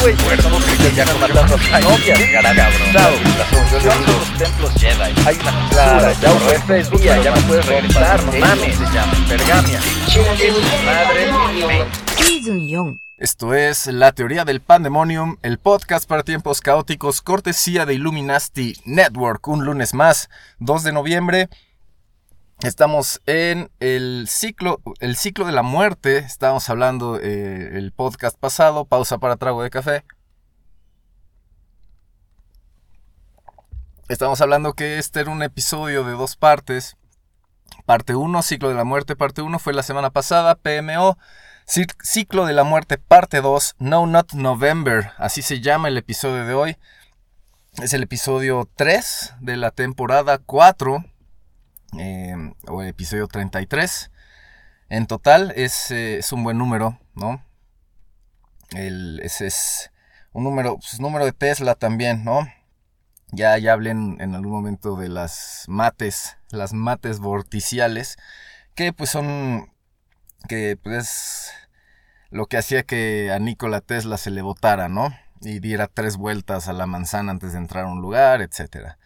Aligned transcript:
güey, 0.00 0.14
no 0.14 0.58
que 0.58 0.94
ya 0.94 1.04
matando 1.04 1.56
a 1.72 1.80
novias, 1.80 2.18
cabrón. 2.32 4.06
los 4.06 4.38
templos 4.38 4.72
Jedi. 4.78 5.12
Hay 5.26 5.38
una 5.40 5.68
clara, 5.70 6.12
ya 6.20 6.32
usé 6.32 6.60
Facebook, 6.60 7.02
ya 7.02 7.32
me 7.32 7.40
puedes 7.42 7.66
regresar, 7.66 8.24
no 8.24 8.32
mames. 8.32 8.76
Se 8.76 8.84
llama 8.84 9.26
Pergamia. 9.28 9.80
Madre 10.84 11.30
esto 13.20 13.52
es 13.52 13.86
La 13.86 14.12
Teoría 14.12 14.46
del 14.46 14.62
Pandemonium, 14.62 15.36
el 15.42 15.58
podcast 15.58 16.08
para 16.08 16.22
tiempos 16.22 16.62
caóticos, 16.62 17.20
cortesía 17.20 17.84
de 17.84 17.92
Illuminati 17.92 18.72
Network. 18.86 19.46
Un 19.46 19.66
lunes 19.66 19.92
más, 19.92 20.30
2 20.60 20.84
de 20.84 20.92
noviembre. 20.92 21.50
Estamos 22.62 23.22
en 23.24 23.70
el 23.80 24.26
ciclo, 24.28 24.82
el 24.98 25.16
ciclo 25.16 25.46
de 25.46 25.52
la 25.52 25.62
muerte. 25.62 26.18
Estábamos 26.18 26.68
hablando 26.68 27.18
eh, 27.18 27.78
el 27.78 27.90
podcast 27.90 28.38
pasado. 28.38 28.84
Pausa 28.84 29.16
para 29.16 29.36
trago 29.36 29.62
de 29.62 29.70
café. 29.70 30.04
Estamos 34.10 34.42
hablando 34.42 34.74
que 34.74 34.98
este 34.98 35.20
era 35.20 35.30
un 35.30 35.42
episodio 35.42 36.04
de 36.04 36.12
dos 36.12 36.36
partes. 36.36 36.98
Parte 37.86 38.14
1, 38.14 38.42
ciclo 38.42 38.68
de 38.68 38.74
la 38.74 38.84
muerte. 38.84 39.16
Parte 39.16 39.40
1 39.40 39.58
fue 39.58 39.72
la 39.72 39.82
semana 39.82 40.10
pasada, 40.10 40.54
PMO. 40.54 41.16
Ciclo 41.64 42.44
de 42.44 42.52
la 42.52 42.64
muerte, 42.64 42.98
parte 42.98 43.40
2, 43.40 43.76
No 43.78 44.06
Not 44.06 44.34
November. 44.34 45.12
Así 45.16 45.40
se 45.40 45.62
llama 45.62 45.88
el 45.88 45.96
episodio 45.96 46.44
de 46.44 46.52
hoy. 46.52 46.76
Es 47.82 47.94
el 47.94 48.02
episodio 48.02 48.68
3 48.76 49.36
de 49.40 49.56
la 49.56 49.70
temporada 49.70 50.36
4 50.36 51.06
eh, 51.98 52.34
o 52.68 52.82
episodio 52.82 53.26
33. 53.26 54.10
En 54.88 55.06
total 55.06 55.52
es, 55.56 55.90
eh, 55.90 56.18
es 56.18 56.32
un 56.32 56.42
buen 56.44 56.58
número, 56.58 56.98
¿no? 57.14 57.44
El, 58.70 59.20
ese 59.22 59.46
es 59.46 59.90
un 60.32 60.44
número, 60.44 60.76
pues, 60.78 61.00
número 61.00 61.24
de 61.24 61.32
Tesla 61.32 61.74
también, 61.74 62.24
¿no? 62.24 62.46
Ya, 63.32 63.56
ya 63.58 63.72
hablé 63.74 63.90
en, 63.90 64.34
algún 64.34 64.50
momento 64.50 64.96
de 64.96 65.08
las 65.08 65.64
mates, 65.68 66.36
las 66.50 66.72
mates 66.72 67.20
vorticiales, 67.20 68.16
que 68.74 68.92
pues 68.92 69.10
son, 69.10 69.72
que 70.48 70.76
pues 70.82 71.52
lo 72.30 72.46
que 72.46 72.56
hacía 72.58 72.82
que 72.82 73.30
a 73.32 73.38
Nikola 73.38 73.80
Tesla 73.80 74.16
se 74.16 74.30
le 74.30 74.42
votara, 74.42 74.88
¿no? 74.88 75.14
Y 75.40 75.60
diera 75.60 75.86
tres 75.86 76.16
vueltas 76.16 76.68
a 76.68 76.72
la 76.72 76.86
manzana 76.86 77.30
antes 77.30 77.52
de 77.52 77.58
entrar 77.58 77.84
a 77.84 77.88
un 77.88 78.00
lugar, 78.00 78.42
etc. 78.42 78.96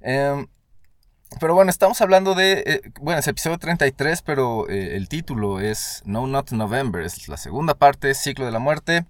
Eh, 0.00 0.46
pero 1.38 1.54
bueno, 1.54 1.70
estamos 1.70 2.00
hablando 2.00 2.34
de, 2.34 2.62
eh, 2.66 2.92
bueno, 3.00 3.20
es 3.20 3.26
episodio 3.28 3.58
33, 3.58 4.22
pero 4.22 4.68
eh, 4.68 4.96
el 4.96 5.08
título 5.08 5.60
es 5.60 6.02
No 6.06 6.26
Not 6.26 6.52
November, 6.52 7.02
es 7.02 7.28
la 7.28 7.36
segunda 7.36 7.74
parte, 7.74 8.14
Ciclo 8.14 8.46
de 8.46 8.52
la 8.52 8.58
Muerte. 8.58 9.04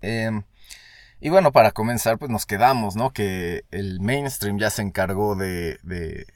Em, 0.00 0.44
y 1.20 1.28
bueno, 1.28 1.52
para 1.52 1.72
comenzar, 1.72 2.18
pues 2.18 2.30
nos 2.30 2.46
quedamos, 2.46 2.96
¿no? 2.96 3.10
Que 3.10 3.64
el 3.70 4.00
mainstream 4.00 4.58
ya 4.58 4.70
se 4.70 4.82
encargó 4.82 5.36
de, 5.36 5.78
de, 5.82 6.26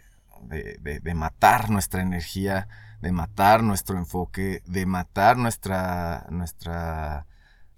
de, 0.43 1.01
de 1.01 1.15
matar 1.15 1.71
nuestra 1.71 2.03
energía, 2.03 2.69
de 3.01 3.13
matar 3.13 3.63
nuestro 3.63 3.97
enfoque, 3.97 4.63
de 4.67 4.85
matar 4.85 5.39
nuestra, 5.39 6.27
nuestra 6.29 7.27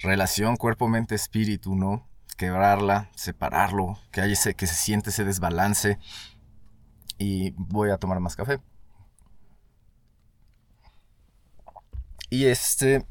relación 0.00 0.56
cuerpo-mente-espíritu, 0.56 1.76
¿no? 1.76 2.06
Quebrarla, 2.36 3.08
separarlo, 3.14 3.98
que, 4.10 4.20
haya 4.20 4.32
ese, 4.32 4.54
que 4.54 4.66
se 4.66 4.74
siente 4.74 5.10
ese 5.10 5.24
desbalance 5.24 5.98
y 7.18 7.52
voy 7.56 7.90
a 7.90 7.98
tomar 7.98 8.20
más 8.20 8.36
café. 8.36 8.60
Y 12.30 12.46
este... 12.46 13.06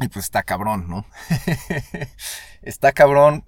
Y 0.00 0.08
pues 0.08 0.24
está 0.24 0.42
cabrón, 0.42 0.88
¿no? 0.88 1.06
está 2.62 2.92
cabrón 2.92 3.44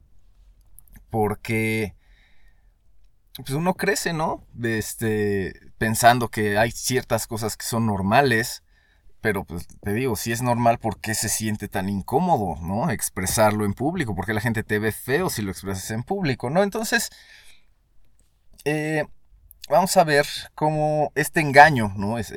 porque 1.10 1.96
pues 3.36 3.50
uno 3.50 3.74
crece, 3.74 4.12
¿no? 4.12 4.46
Este, 4.62 5.60
pensando 5.78 6.28
que 6.28 6.56
hay 6.58 6.70
ciertas 6.70 7.26
cosas 7.26 7.56
que 7.56 7.66
son 7.66 7.86
normales, 7.86 8.62
pero 9.20 9.44
pues 9.44 9.66
te 9.66 9.92
digo, 9.92 10.16
si 10.16 10.32
es 10.32 10.40
normal, 10.40 10.78
¿por 10.78 11.00
qué 11.00 11.14
se 11.14 11.28
siente 11.28 11.68
tan 11.68 11.88
incómodo, 11.88 12.60
¿no? 12.62 12.90
Expresarlo 12.90 13.64
en 13.64 13.74
público, 13.74 14.14
porque 14.14 14.34
la 14.34 14.40
gente 14.40 14.62
te 14.62 14.78
ve 14.78 14.92
feo 14.92 15.28
si 15.30 15.42
lo 15.42 15.50
expresas 15.50 15.90
en 15.90 16.02
público, 16.02 16.48
¿no? 16.48 16.62
Entonces, 16.62 17.10
eh, 18.66 19.06
vamos 19.68 19.96
a 19.96 20.02
ver 20.02 20.26
cómo 20.56 21.12
este 21.14 21.40
engaño, 21.40 21.92
¿no? 21.96 22.18
Es, 22.18 22.32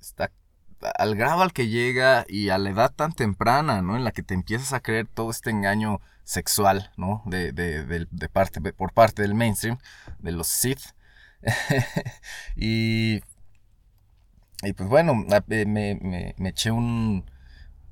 está 0.00 0.32
al 0.98 1.14
grado 1.14 1.42
al 1.42 1.52
que 1.52 1.68
llega 1.68 2.24
y 2.28 2.48
a 2.48 2.58
la 2.58 2.70
edad 2.70 2.92
tan 2.92 3.12
temprana, 3.12 3.82
¿no? 3.82 3.96
En 3.96 4.02
la 4.02 4.10
que 4.10 4.24
te 4.24 4.34
empiezas 4.34 4.72
a 4.72 4.80
creer 4.80 5.06
todo 5.06 5.30
este 5.30 5.50
engaño 5.50 6.00
sexual, 6.24 6.90
¿no? 6.96 7.22
De, 7.24 8.08
parte, 8.32 8.60
por 8.72 8.92
parte 8.92 9.22
del 9.22 9.34
mainstream, 9.34 9.78
de 10.18 10.32
los 10.32 10.48
Sith. 10.48 10.82
y, 12.56 13.20
y 14.64 14.72
pues 14.76 14.88
bueno, 14.88 15.14
me, 15.14 15.64
me, 15.66 16.34
me 16.36 16.48
eché 16.48 16.72
un, 16.72 17.30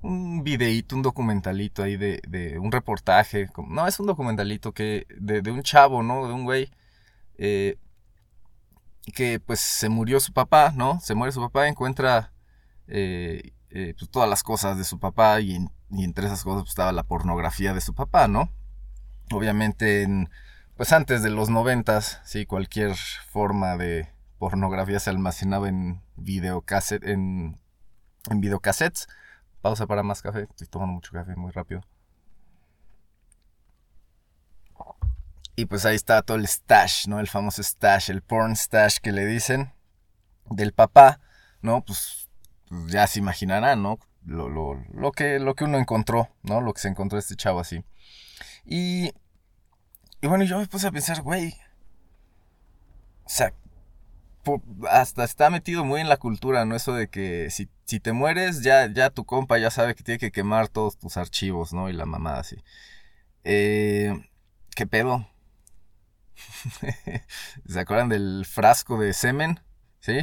un 0.03 0.43
videíto, 0.43 0.97
un 0.97 1.03
documentalito 1.03 1.85
ahí 1.85 1.97
de, 1.97 2.21
de, 2.27 2.59
un 2.59 2.73
reportaje. 2.73 3.49
No, 3.69 3.87
es 3.87 4.01
un 4.01 4.07
documentalito 4.07 4.73
que 4.73 5.07
de, 5.17 5.43
de 5.43 5.53
un 5.53 5.63
chavo, 5.63 6.03
¿no? 6.03 6.27
De 6.27 6.35
un 6.35 6.43
güey 6.43 6.73
eh, 7.41 7.79
que 9.15 9.41
pues 9.41 9.61
se 9.61 9.89
murió 9.89 10.21
su 10.21 10.33
papá, 10.33 10.73
¿no? 10.77 11.01
Se 11.01 11.15
muere 11.15 11.33
su 11.33 11.41
papá, 11.41 11.67
encuentra 11.67 12.33
eh, 12.87 13.55
eh, 13.71 13.95
pues, 13.99 14.11
todas 14.11 14.29
las 14.29 14.43
cosas 14.43 14.77
de 14.77 14.85
su 14.85 15.01
papá 15.01 15.41
y, 15.41 15.57
entre 15.91 16.27
esas 16.27 16.45
cosas 16.45 16.63
pues, 16.63 16.71
estaba 16.71 16.93
la 16.93 17.03
pornografía 17.03 17.73
de 17.73 17.81
su 17.81 17.95
papá, 17.95 18.29
¿no? 18.29 18.51
Obviamente, 19.33 20.03
en, 20.03 20.29
pues 20.77 20.93
antes 20.93 21.23
de 21.23 21.31
los 21.31 21.49
noventas, 21.49 22.21
sí, 22.25 22.45
cualquier 22.45 22.95
forma 22.95 23.77
de 23.79 24.11
pornografía 24.39 25.01
se 25.01 25.11
almacenaba 25.11 25.69
en 25.69 26.03
videocassette, 26.17 27.05
en, 27.05 27.59
en 28.29 28.41
videocassettes. 28.41 29.09
Pausa 29.63 29.87
para 29.87 30.03
más 30.03 30.21
café, 30.21 30.43
estoy 30.43 30.67
tomando 30.67 30.93
mucho 30.93 31.13
café 31.13 31.37
muy 31.37 31.53
rápido. 31.53 31.81
Y 35.57 35.67
pues 35.67 35.85
ahí 35.85 35.97
está 35.97 36.23
todo 36.23 36.37
el 36.37 36.47
stash, 36.47 37.07
¿no? 37.07 37.21
El 37.21 37.29
famoso 37.29 37.63
stash, 37.63 38.11
el 38.11 38.23
porn 38.23 38.57
stash 38.57 38.99
que 38.99 39.13
le 39.13 39.27
dicen 39.27 39.73
del 40.51 40.73
papá, 40.73 41.21
¿no? 41.63 41.85
Pues, 41.85 42.29
pues 42.69 42.93
ya 42.93 43.07
se 43.07 43.19
imaginarán, 43.19 43.83
¿no? 43.83 43.99
Lo, 44.25 44.49
lo, 44.49 44.75
lo, 44.93 45.13
que, 45.13 45.39
lo 45.39 45.55
que 45.55 45.65
uno 45.65 45.79
encontró, 45.79 46.29
¿no? 46.43 46.61
Lo 46.61 46.73
que 46.73 46.81
se 46.81 46.89
encontró 46.89 47.19
este 47.19 47.37
chavo 47.37 47.61
así. 47.61 47.85
Y, 48.65 49.13
y 50.21 50.27
bueno, 50.27 50.45
yo 50.45 50.59
me 50.59 50.67
puse 50.67 50.87
a 50.87 50.93
pensar, 50.93 51.23
güey. 51.23 51.55
O 53.25 53.29
sea, 53.29 53.53
hasta 54.89 55.25
está 55.25 55.51
metido 55.51 55.85
muy 55.85 56.01
en 56.01 56.09
la 56.09 56.17
cultura, 56.17 56.65
¿no? 56.65 56.75
Eso 56.75 56.95
de 56.95 57.09
que 57.09 57.51
si, 57.51 57.69
si, 57.85 58.01
te 58.01 58.13
mueres, 58.13 58.63
ya, 58.63 58.93
ya 58.93 59.11
tu 59.11 59.25
compa 59.25 59.59
ya 59.59 59.71
sabe 59.71 59.95
que 59.95 60.03
tiene 60.03 60.19
que 60.19 60.33
quemar 60.33 60.69
todos 60.69 60.99
tus 60.99 61.17
archivos, 61.17 61.73
¿no? 61.73 61.89
Y 61.89 61.93
la 61.93 62.07
mamada 62.07 62.41
así. 62.41 62.57
Eh, 63.45 64.15
¿Qué 64.75 64.87
pedo? 64.87 65.27
¿Se 67.69 67.81
acuerdan 67.81 68.09
del 68.09 68.45
frasco 68.47 68.99
de 68.99 69.13
semen? 69.13 69.61
¿Sí? 70.01 70.19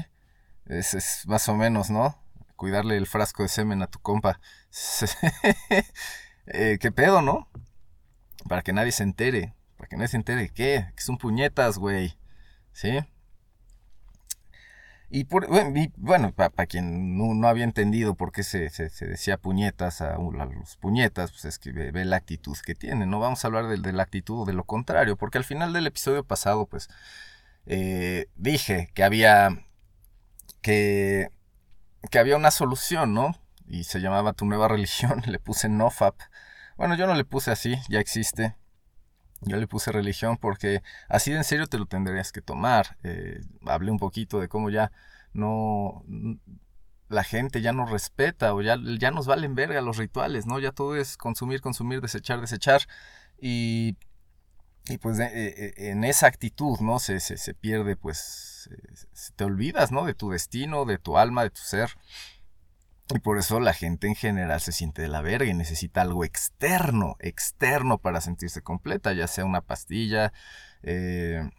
Es, 0.65 0.93
es, 0.93 1.23
más 1.27 1.47
o 1.49 1.55
menos, 1.55 1.89
¿no? 1.89 2.21
Cuidarle 2.55 2.97
el 2.97 3.07
frasco 3.07 3.43
de 3.43 3.49
semen 3.49 3.81
a 3.81 3.87
tu 3.87 3.99
compa. 3.99 4.39
eh, 6.47 6.77
¿Qué 6.79 6.91
pedo, 6.91 7.21
no? 7.21 7.49
Para 8.47 8.61
que 8.61 8.73
nadie 8.73 8.91
se 8.91 9.03
entere. 9.03 9.55
Para 9.77 9.87
que 9.89 9.97
nadie 9.97 10.09
se 10.09 10.17
entere. 10.17 10.49
¿Qué? 10.49 10.87
Que 10.95 11.01
son 11.01 11.17
puñetas, 11.17 11.77
güey. 11.77 12.17
¿Sí? 12.73 12.99
Y, 15.09 15.23
por, 15.23 15.47
bueno, 15.95 16.33
para, 16.33 16.65
quien 16.65 17.17
no, 17.17 17.47
había 17.47 17.63
entendido 17.63 18.15
por 18.15 18.33
qué 18.33 18.43
se, 18.43 18.69
decía 19.05 19.37
puñetas 19.37 20.01
a, 20.01 20.17
los 20.17 20.75
puñetas, 20.77 21.31
pues 21.31 21.45
es 21.45 21.59
que 21.59 21.71
ve, 21.71 22.05
la 22.05 22.17
actitud 22.17 22.57
que 22.65 22.75
tiene. 22.75 23.05
No 23.05 23.19
vamos 23.19 23.43
a 23.43 23.47
hablar 23.47 23.67
de, 23.67 23.93
la 23.93 24.03
actitud 24.03 24.41
o 24.41 24.45
de 24.45 24.53
lo 24.53 24.65
contrario, 24.65 25.15
porque 25.15 25.37
al 25.37 25.45
final 25.45 25.71
del 25.71 25.87
episodio 25.87 26.25
pasado, 26.25 26.65
pues 26.65 26.89
eh, 27.67 28.27
dije 28.35 28.89
que 28.93 29.03
había 29.03 29.65
que, 30.61 31.31
que 32.11 32.19
había 32.19 32.35
una 32.35 32.51
solución, 32.51 33.13
¿no? 33.13 33.37
Y 33.65 33.85
se 33.85 34.01
llamaba 34.01 34.33
tu 34.33 34.45
nueva 34.45 34.67
religión, 34.69 35.23
le 35.25 35.39
puse 35.39 35.69
NoFap. 35.69 36.15
Bueno, 36.75 36.95
yo 36.95 37.07
no 37.07 37.15
le 37.15 37.23
puse 37.23 37.51
así, 37.51 37.77
ya 37.87 37.99
existe. 38.01 38.55
Yo 39.41 39.57
le 39.57 39.67
puse 39.67 39.91
religión 39.91 40.37
porque 40.37 40.81
así 41.09 41.31
de 41.31 41.37
en 41.37 41.43
serio 41.43 41.67
te 41.67 41.77
lo 41.77 41.85
tendrías 41.85 42.31
que 42.31 42.41
tomar. 42.41 42.97
Eh, 43.03 43.41
hablé 43.65 43.91
un 43.91 43.99
poquito 43.99 44.39
de 44.39 44.47
cómo 44.47 44.69
ya 44.69 44.91
no, 45.33 46.03
la 47.09 47.23
gente 47.23 47.61
ya 47.61 47.71
no 47.71 47.85
respeta 47.85 48.53
o 48.53 48.61
ya, 48.61 48.77
ya 48.99 49.11
nos 49.11 49.27
valen 49.27 49.55
verga 49.55 49.81
los 49.81 49.97
rituales, 49.97 50.45
¿no? 50.45 50.59
Ya 50.59 50.71
todo 50.71 50.95
es 50.95 51.17
consumir, 51.17 51.61
consumir, 51.61 52.01
desechar, 52.01 52.41
desechar. 52.41 52.81
Y, 53.39 53.95
y 54.89 54.97
pues 54.97 55.19
eh, 55.19 55.27
eh, 55.33 55.73
en 55.91 56.03
esa 56.03 56.27
actitud, 56.27 56.79
¿no? 56.79 56.99
Se, 56.99 57.19
se, 57.19 57.53
pierde, 57.53 57.95
pues, 57.95 58.69
se, 59.13 59.31
te 59.33 59.43
olvidas, 59.43 59.91
¿no? 59.91 60.05
De 60.05 60.13
tu 60.13 60.31
destino, 60.31 60.85
de 60.85 60.97
tu 60.97 61.17
alma, 61.17 61.43
de 61.43 61.49
tu 61.49 61.61
ser. 61.61 61.91
Y 63.09 63.19
por 63.19 63.37
eso 63.37 63.59
la 63.59 63.73
gente 63.73 64.07
en 64.07 64.15
general 64.15 64.59
se 64.59 64.73
siente 64.73 65.01
de 65.01 65.07
la 65.07 65.21
verga 65.21 65.49
y 65.49 65.53
necesita 65.53 66.01
algo 66.01 66.25
externo, 66.25 67.15
externo 67.19 67.99
para 67.99 68.19
sentirse 68.19 68.61
completa, 68.61 69.13
ya 69.13 69.27
sea 69.27 69.45
una 69.45 69.61
pastilla, 69.61 70.33
eh, 70.83 71.49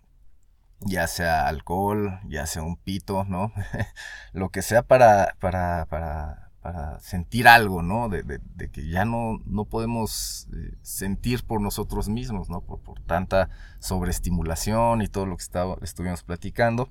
ya 0.80 1.06
sea 1.06 1.48
alcohol, 1.48 2.20
ya 2.28 2.46
sea 2.46 2.62
un 2.62 2.76
pito, 2.76 3.24
¿no? 3.24 3.52
Lo 4.32 4.50
que 4.50 4.60
sea 4.60 4.82
para, 4.82 5.36
para, 5.40 5.86
para, 5.86 6.50
para 6.60 7.00
sentir 7.00 7.48
algo, 7.48 7.82
¿no? 7.82 8.10
De, 8.10 8.22
de, 8.22 8.70
que 8.70 8.86
ya 8.88 9.06
no, 9.06 9.38
no 9.46 9.64
podemos 9.64 10.48
eh, 10.54 10.76
sentir 10.82 11.44
por 11.44 11.62
nosotros 11.62 12.10
mismos, 12.10 12.50
¿no? 12.50 12.60
Por, 12.60 12.82
por 12.82 13.00
tanta 13.00 13.48
sobreestimulación 13.78 15.00
y 15.00 15.08
todo 15.08 15.24
lo 15.24 15.36
que 15.38 15.44
estuvimos 15.82 16.22
platicando. 16.24 16.90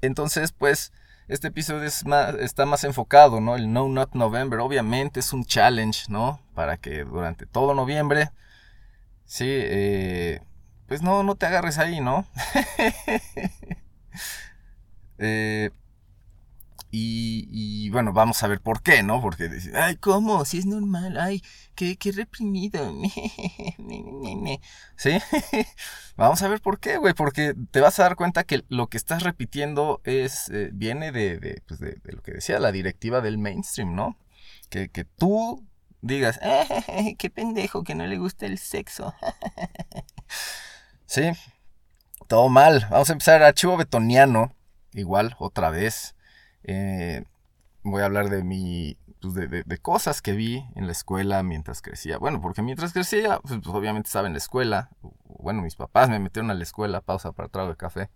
Entonces, 0.00 0.52
pues, 0.52 0.92
este 1.28 1.48
episodio 1.48 1.84
está 1.84 2.66
más 2.66 2.84
enfocado, 2.84 3.40
¿no? 3.40 3.56
El 3.56 3.72
No 3.72 3.88
Not 3.88 4.14
November, 4.14 4.60
obviamente 4.60 5.20
es 5.20 5.32
un 5.32 5.44
challenge, 5.44 6.04
¿no? 6.08 6.40
Para 6.54 6.76
que 6.76 7.04
durante 7.04 7.46
todo 7.46 7.74
noviembre, 7.74 8.30
sí, 9.24 9.46
eh, 9.48 10.40
pues 10.86 11.02
no, 11.02 11.22
no 11.22 11.34
te 11.34 11.46
agarres 11.46 11.78
ahí, 11.78 12.00
¿no? 12.00 12.26
Eh, 15.18 15.70
y, 16.98 17.90
bueno, 17.90 18.12
vamos 18.12 18.42
a 18.42 18.48
ver 18.48 18.60
por 18.60 18.82
qué, 18.82 19.02
¿no? 19.02 19.20
Porque 19.20 19.48
dices, 19.48 19.74
ay, 19.74 19.96
¿cómo? 19.96 20.44
Si 20.44 20.58
es 20.58 20.66
normal, 20.66 21.18
ay, 21.18 21.42
qué, 21.74 21.96
qué 21.96 22.12
reprimido. 22.12 22.92
¿Sí? 24.96 25.18
vamos 26.16 26.42
a 26.42 26.48
ver 26.48 26.60
por 26.60 26.80
qué, 26.80 26.96
güey, 26.96 27.12
porque 27.14 27.54
te 27.70 27.80
vas 27.80 27.98
a 27.98 28.04
dar 28.04 28.16
cuenta 28.16 28.44
que 28.44 28.64
lo 28.68 28.88
que 28.88 28.96
estás 28.96 29.22
repitiendo 29.22 30.00
es, 30.04 30.48
eh, 30.48 30.70
viene 30.72 31.12
de, 31.12 31.62
pues 31.68 31.80
de, 31.80 31.98
lo 32.04 32.22
que 32.22 32.32
decía 32.32 32.58
la 32.58 32.72
directiva 32.72 33.20
del 33.20 33.38
mainstream, 33.38 33.94
¿no? 33.94 34.16
Que, 34.70 34.88
que 34.88 35.04
tú 35.04 35.66
digas, 36.00 36.40
eh, 36.42 37.14
qué 37.18 37.30
pendejo, 37.30 37.84
que 37.84 37.94
no 37.94 38.06
le 38.06 38.16
gusta 38.16 38.46
el 38.46 38.58
sexo. 38.58 39.14
Sí, 41.08 41.30
todo 42.26 42.48
mal. 42.48 42.88
Vamos 42.90 43.08
a 43.10 43.12
empezar 43.12 43.40
archivo 43.40 43.76
betoniano. 43.76 44.56
Igual, 44.92 45.36
otra 45.38 45.70
vez. 45.70 46.15
Eh, 46.66 47.24
voy 47.82 48.02
a 48.02 48.06
hablar 48.06 48.28
de 48.28 48.44
mi. 48.44 48.98
Pues 49.20 49.34
de, 49.34 49.78
cosas 49.78 50.20
que 50.20 50.32
vi 50.32 50.64
en 50.74 50.86
la 50.86 50.92
escuela 50.92 51.42
mientras 51.42 51.80
crecía. 51.80 52.18
Bueno, 52.18 52.40
porque 52.40 52.62
mientras 52.62 52.92
crecía, 52.92 53.40
pues, 53.40 53.60
pues, 53.62 53.74
obviamente 53.74 54.08
estaba 54.08 54.26
en 54.26 54.34
la 54.34 54.38
escuela. 54.38 54.90
Bueno, 55.24 55.62
mis 55.62 55.74
papás 55.74 56.10
me 56.10 56.18
metieron 56.20 56.50
a 56.50 56.54
la 56.54 56.62
escuela. 56.62 57.00
Pausa 57.00 57.32
para 57.32 57.48
trago 57.48 57.70
de 57.70 57.76
café. 57.76 58.10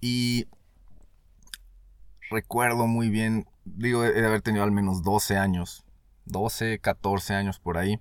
Y 0.00 0.48
recuerdo 2.30 2.86
muy 2.86 3.10
bien, 3.10 3.46
digo, 3.64 4.02
de 4.02 4.26
haber 4.26 4.42
tenido 4.42 4.64
al 4.64 4.72
menos 4.72 5.02
12 5.02 5.36
años 5.36 5.84
12, 6.30 6.78
14 6.78 7.34
años 7.34 7.58
por 7.58 7.78
ahí, 7.78 8.00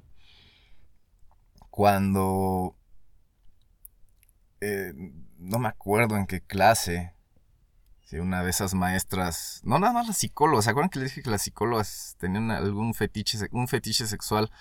cuando 1.70 2.76
eh, 4.62 4.94
no 5.40 5.60
me 5.60 5.70
acuerdo 5.70 6.18
en 6.18 6.28
qué 6.28 6.42
clase, 6.42 7.14
si 8.04 8.18
una 8.18 8.44
de 8.44 8.50
esas 8.50 8.74
maestras, 8.74 9.62
no 9.64 9.80
nada 9.80 9.94
más 9.94 10.08
las 10.08 10.18
psicólogas, 10.18 10.66
¿se 10.66 10.72
acuerdan 10.72 10.90
que 10.90 11.00
les 11.00 11.10
dije 11.10 11.24
que 11.24 11.30
las 11.30 11.44
psicólogas 11.44 12.16
tenían 12.20 12.52
algún 12.52 12.94
fetiche, 12.94 13.38
un 13.52 13.68
fetiche 13.68 14.08
sexual 14.08 14.52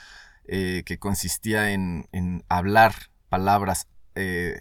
eh, 0.44 0.82
que 0.86 0.98
consistía 0.98 1.70
en, 1.72 2.06
hablar 2.48 2.94
palabras 3.28 3.88
eh, 4.14 4.60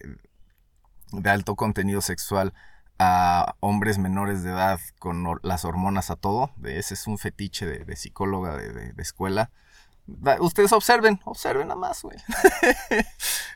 de 1.11 1.29
alto 1.29 1.55
contenido 1.55 2.01
sexual 2.01 2.53
a 2.99 3.55
hombres 3.59 3.97
menores 3.97 4.43
de 4.43 4.51
edad 4.51 4.79
con 4.99 5.23
las 5.43 5.65
hormonas 5.65 6.09
a 6.09 6.15
todo. 6.15 6.51
Ese 6.63 6.95
es 6.95 7.07
un 7.07 7.17
fetiche 7.17 7.65
de, 7.65 7.95
psicóloga 7.95 8.57
de, 8.57 8.93
escuela. 8.97 9.51
Ustedes 10.39 10.71
observen, 10.71 11.19
observen 11.25 11.68
nada 11.68 11.80
más, 11.80 12.01
güey. 12.01 12.18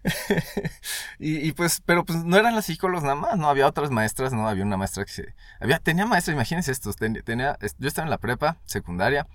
y, 1.19 1.51
pues, 1.53 1.81
pero 1.85 2.03
pues 2.03 2.23
no 2.23 2.37
eran 2.37 2.55
las 2.55 2.65
psicólogas 2.65 3.03
nada 3.03 3.15
más, 3.15 3.37
¿no? 3.37 3.49
Había 3.49 3.67
otras 3.67 3.89
maestras, 3.89 4.33
¿no? 4.33 4.47
Había 4.47 4.65
una 4.65 4.77
maestra 4.77 5.05
que 5.05 5.11
se... 5.11 5.35
Había, 5.59 5.79
tenía 5.79 6.05
maestros, 6.05 6.33
imagínense 6.33 6.71
esto, 6.71 6.91
tenía, 6.93 7.57
yo 7.77 7.87
estaba 7.87 8.05
en 8.05 8.09
la 8.09 8.17
prepa, 8.17 8.57
secundaria, 8.65 9.27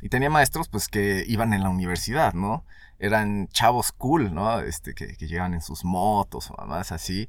y 0.00 0.08
tenía 0.08 0.30
maestros 0.30 0.68
pues 0.68 0.88
que 0.88 1.24
iban 1.28 1.52
en 1.52 1.62
la 1.62 1.68
universidad, 1.68 2.32
¿no? 2.32 2.64
Eran 2.98 3.48
chavos 3.48 3.92
cool, 3.92 4.32
¿no? 4.32 4.60
Este, 4.60 4.94
que, 4.94 5.16
que 5.16 5.26
llegaban 5.26 5.54
en 5.54 5.60
sus 5.60 5.84
motos 5.84 6.50
o 6.50 6.66
más 6.66 6.90
así. 6.90 7.28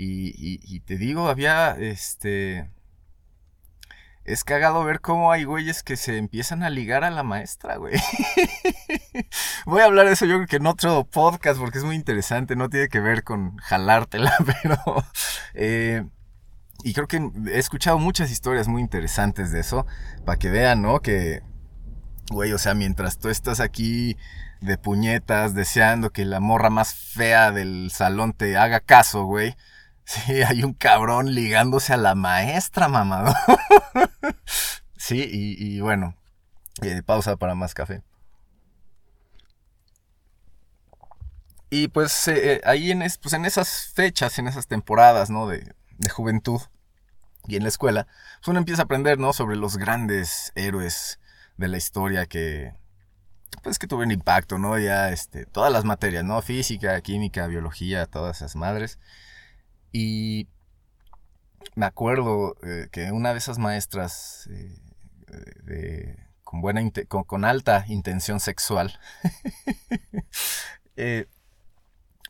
Y, 0.00 0.80
te 0.80 0.96
digo, 0.96 1.28
había, 1.28 1.72
este... 1.72 2.70
Es 4.28 4.44
cagado 4.44 4.84
ver 4.84 5.00
cómo 5.00 5.32
hay 5.32 5.44
güeyes 5.44 5.82
que 5.82 5.96
se 5.96 6.18
empiezan 6.18 6.62
a 6.62 6.68
ligar 6.68 7.02
a 7.02 7.10
la 7.10 7.22
maestra, 7.22 7.76
güey. 7.76 7.94
Voy 9.64 9.80
a 9.80 9.86
hablar 9.86 10.04
de 10.04 10.12
eso 10.12 10.26
yo 10.26 10.34
creo 10.36 10.46
que 10.46 10.56
en 10.56 10.66
otro 10.66 11.04
podcast 11.04 11.58
porque 11.58 11.78
es 11.78 11.84
muy 11.84 11.96
interesante, 11.96 12.54
no 12.54 12.68
tiene 12.68 12.88
que 12.88 13.00
ver 13.00 13.24
con 13.24 13.56
jalártela, 13.56 14.34
pero... 14.62 14.76
Eh, 15.54 16.04
y 16.84 16.92
creo 16.92 17.08
que 17.08 17.30
he 17.46 17.58
escuchado 17.58 17.98
muchas 17.98 18.30
historias 18.30 18.68
muy 18.68 18.82
interesantes 18.82 19.50
de 19.50 19.60
eso, 19.60 19.86
para 20.26 20.38
que 20.38 20.50
vean, 20.50 20.82
¿no? 20.82 21.00
Que, 21.00 21.42
güey, 22.30 22.52
o 22.52 22.58
sea, 22.58 22.74
mientras 22.74 23.18
tú 23.18 23.30
estás 23.30 23.60
aquí 23.60 24.18
de 24.60 24.76
puñetas, 24.76 25.54
deseando 25.54 26.10
que 26.10 26.26
la 26.26 26.40
morra 26.40 26.68
más 26.68 26.92
fea 26.92 27.50
del 27.50 27.90
salón 27.90 28.34
te 28.34 28.58
haga 28.58 28.80
caso, 28.80 29.24
güey 29.24 29.56
Sí, 30.08 30.42
hay 30.42 30.64
un 30.64 30.72
cabrón 30.72 31.34
ligándose 31.34 31.92
a 31.92 31.98
la 31.98 32.14
maestra, 32.14 32.88
mamado. 32.88 33.34
sí, 34.96 35.28
y, 35.30 35.80
bueno, 35.80 36.14
eh, 36.80 37.02
pausa 37.04 37.36
para 37.36 37.54
más 37.54 37.74
café. 37.74 38.02
Y 41.68 41.88
pues 41.88 42.26
eh, 42.28 42.54
eh, 42.54 42.60
ahí 42.64 42.90
en, 42.90 43.00
pues 43.20 43.34
en 43.34 43.44
esas 43.44 43.92
fechas, 43.94 44.38
en 44.38 44.48
esas 44.48 44.66
temporadas, 44.66 45.28
¿no? 45.28 45.46
De, 45.46 45.74
de, 45.98 46.08
juventud 46.08 46.62
y 47.46 47.56
en 47.56 47.64
la 47.64 47.68
escuela, 47.68 48.06
pues 48.38 48.48
uno 48.48 48.60
empieza 48.60 48.80
a 48.80 48.84
aprender, 48.86 49.18
¿no? 49.18 49.34
Sobre 49.34 49.56
los 49.56 49.76
grandes 49.76 50.52
héroes 50.54 51.20
de 51.58 51.68
la 51.68 51.76
historia 51.76 52.24
que, 52.24 52.72
pues 53.62 53.78
que 53.78 53.86
tuvieron 53.86 54.12
impacto, 54.12 54.56
¿no? 54.56 54.78
Ya, 54.78 55.10
este, 55.10 55.44
todas 55.44 55.70
las 55.70 55.84
materias, 55.84 56.24
¿no? 56.24 56.40
Física, 56.40 56.98
química, 57.02 57.46
biología, 57.46 58.06
todas 58.06 58.38
esas 58.38 58.56
madres. 58.56 58.98
Y 59.92 60.48
me 61.74 61.86
acuerdo 61.86 62.56
eh, 62.62 62.88
que 62.90 63.12
una 63.12 63.32
de 63.32 63.38
esas 63.38 63.58
maestras 63.58 64.48
eh, 65.68 66.16
con, 66.44 66.60
buena 66.60 66.80
con, 67.08 67.44
alta 67.44 67.84
intención 67.88 68.40
sexual, 68.40 68.98
eh, 70.96 71.26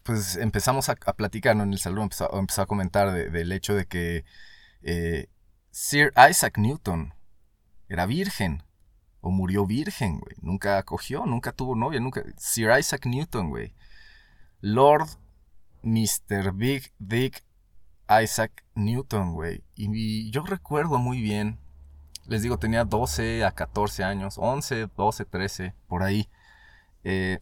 pues 0.02 0.36
empezamos 0.36 0.88
a, 0.88 0.94
platicar 0.94 1.56
en 1.56 1.72
el 1.72 1.78
salón, 1.78 2.10
empezó, 2.32 2.62
a 2.62 2.66
comentar 2.66 3.12
del 3.12 3.52
hecho 3.52 3.74
de 3.74 3.86
que 3.86 4.24
Sir 5.70 6.12
Isaac 6.28 6.58
Newton 6.58 7.14
era 7.88 8.06
virgen. 8.06 8.62
O 9.20 9.30
murió 9.30 9.66
virgen, 9.66 10.20
güey. 10.20 10.36
Nunca 10.40 10.78
acogió, 10.78 11.26
nunca 11.26 11.52
tuvo 11.52 11.74
novia, 11.74 11.98
nunca. 11.98 12.22
Sir 12.36 12.70
Isaac 12.78 13.04
Newton, 13.06 13.50
güey. 13.50 13.74
Lord 14.60 15.08
Mr. 15.82 16.52
Big 16.52 16.92
Dick 16.98 17.44
Isaac 18.08 18.64
Newton, 18.74 19.34
güey. 19.34 19.62
Y 19.74 20.30
yo 20.30 20.42
recuerdo 20.42 20.98
muy 20.98 21.20
bien, 21.20 21.58
les 22.26 22.42
digo, 22.42 22.58
tenía 22.58 22.84
12 22.84 23.44
a 23.44 23.52
14 23.52 24.04
años, 24.04 24.36
11, 24.38 24.88
12, 24.96 25.24
13, 25.24 25.74
por 25.86 26.02
ahí. 26.02 26.28
Eh, 27.04 27.40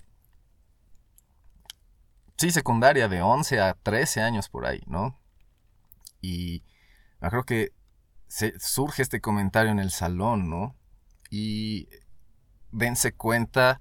sí, 2.36 2.50
secundaria, 2.50 3.08
de 3.08 3.22
11 3.22 3.60
a 3.60 3.74
13 3.74 4.22
años 4.22 4.48
por 4.48 4.66
ahí, 4.66 4.82
¿no? 4.86 5.18
Y 6.20 6.62
creo 7.20 7.44
que 7.44 7.72
se, 8.26 8.58
surge 8.58 9.02
este 9.02 9.20
comentario 9.20 9.70
en 9.70 9.78
el 9.78 9.90
salón, 9.90 10.50
¿no? 10.50 10.76
Y 11.30 11.88
dense 12.72 13.12
cuenta 13.12 13.80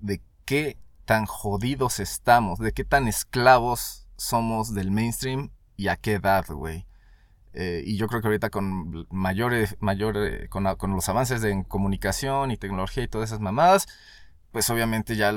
de 0.00 0.22
qué 0.44 0.78
tan 1.04 1.26
jodidos 1.26 2.00
estamos, 2.00 2.58
de 2.58 2.72
qué 2.72 2.84
tan 2.84 3.08
esclavos 3.08 4.06
somos 4.16 4.74
del 4.74 4.90
mainstream 4.90 5.50
y 5.76 5.88
a 5.88 5.96
qué 5.96 6.14
edad, 6.14 6.46
güey. 6.48 6.86
Eh, 7.52 7.82
y 7.86 7.96
yo 7.96 8.08
creo 8.08 8.20
que 8.20 8.26
ahorita 8.28 8.50
con 8.50 9.06
mayores, 9.10 9.76
mayores 9.80 10.48
con, 10.48 10.64
con, 10.76 10.92
los 10.92 11.08
avances 11.08 11.44
en 11.44 11.62
comunicación 11.62 12.50
y 12.50 12.56
tecnología 12.56 13.04
y 13.04 13.08
todas 13.08 13.30
esas 13.30 13.40
mamadas, 13.40 13.86
pues 14.50 14.68
obviamente 14.70 15.14
ya 15.14 15.32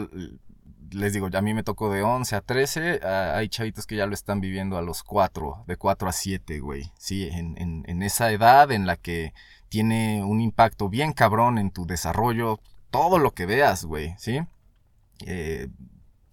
les 0.92 1.14
digo, 1.14 1.30
a 1.32 1.42
mí 1.42 1.54
me 1.54 1.64
tocó 1.64 1.92
de 1.92 2.02
11 2.02 2.36
a 2.36 2.42
13, 2.42 3.02
hay 3.06 3.50
chavitos 3.50 3.86
que 3.86 3.96
ya 3.96 4.06
lo 4.06 4.14
están 4.14 4.42
viviendo 4.42 4.78
a 4.78 4.82
los 4.82 5.04
4, 5.04 5.66
de 5.68 5.78
4 5.78 6.10
a 6.10 6.12
7, 6.12 6.60
güey. 6.60 6.92
Sí, 6.98 7.28
en, 7.32 7.56
en, 7.88 8.04
esa 8.04 8.32
edad 8.32 8.72
en 8.72 8.86
la 8.86 8.96
que 8.96 9.34
tiene 9.70 10.24
un 10.24 10.42
impacto 10.42 10.90
bien 10.90 11.14
cabrón 11.14 11.58
en 11.58 11.72
tu 11.72 11.86
desarrollo, 11.86 12.60
todo 12.90 13.20
lo 13.20 13.32
que 13.32 13.46
veas, 13.46 13.86
güey, 13.86 14.16
¿sí? 14.18 14.40
Eh, 15.26 15.68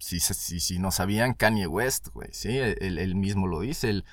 si, 0.05 0.19
si, 0.19 0.59
si, 0.59 0.79
no 0.79 0.91
sabían, 0.91 1.33
Kanye 1.33 1.67
West, 1.67 2.09
güey, 2.09 2.29
¿sí? 2.31 2.57
Él, 2.57 3.15
mismo 3.15 3.47
lo 3.47 3.61
dice, 3.61 3.89
él, 3.89 4.05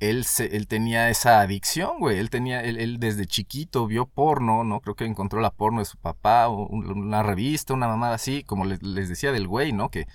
él, 0.00 0.24
él, 0.38 0.66
tenía 0.66 1.10
esa 1.10 1.40
adicción, 1.40 1.98
güey, 1.98 2.18
él 2.18 2.30
tenía, 2.30 2.62
él, 2.62 2.98
desde 2.98 3.26
chiquito 3.26 3.86
vio 3.86 4.06
porno, 4.06 4.64
¿no? 4.64 4.80
Creo 4.80 4.96
que 4.96 5.04
encontró 5.04 5.40
la 5.40 5.50
porno 5.50 5.80
de 5.80 5.84
su 5.84 5.98
papá, 5.98 6.48
o 6.48 6.66
una 6.66 7.22
revista, 7.22 7.74
una 7.74 7.88
mamada 7.88 8.14
así, 8.14 8.42
como 8.44 8.64
les, 8.64 8.80
decía 8.80 9.30
del 9.30 9.46
güey, 9.46 9.72
¿no? 9.72 9.90
Que 9.90 10.06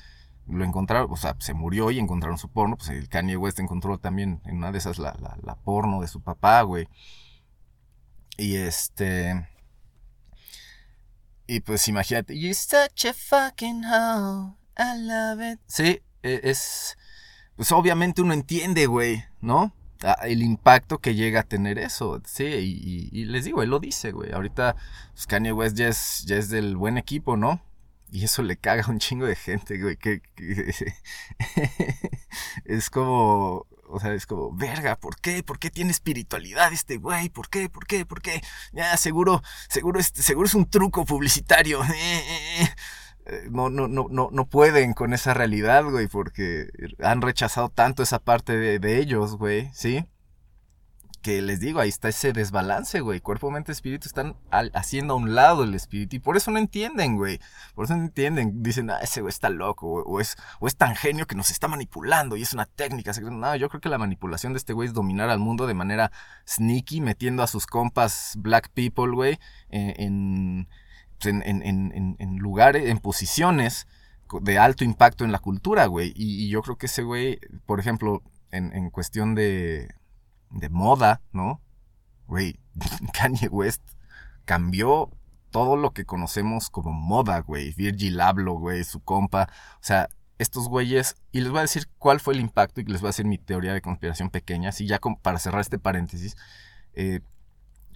lo 0.47 0.65
encontraron, 0.65 1.11
o 1.11 1.17
sea, 1.17 1.35
se 1.39 1.53
murió 1.53 1.91
y 1.91 1.99
encontraron 1.99 2.39
su 2.39 2.49
porno, 2.49 2.75
pues 2.75 3.07
Kanye 3.09 3.37
West 3.37 3.59
encontró 3.59 3.99
también 3.99 4.41
en 4.45 4.57
una 4.57 4.71
de 4.71 4.79
esas 4.79 4.97
la, 4.97 5.15
la, 5.21 5.37
la 5.43 5.55
porno 5.55 6.01
de 6.01 6.07
su 6.07 6.21
papá, 6.21 6.61
güey. 6.63 6.87
Y 8.37 8.55
este... 8.55 9.47
Y 11.47 11.59
pues 11.59 11.87
imagínate, 11.87 12.37
you're 12.37 12.55
such 12.55 13.05
a 13.05 13.13
fucking 13.13 13.83
hoe, 13.85 14.55
I 14.77 14.97
love 14.97 15.41
it. 15.41 15.59
Sí, 15.67 16.01
e, 16.23 16.41
es... 16.43 16.97
Pues 17.55 17.71
obviamente 17.71 18.21
uno 18.21 18.33
entiende, 18.33 18.85
güey, 18.85 19.23
¿no? 19.39 19.73
El 20.23 20.43
impacto 20.43 20.99
que 20.99 21.15
llega 21.15 21.41
a 21.41 21.43
tener 21.43 21.79
eso, 21.79 22.21
sí, 22.25 22.43
y, 22.43 23.25
les 23.25 23.45
digo, 23.45 23.63
él 23.63 23.69
lo 23.69 23.79
dice, 23.79 24.11
güey. 24.11 24.33
Ahorita 24.33 24.75
pues 25.13 25.25
Kanye 25.25 25.53
West 25.53 25.77
ya 25.77 25.87
es, 25.87 26.25
ya 26.25 26.35
es 26.35 26.49
del 26.49 26.75
buen 26.75 26.97
equipo, 26.97 27.37
¿no? 27.37 27.61
Y 28.11 28.25
eso 28.25 28.43
le 28.43 28.57
caga 28.57 28.83
a 28.83 28.91
un 28.91 28.99
chingo 28.99 29.25
de 29.25 29.35
gente, 29.35 29.81
güey. 29.81 29.97
Que, 29.97 30.21
es 32.65 32.89
como, 32.89 33.67
o 33.87 33.99
sea, 33.99 34.13
es 34.13 34.25
como, 34.25 34.51
verga, 34.55 34.97
¿por 34.97 35.19
qué? 35.19 35.43
¿Por 35.43 35.59
qué 35.59 35.69
tiene 35.69 35.91
espiritualidad 35.91 36.71
este 36.73 36.97
güey? 36.97 37.29
¿Por 37.29 37.49
qué? 37.49 37.69
¿Por 37.69 37.87
qué? 37.87 38.05
¿Por 38.05 38.21
qué? 38.21 38.41
Ya, 38.73 38.95
seguro, 38.97 39.41
seguro, 39.69 39.99
es, 39.99 40.11
seguro 40.13 40.47
es 40.47 40.55
un 40.55 40.69
truco 40.69 41.05
publicitario. 41.05 41.81
Eh, 41.95 42.67
no, 42.67 42.73
no, 43.49 43.69
no, 43.69 43.87
no, 43.87 44.07
no 44.09 44.45
pueden 44.47 44.93
con 44.93 45.13
esa 45.13 45.33
realidad, 45.33 45.83
güey, 45.85 46.07
porque 46.07 46.67
han 46.99 47.21
rechazado 47.21 47.69
tanto 47.69 48.03
esa 48.03 48.19
parte 48.19 48.57
de, 48.57 48.79
de 48.79 48.99
ellos, 48.99 49.37
güey, 49.37 49.69
¿sí? 49.73 50.05
que 51.25 51.41
les 51.41 51.59
digo, 51.59 51.79
ahí 51.79 51.89
está 51.89 52.09
ese 52.09 52.33
desbalance, 52.33 52.99
güey. 52.99 53.19
Cuerpo, 53.19 53.49
mente, 53.49 53.71
espíritu 53.71 54.07
están 54.07 54.35
haciendo 54.51 55.15
a 55.15 55.17
un 55.17 55.33
lado 55.33 55.63
el 55.63 55.73
espíritu. 55.73 56.17
Y 56.17 56.19
por 56.19 56.37
eso 56.37 56.51
no 56.51 56.59
entienden, 56.59 57.17
güey. 57.17 57.39
Por 57.73 57.85
eso 57.85 57.95
no 57.95 58.03
entienden. 58.03 58.61
Dicen, 58.61 58.91
ah, 58.91 58.99
ese 59.01 59.21
güey 59.21 59.31
está 59.31 59.49
loco. 59.49 59.87
O, 59.87 60.19
es, 60.19 60.37
o 60.59 60.67
es 60.67 60.75
tan 60.75 60.95
genio 60.95 61.25
que 61.25 61.33
nos 61.33 61.49
está 61.49 61.67
manipulando. 61.67 62.37
Y 62.37 62.43
es 62.43 62.53
una 62.53 62.67
técnica. 62.67 63.11
No, 63.19 63.55
yo 63.55 63.69
creo 63.69 63.81
que 63.81 63.89
la 63.89 63.97
manipulación 63.97 64.53
de 64.53 64.57
este 64.57 64.73
güey 64.73 64.87
es 64.87 64.93
dominar 64.93 65.31
al 65.31 65.39
mundo 65.39 65.65
de 65.65 65.73
manera 65.73 66.11
sneaky, 66.47 67.01
metiendo 67.01 67.41
a 67.41 67.47
sus 67.47 67.65
compas 67.65 68.35
black 68.37 68.69
people, 68.69 69.09
güey, 69.15 69.39
en, 69.69 69.99
en, 69.99 70.67
en, 71.23 72.37
lugares, 72.37 72.89
en 72.89 72.99
posiciones 72.99 73.87
de 74.41 74.57
alto 74.57 74.83
impacto 74.83 75.23
en 75.25 75.31
la 75.31 75.39
cultura, 75.39 75.85
güey. 75.85 76.13
Y, 76.15 76.45
y 76.45 76.49
yo 76.49 76.61
creo 76.61 76.77
que 76.77 76.87
ese 76.87 77.03
güey, 77.03 77.39
por 77.65 77.79
ejemplo, 77.79 78.21
en 78.51 78.89
cuestión 78.89 79.35
de 79.35 79.89
de 80.55 80.69
moda, 80.69 81.21
¿no? 81.31 81.61
Güey, 82.27 82.59
Kanye 83.13 83.47
West 83.49 83.83
cambió 84.45 85.11
todo 85.51 85.77
lo 85.77 85.91
que 85.91 86.05
conocemos 86.05 86.69
como 86.69 86.91
moda, 86.91 87.39
güey. 87.39 87.73
Virgil 87.73 88.19
Abloh, 88.19 88.59
güey, 88.59 88.83
su 88.83 89.01
compa. 89.01 89.49
O 89.75 89.83
sea, 89.83 90.09
estos 90.37 90.67
güeyes, 90.67 91.15
y 91.31 91.41
les 91.41 91.51
voy 91.51 91.59
a 91.59 91.63
decir 91.63 91.87
cuál 91.97 92.19
fue 92.19 92.33
el 92.33 92.41
impacto 92.41 92.81
y 92.81 92.85
les 92.85 93.01
voy 93.01 93.09
a 93.09 93.11
decir 93.11 93.25
mi 93.25 93.37
teoría 93.37 93.73
de 93.73 93.81
conspiración 93.81 94.29
pequeña, 94.29 94.69
así 94.69 94.85
ya 94.85 94.99
para 95.21 95.39
cerrar 95.39 95.61
este 95.61 95.79
paréntesis, 95.79 96.35
eh, 96.93 97.21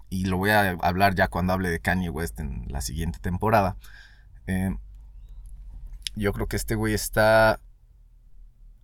y 0.10 0.26
lo 0.26 0.38
voy 0.38 0.50
a 0.50 0.72
hablar 0.82 1.16
ya 1.16 1.28
cuando 1.28 1.54
hable 1.54 1.70
de 1.70 1.80
Kanye 1.80 2.10
West 2.10 2.40
en 2.40 2.66
la 2.70 2.82
siguiente 2.82 3.20
temporada. 3.20 3.78
Eh, 4.48 4.76
yo 6.16 6.34
creo 6.34 6.48
que 6.48 6.56
este 6.56 6.76
güey 6.76 6.94
está 6.94 7.60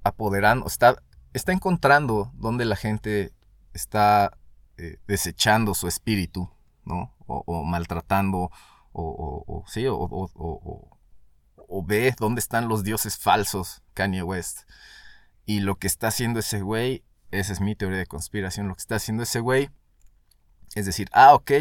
apoderando, 0.03 0.67
está, 0.67 1.01
está 1.34 1.51
encontrando 1.51 2.32
donde 2.36 2.65
la 2.65 2.75
gente 2.75 3.34
está 3.74 4.38
eh, 4.77 5.00
desechando 5.08 5.74
su 5.74 5.88
espíritu, 5.88 6.50
¿no? 6.86 7.13
O, 7.27 7.63
maltratando, 7.63 8.51
o, 8.94 9.63
sí, 9.67 9.86
o, 9.88 11.84
ve 11.84 12.13
dónde 12.20 12.39
están 12.39 12.67
los 12.67 12.84
dioses 12.84 13.17
falsos, 13.17 13.82
Kanye 13.96 14.22
West. 14.22 14.70
Y 15.48 15.62
lo 15.62 15.75
que 15.79 15.88
está 15.88 16.10
haciendo 16.10 16.39
ese 16.39 16.62
güey, 16.62 17.03
esa 17.32 17.51
es 17.51 17.62
mi 17.62 17.75
teoría 17.75 17.98
de 17.98 18.05
conspiración, 18.05 18.67
lo 18.67 18.75
que 18.75 18.82
está 18.82 18.96
haciendo 18.96 19.24
ese 19.24 19.39
güey 19.39 19.72
es 20.74 20.86
decir, 20.86 21.10
ah, 21.13 21.34
ok, 21.34 21.51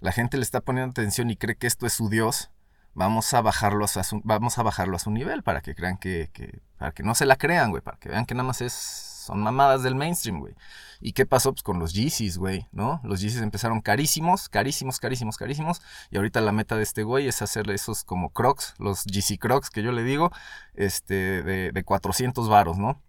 la 0.00 0.12
gente 0.12 0.36
le 0.36 0.42
está 0.42 0.60
poniendo 0.60 0.90
atención 0.90 1.30
y 1.30 1.36
cree 1.36 1.56
que 1.56 1.66
esto 1.66 1.86
es 1.86 1.94
su 1.94 2.08
dios, 2.08 2.50
vamos 2.94 3.32
a 3.34 3.40
bajarlo 3.40 3.84
a 3.84 3.88
su, 3.88 4.20
vamos 4.24 4.58
a 4.58 4.62
bajarlo 4.62 4.96
a 4.96 5.00
su 5.00 5.10
nivel 5.10 5.42
para 5.42 5.60
que 5.60 5.74
crean 5.74 5.96
que, 5.96 6.30
que, 6.32 6.60
para 6.78 6.92
que 6.92 7.02
no 7.02 7.14
se 7.14 7.26
la 7.26 7.36
crean, 7.36 7.70
güey, 7.70 7.82
para 7.82 7.98
que 7.98 8.08
vean 8.08 8.26
que 8.26 8.34
nada 8.34 8.46
más 8.46 8.60
es 8.60 9.14
son 9.24 9.40
mamadas 9.40 9.82
del 9.82 9.94
mainstream, 9.94 10.40
güey. 10.40 10.54
¿Y 11.00 11.12
qué 11.12 11.26
pasó? 11.26 11.52
Pues 11.52 11.62
con 11.62 11.78
los 11.78 11.94
Yeezys, 11.94 12.36
güey, 12.36 12.68
¿no? 12.72 13.00
Los 13.04 13.20
Yeezys 13.20 13.40
empezaron 13.40 13.80
carísimos, 13.80 14.48
carísimos, 14.48 15.00
carísimos, 15.00 15.36
carísimos. 15.36 15.82
Y 16.10 16.16
ahorita 16.18 16.40
la 16.40 16.52
meta 16.52 16.76
de 16.76 16.82
este 16.82 17.02
güey 17.02 17.26
es 17.26 17.40
hacerle 17.42 17.74
esos 17.74 18.04
como 18.04 18.30
crocs, 18.30 18.74
los 18.78 19.04
Yeezy 19.04 19.38
crocs 19.38 19.70
que 19.70 19.82
yo 19.82 19.92
le 19.92 20.02
digo, 20.02 20.30
este, 20.74 21.42
de, 21.42 21.72
de 21.72 21.84
400 21.84 22.48
varos, 22.48 22.78
¿no? 22.78 23.02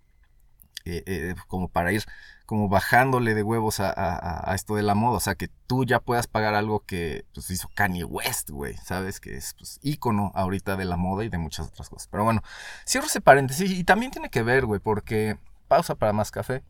Eh, 0.85 1.03
eh, 1.05 1.35
como 1.47 1.67
para 1.67 1.91
ir 1.91 2.05
como 2.45 2.69
bajándole 2.69 3.33
de 3.33 3.43
huevos 3.43 3.79
a, 3.79 4.51
esto 4.55 4.75
de 4.75 4.83
la 4.83 4.95
moda. 4.95 5.17
O 5.17 5.19
sea, 5.19 5.35
que 5.35 5.49
tú 5.67 5.85
ya 5.85 5.99
puedas 5.99 6.27
pagar 6.27 6.53
algo 6.53 6.81
que 6.81 7.25
pues, 7.33 7.49
hizo 7.49 7.69
Kanye 7.73 8.03
West, 8.03 8.49
güey. 8.49 8.75
¿Sabes? 8.77 9.19
Que 9.19 9.35
es 9.37 9.55
pues, 9.57 9.79
ícono 9.81 10.31
ahorita 10.35 10.75
de 10.75 10.85
la 10.85 10.97
moda 10.97 11.23
y 11.23 11.29
de 11.29 11.37
muchas 11.37 11.67
otras 11.67 11.89
cosas. 11.89 12.07
Pero 12.07 12.23
bueno, 12.23 12.41
cierro 12.85 13.07
ese 13.07 13.21
paréntesis. 13.21 13.71
Y 13.71 13.83
también 13.83 14.11
tiene 14.11 14.29
que 14.29 14.43
ver, 14.43 14.65
güey, 14.65 14.79
porque 14.79 15.37
Pausa 15.67 15.95
para 15.95 16.13
más 16.13 16.31
café. 16.31 16.63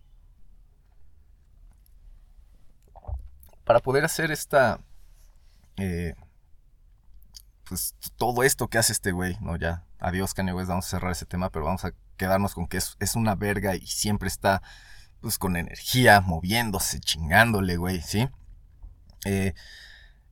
Para 3.64 3.80
poder 3.80 4.06
hacer 4.06 4.32
esta... 4.32 4.80
Eh, 5.78 6.16
pues 7.66 7.96
todo 8.16 8.44
esto 8.44 8.68
que 8.68 8.78
hace 8.78 8.94
este 8.94 9.12
güey, 9.12 9.38
¿no? 9.42 9.58
Ya, 9.58 9.84
adiós 10.00 10.34
Kanye 10.34 10.54
West, 10.54 10.70
vamos 10.70 10.86
a 10.86 10.90
cerrar 10.90 11.12
ese 11.12 11.26
tema, 11.26 11.50
pero 11.50 11.66
vamos 11.66 11.84
a 11.84 11.92
quedarnos 12.16 12.54
con 12.54 12.68
que 12.68 12.78
es, 12.78 12.96
es 13.00 13.16
una 13.16 13.36
verga 13.36 13.76
y 13.76 13.86
siempre 13.88 14.28
está, 14.28 14.62
pues, 15.26 15.40
con 15.40 15.58
energía, 15.58 16.22
moviéndose, 16.22 17.00
chingándole, 17.00 17.78
güey, 17.78 18.00
¿sí? 18.02 18.30
Eh, 19.26 19.54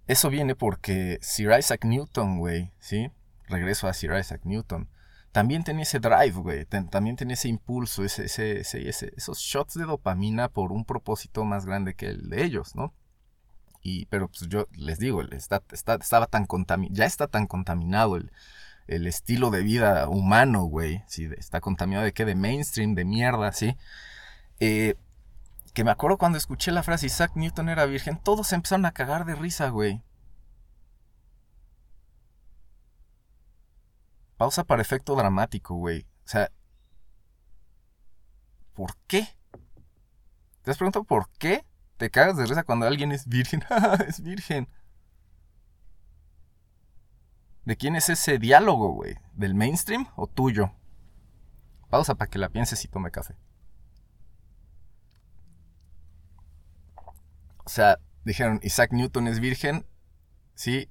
eso 0.05 0.29
viene 0.29 0.55
porque 0.55 1.17
Sir 1.21 1.51
Isaac 1.57 1.83
Newton, 1.83 2.37
güey, 2.37 2.71
¿sí? 2.79 3.09
Regreso 3.47 3.87
a 3.87 3.93
Sir 3.93 4.13
Isaac 4.19 4.41
Newton 4.43 4.87
también 5.31 5.63
tenía 5.63 5.81
ese 5.81 5.99
drive, 5.99 6.33
güey, 6.33 6.65
también 6.65 7.15
tenía 7.15 7.33
ese 7.33 7.49
impulso, 7.49 8.03
ese, 8.03 8.25
ese, 8.25 8.59
ese, 8.61 9.13
esos 9.17 9.39
shots 9.39 9.73
de 9.73 9.85
dopamina 9.85 10.47
por 10.47 10.71
un 10.71 10.85
propósito 10.85 11.43
más 11.43 11.65
grande 11.65 11.95
que 11.95 12.05
el 12.05 12.29
de 12.29 12.43
ellos, 12.43 12.75
¿no? 12.75 12.93
Y, 13.81 14.05
pero 14.05 14.27
pues 14.27 14.47
yo 14.47 14.67
les 14.73 14.99
digo, 14.99 15.23
está, 15.23 15.63
está, 15.71 15.95
estaba 15.95 16.27
tan 16.27 16.45
ya 16.91 17.05
está 17.05 17.27
tan 17.27 17.47
contaminado 17.47 18.15
el, 18.15 18.31
el 18.85 19.07
estilo 19.07 19.49
de 19.49 19.63
vida 19.63 20.07
humano, 20.07 20.65
güey, 20.65 21.01
¿sí? 21.07 21.27
está 21.35 21.61
contaminado 21.61 22.05
de 22.05 22.13
qué, 22.13 22.25
de 22.25 22.35
mainstream, 22.35 22.93
de 22.93 23.03
mierda, 23.03 23.51
¿sí? 23.53 23.75
Eh, 24.59 24.95
que 25.73 25.83
me 25.83 25.91
acuerdo 25.91 26.17
cuando 26.17 26.37
escuché 26.37 26.71
la 26.71 26.83
frase 26.83 27.07
Isaac 27.07 27.31
Newton 27.35 27.69
era 27.69 27.85
virgen, 27.85 28.19
todos 28.21 28.47
se 28.47 28.55
empezaron 28.55 28.85
a 28.85 28.91
cagar 28.91 29.25
de 29.25 29.35
risa, 29.35 29.69
güey. 29.69 30.03
Pausa 34.37 34.63
para 34.63 34.81
efecto 34.81 35.15
dramático, 35.15 35.75
güey. 35.75 36.01
O 36.25 36.27
sea, 36.27 36.51
¿por 38.73 38.95
qué? 39.07 39.27
¿Te 40.61 40.71
has 40.71 40.77
preguntado 40.77 41.05
por 41.05 41.29
qué 41.39 41.65
te 41.97 42.09
cagas 42.09 42.37
de 42.37 42.45
risa 42.45 42.63
cuando 42.63 42.85
alguien 42.85 43.11
es 43.11 43.27
virgen? 43.27 43.63
es 44.07 44.21
virgen. 44.21 44.67
¿De 47.65 47.77
quién 47.77 47.95
es 47.95 48.09
ese 48.09 48.39
diálogo, 48.39 48.89
güey? 48.89 49.15
¿Del 49.33 49.55
mainstream 49.55 50.07
o 50.15 50.27
tuyo? 50.27 50.73
Pausa 51.89 52.15
para 52.15 52.29
que 52.29 52.39
la 52.39 52.49
pienses 52.49 52.83
y 52.83 52.87
tome 52.87 53.11
café. 53.11 53.35
O 57.65 57.69
sea, 57.69 57.99
dijeron, 58.23 58.59
Isaac 58.63 58.91
Newton 58.91 59.27
es 59.27 59.39
virgen, 59.39 59.85
¿sí? 60.55 60.89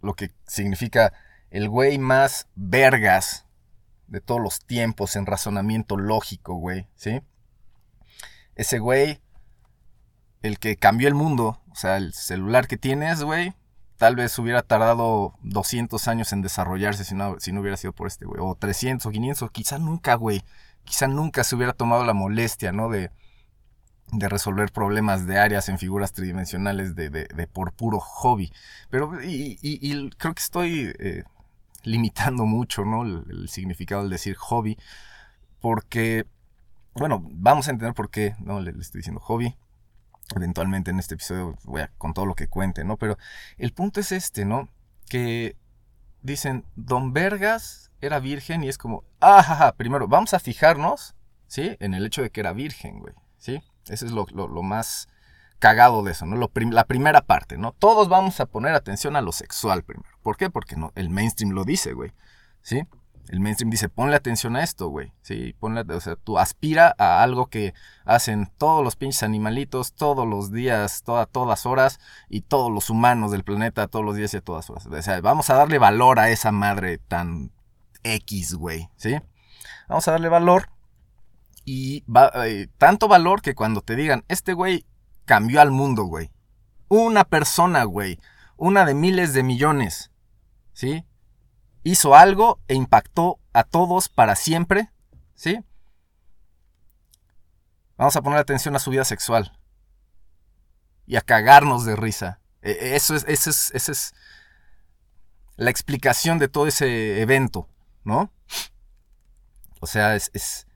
Lo 0.00 0.14
que 0.14 0.32
significa 0.46 1.12
el 1.50 1.68
güey 1.68 1.98
más 1.98 2.48
vergas 2.54 3.46
de 4.06 4.20
todos 4.20 4.40
los 4.40 4.60
tiempos 4.60 5.16
en 5.16 5.26
razonamiento 5.26 5.96
lógico, 5.96 6.54
güey, 6.54 6.86
¿sí? 6.96 7.22
Ese 8.54 8.78
güey, 8.78 9.20
el 10.42 10.58
que 10.58 10.76
cambió 10.76 11.08
el 11.08 11.14
mundo, 11.14 11.62
o 11.70 11.74
sea, 11.74 11.96
el 11.96 12.12
celular 12.12 12.66
que 12.66 12.76
tienes, 12.76 13.22
güey, 13.22 13.54
tal 14.02 14.16
vez 14.16 14.36
hubiera 14.38 14.62
tardado 14.62 15.34
200 15.42 16.08
años 16.08 16.32
en 16.32 16.42
desarrollarse 16.42 17.04
si 17.04 17.14
no, 17.14 17.36
hubiera 17.60 17.76
sido 17.76 17.92
por 17.92 18.08
este, 18.08 18.26
güey. 18.26 18.40
O 18.42 18.56
300 18.56 19.06
o 19.06 19.10
500, 19.10 19.50
quizá 19.52 19.78
nunca, 19.78 20.16
güey. 20.16 20.42
Quizá 20.82 21.06
nunca 21.06 21.44
se 21.44 21.54
hubiera 21.54 21.72
tomado 21.72 22.04
la 22.04 22.12
molestia, 22.12 22.72
¿no? 22.72 22.88
De, 22.88 23.12
de 24.12 24.28
resolver 24.28 24.70
problemas 24.70 25.26
de 25.26 25.38
áreas 25.38 25.68
en 25.70 25.78
figuras 25.78 26.12
tridimensionales 26.12 26.94
de, 26.94 27.08
de, 27.10 27.46
por 27.46 27.72
puro 27.72 27.98
hobby. 27.98 28.52
Pero, 28.90 29.18
y, 29.22 30.10
creo 30.18 30.34
que 30.34 30.42
estoy 30.42 30.92
eh, 30.98 31.24
limitando 31.82 32.44
mucho, 32.44 32.84
¿no? 32.84 33.02
El, 33.04 33.48
significado 33.48 34.02
del 34.02 34.10
decir 34.10 34.36
hobby. 34.36 34.78
Porque, 35.60 36.26
bueno, 36.94 37.22
vamos 37.24 37.68
a 37.68 37.70
entender 37.70 37.94
por 37.94 38.10
qué, 38.10 38.36
¿no? 38.38 38.60
Le, 38.60 38.70
estoy 38.78 39.00
diciendo 39.00 39.20
hobby 39.20 39.56
eventualmente 40.36 40.90
en 40.90 40.98
este 40.98 41.14
episodio 41.14 41.58
voy 41.64 41.82
a 41.82 41.88
con 41.98 42.14
todo 42.14 42.24
lo 42.24 42.34
que 42.34 42.48
cuente, 42.48 42.84
¿no? 42.84 42.96
Pero 42.96 43.18
el 43.58 43.72
punto 43.72 44.00
es 44.00 44.12
este, 44.12 44.44
¿no? 44.46 44.68
Que 45.08 45.56
dicen, 46.22 46.64
Don 46.74 47.12
Vergas 47.12 47.90
era 48.00 48.18
virgen 48.18 48.64
y 48.64 48.68
es 48.68 48.78
como, 48.78 49.04
ah, 49.20 49.74
primero, 49.76 50.08
vamos 50.08 50.32
a 50.32 50.38
fijarnos, 50.38 51.14
¿sí? 51.48 51.76
En 51.80 51.92
el 51.92 52.06
hecho 52.06 52.22
de 52.22 52.30
que 52.30 52.40
era 52.40 52.52
virgen, 52.52 53.00
güey, 53.00 53.14
¿sí? 53.36 53.62
Ese 53.88 54.06
es 54.06 54.12
lo, 54.12 54.26
más 54.62 55.08
cagado 55.58 56.02
de 56.02 56.12
eso, 56.12 56.26
¿no? 56.26 56.36
la 56.36 56.84
primera 56.84 57.22
parte, 57.22 57.56
¿no? 57.56 57.72
Todos 57.72 58.08
vamos 58.08 58.40
a 58.40 58.46
poner 58.46 58.74
atención 58.74 59.16
a 59.16 59.20
lo 59.20 59.32
sexual 59.32 59.82
primero. 59.84 60.10
¿Por 60.22 60.36
qué? 60.36 60.50
Porque 60.50 60.76
no, 60.76 60.92
el 60.94 61.10
mainstream 61.10 61.52
lo 61.52 61.64
dice, 61.64 61.92
güey, 61.92 62.12
¿sí? 62.62 62.86
el 63.28 63.40
mainstream 63.40 63.70
dice, 63.70 63.88
ponle 63.88 64.16
atención 64.16 64.56
a 64.56 64.62
esto, 64.62 64.88
güey. 64.88 65.12
Sí, 65.22 65.54
ponle, 65.58 65.80
o 65.82 66.00
sea, 66.00 66.16
tú 66.16 66.38
aspira 66.38 66.94
a 66.98 67.22
algo 67.22 67.46
que 67.46 67.72
hacen 68.04 68.50
todos 68.58 68.84
los 68.84 68.96
pinches 68.96 69.22
animalitos, 69.22 69.94
todos 69.94 70.26
los 70.26 70.52
días, 70.52 71.02
toda, 71.02 71.26
todas 71.26 71.64
horas, 71.64 72.00
y 72.28 72.42
todos 72.42 72.70
los 72.70 72.90
humanos 72.90 73.30
del 73.30 73.44
planeta, 73.44 73.88
todos 73.88 74.04
los 74.04 74.16
días 74.16 74.34
y 74.34 74.38
a 74.38 74.40
todas 74.40 74.68
horas. 74.70 74.86
O 74.86 75.02
sea, 75.02 75.20
vamos 75.20 75.50
a 75.50 75.54
darle 75.54 75.78
valor 75.78 76.18
a 76.18 76.30
esa 76.30 76.52
madre 76.52 76.98
tan 76.98 77.52
X, 78.02 78.54
güey, 78.54 78.90
¿sí? 78.96 79.18
Vamos 79.88 80.06
a 80.08 80.12
darle 80.12 80.28
valor. 80.28 80.68
Y 81.64 82.04
eh, 82.34 82.68
tanto 82.78 83.08
valor 83.08 83.42
que 83.42 83.54
cuando 83.54 83.82
te 83.82 83.96
digan, 83.96 84.24
este 84.28 84.52
güey 84.52 84.84
cambió 85.24 85.60
al 85.60 85.70
mundo, 85.70 86.04
güey. 86.04 86.30
Una 86.88 87.24
persona, 87.24 87.84
güey. 87.84 88.18
Una 88.56 88.84
de 88.84 88.94
miles 88.94 89.32
de 89.32 89.42
millones. 89.42 90.10
¿Sí? 90.72 91.04
hizo 91.84 92.14
algo 92.14 92.60
e 92.68 92.74
impactó 92.74 93.40
a 93.52 93.64
todos 93.64 94.08
para 94.08 94.36
siempre, 94.36 94.90
¿sí? 95.34 95.64
Vamos 97.96 98.16
a 98.16 98.22
poner 98.22 98.38
atención 98.38 98.74
a 98.76 98.78
su 98.78 98.90
vida 98.90 99.04
sexual 99.04 99.58
y 101.06 101.16
a 101.16 101.20
cagarnos 101.20 101.84
de 101.84 101.96
risa. 101.96 102.40
E, 102.62 102.70
e, 102.70 102.96
eso 102.96 103.14
es, 103.14 103.24
eso 103.28 103.50
es, 103.50 103.70
esa 103.74 103.92
es 103.92 104.14
la 105.56 105.70
explicación 105.70 106.38
de 106.38 106.48
todo 106.48 106.66
ese 106.66 107.20
evento, 107.20 107.68
¿no? 108.04 108.32
O 109.80 109.86
sea, 109.86 110.14
es 110.14 110.66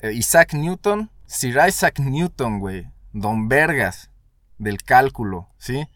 eh, 0.00 0.12
Isaac 0.12 0.54
Newton, 0.54 1.10
Sir 1.26 1.58
Isaac 1.66 1.98
Newton, 1.98 2.60
güey, 2.60 2.90
Don 3.12 3.48
Vergas 3.48 4.10
del 4.58 4.82
cálculo, 4.82 5.48
¿sí? 5.58 5.88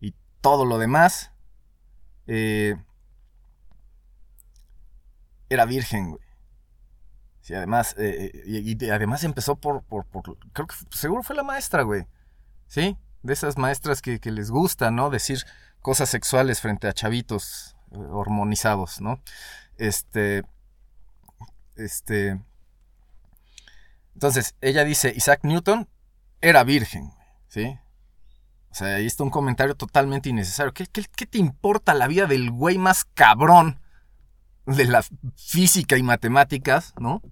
Y 0.00 0.14
todo 0.40 0.64
lo 0.64 0.78
demás. 0.78 1.30
Eh, 2.26 2.76
era 5.48 5.64
virgen, 5.64 6.10
güey. 6.10 6.22
Sí, 7.40 7.54
además, 7.54 7.94
eh, 7.96 8.30
eh, 8.34 8.42
y, 8.44 8.90
además 8.90 9.24
empezó 9.24 9.56
por, 9.56 9.82
por, 9.82 10.04
creo 10.52 10.66
que 10.66 10.74
seguro 10.90 11.22
fue 11.22 11.34
la 11.34 11.42
maestra, 11.42 11.82
güey. 11.82 12.06
¿Sí? 12.66 12.98
De 13.22 13.32
esas 13.32 13.56
maestras 13.56 14.02
que, 14.02 14.20
les 14.24 14.50
gusta, 14.50 14.90
¿no? 14.90 15.08
Decir 15.08 15.38
cosas 15.80 16.10
sexuales 16.10 16.60
frente 16.60 16.86
a 16.88 16.92
chavitos 16.92 17.74
hormonizados, 17.90 19.00
¿no? 19.00 19.22
Este, 19.78 20.44
este, 21.76 22.38
entonces, 24.18 24.56
ella 24.60 24.82
dice, 24.82 25.14
Isaac 25.16 25.44
Newton 25.44 25.88
era 26.40 26.64
virgen, 26.64 27.12
¿sí? 27.46 27.78
O 28.68 28.74
sea, 28.74 28.96
ahí 28.96 29.06
está 29.06 29.22
un 29.22 29.30
comentario 29.30 29.76
totalmente 29.76 30.28
innecesario. 30.28 30.74
¿Qué, 30.74 30.88
qué, 30.88 31.04
qué 31.04 31.24
te 31.24 31.38
importa 31.38 31.94
la 31.94 32.08
vida 32.08 32.26
del 32.26 32.50
güey 32.50 32.78
más 32.78 33.04
cabrón 33.04 33.80
de 34.66 34.86
la 34.86 35.04
física 35.36 35.96
y 35.96 36.02
matemáticas, 36.02 36.94
¿no? 36.98 37.22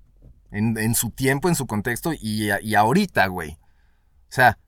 En, 0.53 0.95
su 0.95 1.11
tiempo, 1.11 1.49
en 1.49 1.57
su 1.57 1.67
contexto 1.67 2.13
y, 2.13 2.51
ahorita, 2.77 3.27
güey. 3.27 3.59
O 4.29 4.33
sea, 4.33 4.61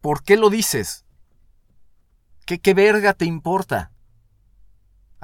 ¿por 0.00 0.24
qué 0.24 0.36
lo 0.36 0.50
dices? 0.50 1.04
¿Qué, 2.46 2.58
¿Qué 2.58 2.74
verga 2.74 3.14
te 3.14 3.26
importa? 3.26 3.92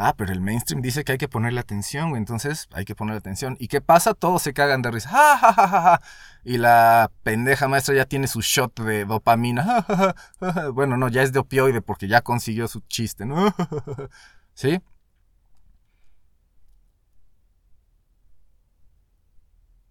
Ah, 0.05 0.15
pero 0.17 0.33
el 0.33 0.41
mainstream 0.41 0.83
dice 0.83 1.05
que 1.05 1.13
hay 1.13 1.19
que 1.19 1.29
ponerle 1.29 1.61
atención, 1.61 2.11
güey. 2.11 2.19
Entonces 2.19 2.69
hay 2.73 2.85
que 2.85 2.97
ponerle 2.97 3.19
atención. 3.19 3.57
¿Y 3.61 3.69
qué 3.69 3.81
pasa? 3.81 4.15
Todos 4.15 4.43
se 4.43 4.53
cagan 4.53 4.83
de 4.83 4.91
risa. 4.91 5.09
¡Ja, 5.11 6.01
Y 6.43 6.59
la 6.59 7.13
pendeja 7.23 7.69
maestra 7.69 7.95
ya 7.95 8.05
tiene 8.05 8.27
su 8.27 8.41
shot 8.41 8.81
de 8.81 9.05
dopamina. 9.05 9.87
Bueno, 10.75 10.97
no, 10.97 11.09
ya 11.09 11.23
es 11.23 11.33
de 11.33 11.39
opioide 11.39 11.83
porque 11.83 12.09
ya 12.09 12.21
consiguió 12.23 12.67
su 12.67 12.81
chiste, 12.81 13.25
¿no? 13.27 13.55
¿Sí? 14.55 14.81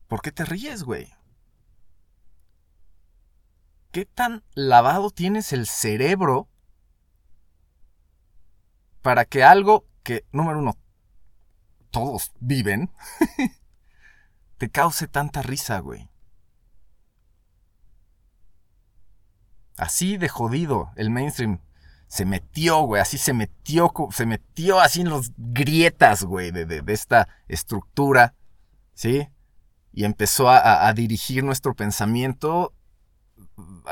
¿Por 0.10 0.22
qué 0.22 0.34
te 0.34 0.44
ríes, 0.44 0.84
güey? 0.84 1.08
¿Qué 3.92 4.06
tan 4.06 4.44
lavado 4.56 5.10
tienes 5.10 5.54
el 5.54 5.68
cerebro 5.68 6.50
para 9.02 9.24
que 9.24 9.44
algo 9.44 9.86
que, 10.04 10.26
número 10.32 10.60
uno, 10.60 10.78
todos 11.90 12.32
viven, 12.40 12.92
te 14.58 14.70
cause 14.70 15.08
tanta 15.08 15.42
risa, 15.42 15.80
güey? 15.80 16.10
Así 19.78 20.18
de 20.18 20.30
jodido 20.30 20.92
el 20.96 21.10
mainstream 21.10 21.60
se 22.08 22.26
metió, 22.26 22.82
güey, 22.82 23.02
así 23.02 23.18
se 23.18 23.34
metió, 23.34 23.92
se 24.12 24.26
metió 24.26 24.80
así 24.80 25.02
en 25.02 25.10
las 25.10 25.32
grietas, 25.38 26.24
güey, 26.24 26.52
de, 26.52 26.66
de 26.66 26.94
esta 26.94 27.28
estructura, 27.48 28.36
¿sí? 28.94 29.30
y 29.94 30.06
empezó 30.06 30.50
a, 30.50 30.92
dirigir 30.94 31.44
nuestro 31.44 31.76
pensamiento 31.76 32.74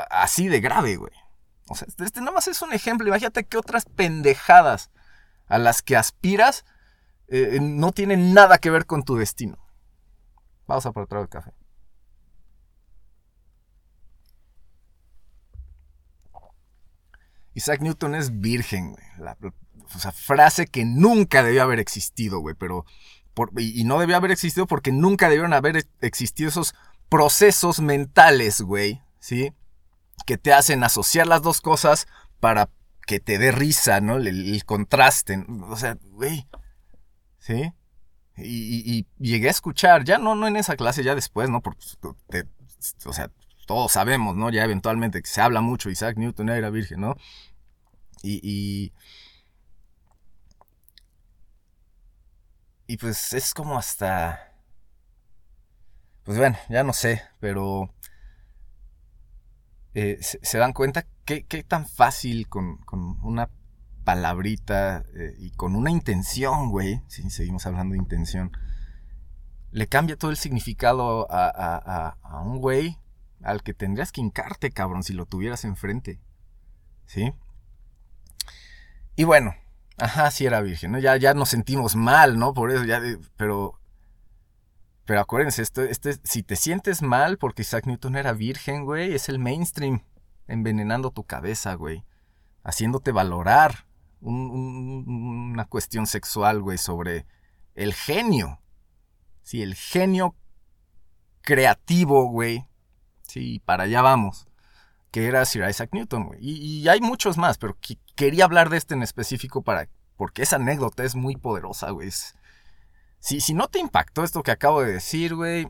así 0.09 0.47
de 0.47 0.61
grave, 0.61 0.95
güey. 0.95 1.13
O 1.67 1.75
sea, 1.75 1.87
este, 1.87 2.05
este 2.05 2.19
nada 2.21 2.31
más 2.31 2.47
es 2.47 2.61
un 2.61 2.73
ejemplo. 2.73 3.07
Imagínate 3.07 3.43
que 3.43 3.57
otras 3.57 3.85
pendejadas 3.85 4.89
a 5.49 5.57
las 5.57 5.81
que 5.81 5.97
aspiras 5.97 6.63
eh, 7.27 7.59
no 7.61 7.91
tienen 7.91 8.33
nada 8.33 8.57
que 8.57 8.69
ver 8.69 8.85
con 8.85 9.03
tu 9.03 9.15
destino. 9.17 9.57
Vamos 10.67 10.85
a 10.85 10.91
por 10.91 11.03
otro 11.03 11.21
el 11.21 11.29
café. 11.29 11.51
Isaac 17.53 17.81
Newton 17.81 18.15
es 18.15 18.39
virgen, 18.39 18.91
güey. 18.91 19.03
La, 19.17 19.37
o 19.95 19.99
sea, 19.99 20.11
frase 20.11 20.67
que 20.67 20.85
nunca 20.85 21.43
debió 21.43 21.63
haber 21.63 21.79
existido, 21.79 22.39
güey, 22.39 22.55
pero 22.55 22.85
y, 23.57 23.83
no 23.85 23.99
debió 23.99 24.15
haber 24.17 24.31
existido 24.31 24.67
porque 24.67 24.91
nunca 24.91 25.29
debieron 25.29 25.53
haber 25.53 25.85
existido 26.01 26.49
esos 26.49 26.75
procesos 27.09 27.79
mentales, 27.79 28.61
güey, 28.61 29.01
¿sí? 29.19 29.53
Que 30.25 30.37
te 30.37 30.53
hacen 30.53 30.83
asociar 30.83 31.27
las 31.27 31.41
dos 31.41 31.61
cosas 31.61 32.07
para 32.39 32.69
que 33.09 33.19
te 33.19 33.39
dé 33.39 33.51
risa, 33.51 34.01
¿no? 34.01 34.17
El, 34.17 34.63
contraste. 34.65 35.43
O 35.67 35.75
sea, 35.75 35.97
güey. 36.11 36.47
¿Sí? 37.39 37.73
Y, 38.37 39.07
llegué 39.17 39.47
a 39.47 39.51
escuchar, 39.51 40.03
ya 40.03 40.19
no, 40.19 40.35
no 40.35 40.47
en 40.47 40.57
esa 40.57 40.75
clase, 40.75 41.03
ya 41.03 41.15
después, 41.15 41.49
¿no? 41.49 41.61
Porque, 41.61 42.45
o 43.05 43.11
sea, 43.11 43.31
todos 43.65 43.93
sabemos, 43.93 44.35
¿no? 44.35 44.51
Ya 44.51 44.63
eventualmente 44.63 45.23
que 45.23 45.27
se 45.27 45.41
habla 45.41 45.61
mucho, 45.61 45.89
Isaac 45.89 46.17
Newton 46.17 46.49
era 46.49 46.69
virgen, 46.69 47.01
¿no? 47.01 47.15
y, 48.21 48.93
Y 52.85 52.97
pues 52.97 53.33
es 53.33 53.53
como 53.53 53.77
hasta... 53.77 54.51
Pues 56.23 56.37
bueno, 56.37 56.57
ya 56.69 56.83
no 56.83 56.93
sé, 56.93 57.23
pero... 57.39 57.93
Eh, 59.93 60.17
se, 60.21 60.57
dan 60.57 60.73
cuenta 60.73 61.05
qué, 61.37 61.63
tan 61.63 61.85
fácil 61.85 62.47
con, 62.47 62.79
una 63.21 63.49
palabrita 64.03 65.03
eh, 65.15 65.35
y 65.37 65.51
con 65.51 65.75
una 65.75 65.91
intención, 65.91 66.69
güey, 66.69 67.01
si 67.07 67.29
seguimos 67.29 67.65
hablando 67.65 67.93
de 67.93 67.99
intención, 67.99 68.51
le 69.71 69.87
cambia 69.87 70.17
todo 70.17 70.31
el 70.31 70.37
significado 70.37 71.27
a, 71.29 72.17
a 72.21 72.41
un 72.41 72.57
güey 72.57 72.97
al 73.43 73.63
que 73.63 73.73
tendrías 73.73 74.11
que 74.11 74.21
hincarte, 74.21 74.71
cabrón, 74.71 75.03
si 75.03 75.13
lo 75.13 75.25
tuvieras 75.25 75.63
enfrente. 75.63 76.19
¿Sí? 77.05 77.33
Y 79.15 79.23
bueno, 79.23 79.53
Ajá, 79.99 80.31
sí 80.31 80.45
era 80.45 80.61
virgen, 80.61 80.93
¿no? 80.93 80.99
Ya, 80.99 81.17
ya 81.17 81.33
nos 81.33 81.49
sentimos 81.49 81.95
mal, 81.95 82.39
¿no? 82.39 82.53
Por 82.53 82.71
eso, 82.71 82.83
pero... 83.35 83.75
Pero 85.05 85.21
acuérdense, 85.21 85.63
esto, 85.63 85.81
este, 85.81 86.19
si 86.23 86.43
te 86.43 86.55
sientes 86.55 87.01
mal 87.01 87.39
porque 87.39 87.63
Isaac 87.63 87.87
Newton 87.87 88.15
era 88.15 88.31
virgen, 88.31 88.85
güey, 88.85 89.15
es 89.15 89.27
el 89.27 89.39
mainstream 89.39 90.03
envenenando 90.49 91.11
tu 91.11 91.23
cabeza, 91.23 91.75
güey. 91.75 92.03
haciéndote 92.63 93.11
valorar 93.11 93.87
una 94.21 95.65
cuestión 95.65 96.05
sexual, 96.05 96.61
güey, 96.61 96.77
sobre 96.77 97.25
el 97.75 97.93
genio. 97.93 98.59
Sí, 99.43 99.61
el 99.61 99.75
genio 99.75 100.35
creativo, 101.41 102.25
güey. 102.25 102.67
Sí, 103.23 103.61
para 103.63 103.83
allá 103.83 104.01
vamos. 104.01 104.47
Que 105.11 105.27
era 105.27 105.45
Sir 105.45 105.67
Isaac 105.69 105.91
Newton, 105.93 106.25
güey. 106.25 106.39
Y, 106.41 106.87
hay 106.89 106.99
muchos 106.99 107.37
más, 107.37 107.57
pero 107.57 107.77
quería 108.15 108.43
hablar 108.43 108.69
de 108.69 108.77
este 108.77 108.93
en 108.93 109.03
específico 109.03 109.61
para, 109.61 109.87
porque 110.17 110.41
esa 110.41 110.57
anécdota 110.57 111.03
es 111.03 111.15
muy 111.15 111.37
poderosa, 111.37 111.91
güey. 111.91 112.11
Si, 113.19 113.39
si 113.39 113.53
no 113.53 113.67
te 113.69 113.79
impactó 113.79 114.23
esto 114.23 114.43
que 114.43 114.51
acabo 114.51 114.81
de 114.81 114.91
decir, 114.91 115.33
güey, 115.35 115.69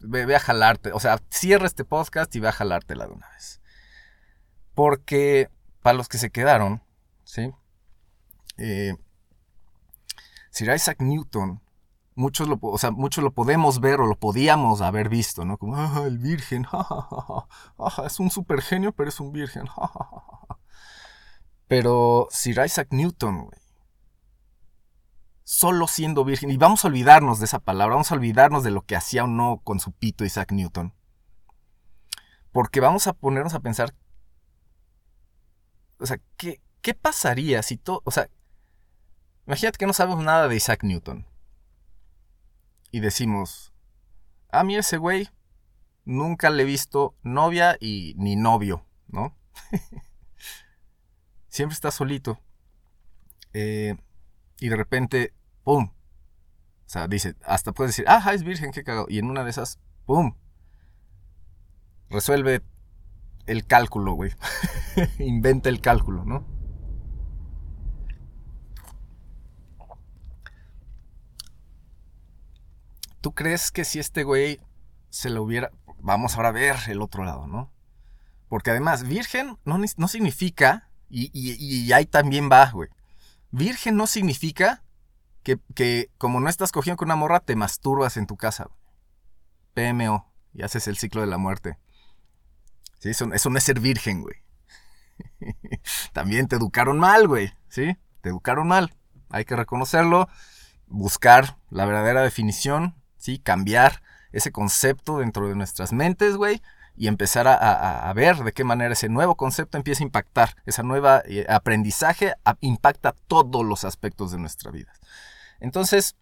ve, 0.00 0.36
a 0.36 0.40
jalarte. 0.40 0.92
O 0.92 1.00
sea, 1.00 1.18
cierra 1.30 1.66
este 1.66 1.84
podcast 1.84 2.34
y 2.36 2.40
ve 2.40 2.48
a 2.48 2.52
jalártela 2.52 3.06
de 3.06 3.12
una 3.14 3.28
vez. 3.30 3.61
Porque, 4.74 5.50
para 5.82 5.96
los 5.96 6.08
que 6.08 6.18
se 6.18 6.30
quedaron, 6.30 6.82
¿sí? 7.24 7.52
Eh, 8.58 8.94
Sir 10.50 10.72
Isaac 10.74 11.00
Newton, 11.00 11.62
muchos 12.14 12.48
lo, 12.48 12.58
o 12.60 12.78
sea, 12.78 12.90
muchos 12.90 13.24
lo 13.24 13.32
podemos 13.32 13.80
ver 13.80 14.00
o 14.00 14.06
lo 14.06 14.16
podíamos 14.16 14.80
haber 14.80 15.08
visto, 15.08 15.44
¿no? 15.44 15.58
Como, 15.58 15.76
ah, 15.76 16.04
el 16.06 16.18
virgen, 16.18 16.66
es 18.06 18.20
un 18.20 18.30
super 18.30 18.62
genio, 18.62 18.92
pero 18.92 19.08
es 19.08 19.20
un 19.20 19.32
virgen, 19.32 19.64
Pero 21.68 22.28
Sir 22.30 22.60
Isaac 22.64 22.88
Newton, 22.90 23.44
güey, 23.46 23.58
solo 25.44 25.86
siendo 25.86 26.24
virgen, 26.24 26.50
y 26.50 26.56
vamos 26.56 26.84
a 26.84 26.88
olvidarnos 26.88 27.38
de 27.38 27.46
esa 27.46 27.58
palabra, 27.58 27.94
vamos 27.94 28.12
a 28.12 28.14
olvidarnos 28.14 28.62
de 28.62 28.70
lo 28.70 28.82
que 28.82 28.96
hacía 28.96 29.24
o 29.24 29.26
no 29.26 29.60
con 29.64 29.80
su 29.80 29.92
pito 29.92 30.24
Isaac 30.24 30.52
Newton. 30.52 30.94
Porque 32.52 32.80
vamos 32.80 33.06
a 33.06 33.14
ponernos 33.14 33.54
a 33.54 33.60
pensar, 33.60 33.94
o 36.02 36.06
sea, 36.06 36.20
¿qué, 36.36 36.60
qué 36.82 36.94
pasaría 36.94 37.62
si 37.62 37.76
todo, 37.76 38.02
o 38.04 38.10
sea, 38.10 38.28
imagínate 39.46 39.78
que 39.78 39.86
no 39.86 39.92
sabemos 39.92 40.22
nada 40.24 40.48
de 40.48 40.56
Isaac 40.56 40.82
Newton. 40.82 41.26
Y 42.90 43.00
decimos, 43.00 43.72
a 44.50 44.64
mí 44.64 44.76
ese 44.76 44.98
güey 44.98 45.30
nunca 46.04 46.50
le 46.50 46.64
he 46.64 46.66
visto 46.66 47.14
novia 47.22 47.76
y 47.80 48.14
ni 48.18 48.36
novio, 48.36 48.84
¿no? 49.06 49.36
Siempre 51.48 51.74
está 51.74 51.90
solito. 51.90 52.40
Eh, 53.54 53.96
y 54.58 54.68
de 54.68 54.76
repente, 54.76 55.32
¡pum! 55.62 55.84
O 55.84 56.88
sea, 56.92 57.06
dice, 57.08 57.36
hasta 57.44 57.72
puedes 57.72 57.90
decir, 57.90 58.04
ah, 58.08 58.32
es 58.34 58.42
virgen, 58.42 58.72
qué 58.72 58.84
cagado. 58.84 59.06
Y 59.08 59.18
en 59.18 59.30
una 59.30 59.44
de 59.44 59.50
esas, 59.50 59.78
¡pum! 60.04 60.34
Resuelve 62.10 62.62
el 63.46 63.66
cálculo, 63.66 64.12
güey. 64.14 64.32
Inventa 65.18 65.68
el 65.68 65.80
cálculo, 65.80 66.24
¿no? 66.24 66.46
¿Tú 73.20 73.32
crees 73.32 73.70
que 73.70 73.84
si 73.84 73.98
este 73.98 74.24
güey 74.24 74.60
se 75.10 75.30
lo 75.30 75.42
hubiera... 75.42 75.70
Vamos 75.98 76.34
ahora 76.34 76.48
a 76.48 76.52
ver 76.52 76.76
el 76.88 77.00
otro 77.00 77.24
lado, 77.24 77.46
¿no? 77.46 77.72
Porque 78.48 78.70
además, 78.70 79.04
virgen 79.04 79.56
no, 79.64 79.78
no 79.96 80.08
significa, 80.08 80.90
y, 81.08 81.30
y 81.32 81.92
ahí 81.92 82.06
también 82.06 82.50
va, 82.50 82.70
güey. 82.70 82.88
Virgen 83.52 83.96
no 83.96 84.06
significa 84.06 84.82
que, 85.42 86.10
como 86.18 86.40
no 86.40 86.48
estás 86.48 86.72
cogiendo 86.72 86.96
con 86.96 87.08
una 87.08 87.16
morra, 87.16 87.40
te 87.40 87.56
masturbas 87.56 88.16
en 88.16 88.26
tu 88.26 88.36
casa. 88.36 88.68
PMO. 89.74 90.32
Y 90.54 90.62
haces 90.62 90.86
el 90.86 90.96
ciclo 90.96 91.22
de 91.22 91.26
la 91.26 91.38
muerte. 91.38 91.78
¿Sí? 93.02 93.10
Eso, 93.10 93.26
no 93.26 93.58
es 93.58 93.64
ser 93.64 93.80
virgen, 93.80 94.22
güey. 94.22 94.36
También 96.12 96.46
te 96.46 96.54
educaron 96.54 97.00
mal, 97.00 97.26
güey. 97.26 97.52
¿Sí? 97.68 97.96
Te 98.20 98.28
educaron 98.28 98.68
mal. 98.68 98.94
Hay 99.28 99.44
que 99.44 99.56
reconocerlo. 99.56 100.28
Buscar 100.86 101.58
la 101.68 101.84
verdadera 101.84 102.22
definición. 102.22 102.94
¿Sí? 103.16 103.40
Cambiar 103.40 104.02
ese 104.30 104.52
concepto 104.52 105.18
dentro 105.18 105.48
de 105.48 105.56
nuestras 105.56 105.92
mentes, 105.92 106.36
güey 106.36 106.62
y 106.94 107.08
empezar 107.08 107.48
a, 107.48 108.12
ver 108.14 108.36
de 108.44 108.52
qué 108.52 108.64
manera 108.64 108.92
ese 108.92 109.08
nuevo 109.08 109.34
concepto 109.34 109.78
empieza 109.78 110.02
a 110.02 110.06
impactar, 110.06 110.56
ese 110.66 110.82
nuevo 110.82 111.08
eh, 111.24 111.46
aprendizaje 111.48 112.34
impacta 112.60 113.14
todos 113.28 113.64
los 113.64 113.84
aspectos 113.84 114.30
de 114.30 114.38
nuestra 114.38 114.70
vida. 114.70 114.92
Entonces, 115.58 116.16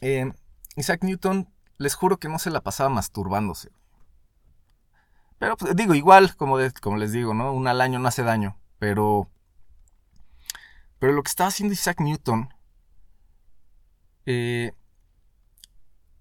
eh, 0.00 0.32
Isaac 0.76 1.04
Newton, 1.04 1.50
les 1.76 1.94
juro 1.94 2.16
que 2.16 2.30
no 2.30 2.38
se 2.38 2.50
la 2.50 2.62
pasaba 2.62 2.88
masturbándose. 2.88 3.68
Pero 5.42 5.56
pues, 5.56 5.74
digo, 5.74 5.92
igual, 5.96 6.36
como, 6.36 6.56
como 6.80 6.98
les 6.98 7.10
digo, 7.10 7.34
¿no? 7.34 7.52
Un 7.52 7.66
al 7.66 7.80
año 7.80 7.98
no 7.98 8.06
hace 8.06 8.22
daño. 8.22 8.60
Pero. 8.78 9.28
Pero 11.00 11.14
lo 11.14 11.24
que 11.24 11.30
estaba 11.30 11.48
haciendo 11.48 11.72
Isaac 11.72 12.00
Newton. 12.00 12.54
Eh, 14.24 14.70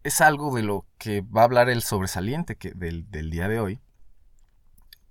es 0.02 0.22
algo 0.22 0.56
de 0.56 0.64
lo 0.64 0.88
que 0.98 1.22
va 1.22 1.42
a 1.42 1.44
hablar 1.44 1.70
el 1.70 1.84
sobresaliente 1.84 2.56
que, 2.56 2.72
del, 2.72 3.12
día 3.30 3.48
de 3.48 3.60
hoy. 3.60 3.80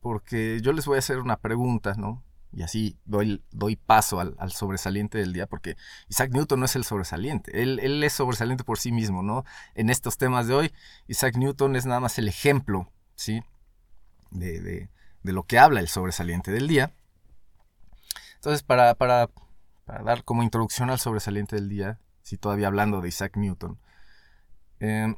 Porque 0.00 0.58
yo 0.60 0.72
les 0.72 0.86
voy 0.86 0.96
a 0.96 0.98
hacer 0.98 1.20
una 1.20 1.36
pregunta, 1.36 1.94
¿no? 1.94 2.24
Y 2.50 2.62
así 2.62 2.98
doy, 3.04 3.44
doy 3.52 3.76
paso 3.76 4.18
al, 4.18 4.50
sobresaliente 4.50 5.18
del 5.18 5.32
día, 5.32 5.46
porque 5.46 5.76
Isaac 6.08 6.32
Newton 6.32 6.58
no 6.58 6.66
es 6.66 6.74
el 6.74 6.82
sobresaliente, 6.82 7.62
él, 7.62 7.78
él, 7.78 8.02
es 8.02 8.14
sobresaliente 8.14 8.64
por 8.64 8.80
sí 8.80 8.90
mismo, 8.90 9.22
¿no? 9.22 9.44
En 9.76 9.88
estos 9.88 10.18
temas 10.18 10.48
de 10.48 10.54
hoy, 10.54 10.72
Isaac 11.06 11.36
Newton 11.36 11.76
es 11.76 11.86
nada 11.86 12.00
más 12.00 12.18
el 12.18 12.26
ejemplo, 12.26 12.90
¿sí? 13.14 13.44
De, 14.30 14.60
de, 14.60 14.90
de 15.22 15.32
lo 15.32 15.44
que 15.44 15.58
habla 15.58 15.80
el 15.80 15.88
sobresaliente 15.88 16.50
del 16.50 16.68
día. 16.68 16.92
Entonces, 18.36 18.62
para, 18.62 18.94
para, 18.94 19.28
dar 19.86 20.24
como 20.24 20.42
introducción 20.42 20.90
al 20.90 20.98
sobresaliente 20.98 21.56
del 21.56 21.68
día, 21.68 21.98
si 22.22 22.38
todavía 22.38 22.68
hablando 22.68 23.00
de 23.00 23.08
Isaac 23.08 23.36
Newton, 23.36 23.78
Em, 24.80 25.14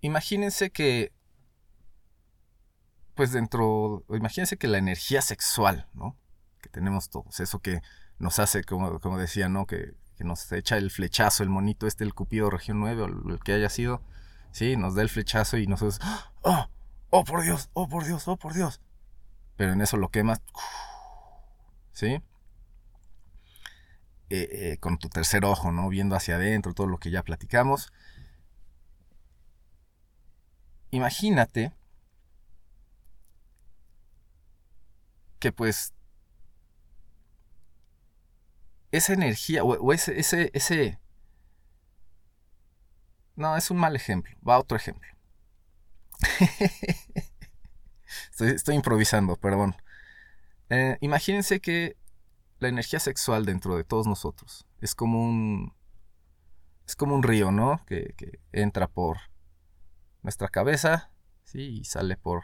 imagínense 0.00 0.70
que, 0.70 1.12
pues 3.14 3.32
dentro, 3.32 4.04
imagínense 4.10 4.56
que 4.58 4.66
la 4.66 4.78
energía 4.78 5.22
sexual, 5.22 5.88
¿no? 5.94 6.16
Que 6.60 6.68
tenemos 6.68 7.10
todos, 7.10 7.38
eso 7.40 7.60
que 7.60 7.80
nos 8.18 8.38
hace, 8.40 8.64
como, 8.64 9.00
como 9.00 9.18
decía, 9.18 9.48
¿no? 9.48 9.66
Que, 9.66 9.94
nos 10.18 10.52
echa 10.52 10.76
el 10.76 10.90
flechazo, 10.90 11.42
el 11.42 11.48
monito 11.48 11.86
este, 11.86 12.04
el 12.04 12.12
Cupido 12.12 12.50
Región 12.50 12.78
9 12.78 13.02
o 13.02 13.06
el 13.06 13.40
que 13.40 13.54
haya 13.54 13.70
sido, 13.70 14.02
¿sí? 14.52 14.76
Nos 14.76 14.94
da 14.94 15.00
el 15.00 15.08
flechazo 15.08 15.56
y 15.56 15.66
nosotros, 15.66 15.98
¡oh! 16.42 16.68
¡Oh, 17.10 17.24
por 17.24 17.42
Dios! 17.42 17.68
¡Oh, 17.72 17.88
por 17.88 18.04
Dios! 18.04 18.26
¡Oh, 18.28 18.36
por 18.36 18.54
Dios! 18.54 18.80
Pero 19.56 19.72
en 19.72 19.80
eso 19.82 19.96
lo 19.96 20.08
quemas, 20.08 20.40
¿sí? 21.92 22.22
Eh, 24.30 24.48
eh, 24.52 24.76
con 24.78 24.96
tu 24.98 25.08
tercer 25.08 25.44
ojo, 25.44 25.72
¿no? 25.72 25.88
Viendo 25.88 26.14
hacia 26.14 26.36
adentro 26.36 26.72
todo 26.72 26.86
lo 26.86 26.98
que 26.98 27.10
ya 27.10 27.22
platicamos. 27.24 27.92
Imagínate 30.92 31.72
que 35.40 35.52
pues 35.52 35.94
esa 38.92 39.12
energía 39.14 39.64
o, 39.64 39.92
ese, 39.92 40.18
ese, 40.18 40.50
ese... 40.54 40.98
No, 43.36 43.56
es 43.56 43.70
un 43.70 43.78
mal 43.78 43.96
ejemplo. 43.96 44.36
Va 44.46 44.58
otro 44.58 44.76
ejemplo. 44.76 45.08
estoy, 48.38 48.74
improvisando, 48.74 49.36
perdón. 49.36 49.76
Eh, 50.68 50.98
imagínense 51.00 51.60
que 51.60 51.96
la 52.58 52.68
energía 52.68 53.00
sexual 53.00 53.46
dentro 53.46 53.76
de 53.76 53.84
todos 53.84 54.06
nosotros 54.06 54.66
es 54.80 54.94
como 54.94 55.22
un 55.22 55.74
es 56.86 56.96
como 56.96 57.14
un 57.14 57.22
río, 57.22 57.52
¿no? 57.52 57.84
Que, 57.86 58.14
entra 58.52 58.88
por 58.88 59.18
nuestra 60.22 60.48
cabeza, 60.48 61.10
sí, 61.44 61.80
y 61.80 61.84
sale 61.84 62.16
por 62.16 62.42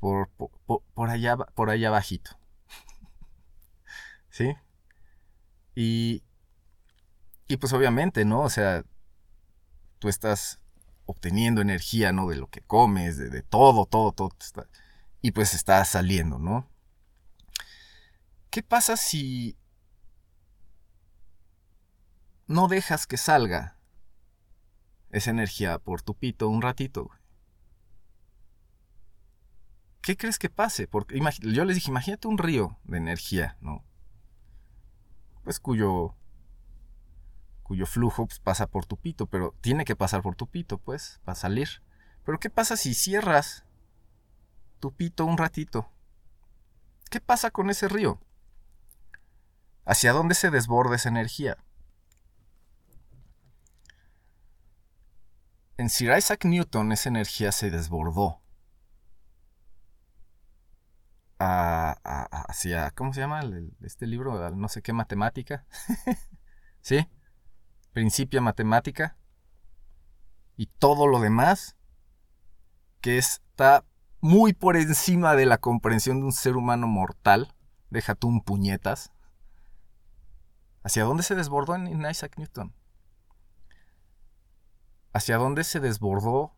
por, 0.00 0.28
por, 0.30 1.10
allá 1.10 1.36
por 1.36 1.70
allá 1.70 1.90
bajito. 1.90 2.38
¿Sí? 4.30 4.54
Y 5.74 6.22
y 7.48 7.56
pues 7.56 7.72
obviamente, 7.72 8.24
¿no? 8.24 8.42
O 8.42 8.50
sea, 8.50 8.84
tú 9.98 10.08
estás 10.08 10.60
obteniendo 11.08 11.62
energía, 11.62 12.12
¿no? 12.12 12.28
De 12.28 12.36
lo 12.36 12.50
que 12.50 12.60
comes, 12.60 13.16
de, 13.16 13.42
todo, 13.42 13.86
todo, 13.86 14.12
todo. 14.12 14.30
y 15.22 15.30
pues 15.30 15.54
está 15.54 15.82
saliendo, 15.86 16.38
¿no? 16.38 16.68
¿Qué 18.50 18.62
pasa 18.62 18.94
si 18.98 19.56
no 22.46 22.68
dejas 22.68 23.06
que 23.06 23.16
salga 23.16 23.78
esa 25.10 25.30
energía 25.30 25.78
por 25.78 26.02
tu 26.02 26.14
pito 26.14 26.46
un 26.50 26.60
ratito? 26.60 27.10
¿Qué 30.02 30.14
crees 30.18 30.38
que 30.38 30.50
pase? 30.50 30.88
Porque 30.88 31.18
yo 31.40 31.64
les 31.64 31.76
dije, 31.76 31.90
imagínate 31.90 32.28
un 32.28 32.36
río 32.36 32.78
de 32.84 32.98
energía, 32.98 33.56
¿no? 33.62 33.82
Pues 35.42 35.58
cuyo 35.58 36.17
cuyo 37.68 37.84
flujo 37.84 38.26
pues, 38.26 38.40
pasa 38.40 38.66
por 38.66 38.86
tu 38.86 38.96
pito, 38.96 39.26
pero 39.26 39.54
tiene 39.60 39.84
que 39.84 39.94
pasar 39.94 40.22
por 40.22 40.34
tu 40.34 40.46
pito, 40.48 40.78
pues, 40.78 41.20
para 41.24 41.36
salir. 41.36 41.68
Pero 42.24 42.40
¿qué 42.40 42.48
pasa 42.48 42.78
si 42.78 42.94
cierras 42.94 43.64
tu 44.80 44.90
pito 44.92 45.26
un 45.26 45.36
ratito? 45.36 45.86
¿Qué 47.10 47.20
pasa 47.20 47.50
con 47.50 47.68
ese 47.68 47.86
río? 47.88 48.20
¿Hacia 49.84 50.12
dónde 50.12 50.34
se 50.34 50.50
desborda 50.50 50.96
esa 50.96 51.10
energía? 51.10 51.58
En 55.76 55.90
Sir 55.90 56.16
Isaac 56.16 56.46
Newton 56.46 56.90
esa 56.92 57.10
energía 57.10 57.52
se 57.52 57.70
desbordó 57.70 58.40
hacia, 61.38 62.90
¿cómo 62.92 63.12
se 63.12 63.20
llama 63.20 63.42
este 63.82 64.06
libro? 64.06 64.50
No 64.56 64.68
sé 64.68 64.82
qué 64.82 64.92
matemática. 64.92 65.66
¿Sí? 66.80 67.06
Principia 67.98 68.40
matemática. 68.40 69.16
Y 70.56 70.66
todo 70.66 71.08
lo 71.08 71.18
demás 71.18 71.74
que 73.00 73.18
está 73.18 73.84
muy 74.20 74.52
por 74.52 74.76
encima 74.76 75.34
de 75.34 75.46
la 75.46 75.58
comprensión 75.58 76.20
de 76.20 76.26
un 76.26 76.32
ser 76.32 76.56
humano 76.56 76.86
mortal. 76.86 77.52
Deja 77.90 78.14
tú 78.14 78.28
un 78.28 78.40
puñetas. 78.40 79.10
¿Hacia 80.84 81.02
dónde 81.02 81.24
se 81.24 81.34
desbordó 81.34 81.74
en 81.74 82.08
Isaac 82.08 82.38
Newton? 82.38 82.72
¿Hacia 85.12 85.36
dónde 85.36 85.64
se 85.64 85.80
desbordó 85.80 86.54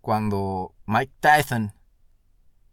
cuando 0.00 0.74
Mike 0.86 1.14
Tyson 1.20 1.72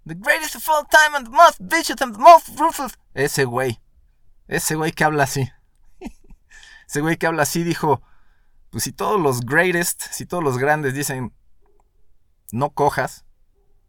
The 0.08 0.16
greatest 0.16 0.56
of 0.56 0.68
all 0.68 0.86
time 0.86 1.14
and 1.14 1.28
the 1.28 1.32
most 1.32 1.60
vicious 1.60 2.02
and 2.02 2.16
the 2.16 2.20
most 2.20 2.50
ruthless. 2.60 2.98
Ese 3.14 3.46
güey. 3.46 3.80
Ese 4.48 4.74
güey 4.74 4.92
que 4.92 5.04
habla 5.04 5.26
así. 5.26 5.52
Ese 6.92 7.00
güey 7.00 7.16
que 7.16 7.26
habla 7.26 7.44
así 7.44 7.64
dijo, 7.64 8.02
pues 8.70 8.84
si 8.84 8.92
todos 8.92 9.18
los 9.18 9.46
greatest, 9.46 10.02
si 10.12 10.26
todos 10.26 10.44
los 10.44 10.58
grandes 10.58 10.94
dicen, 10.94 11.34
no 12.52 12.72
cojas, 12.72 13.24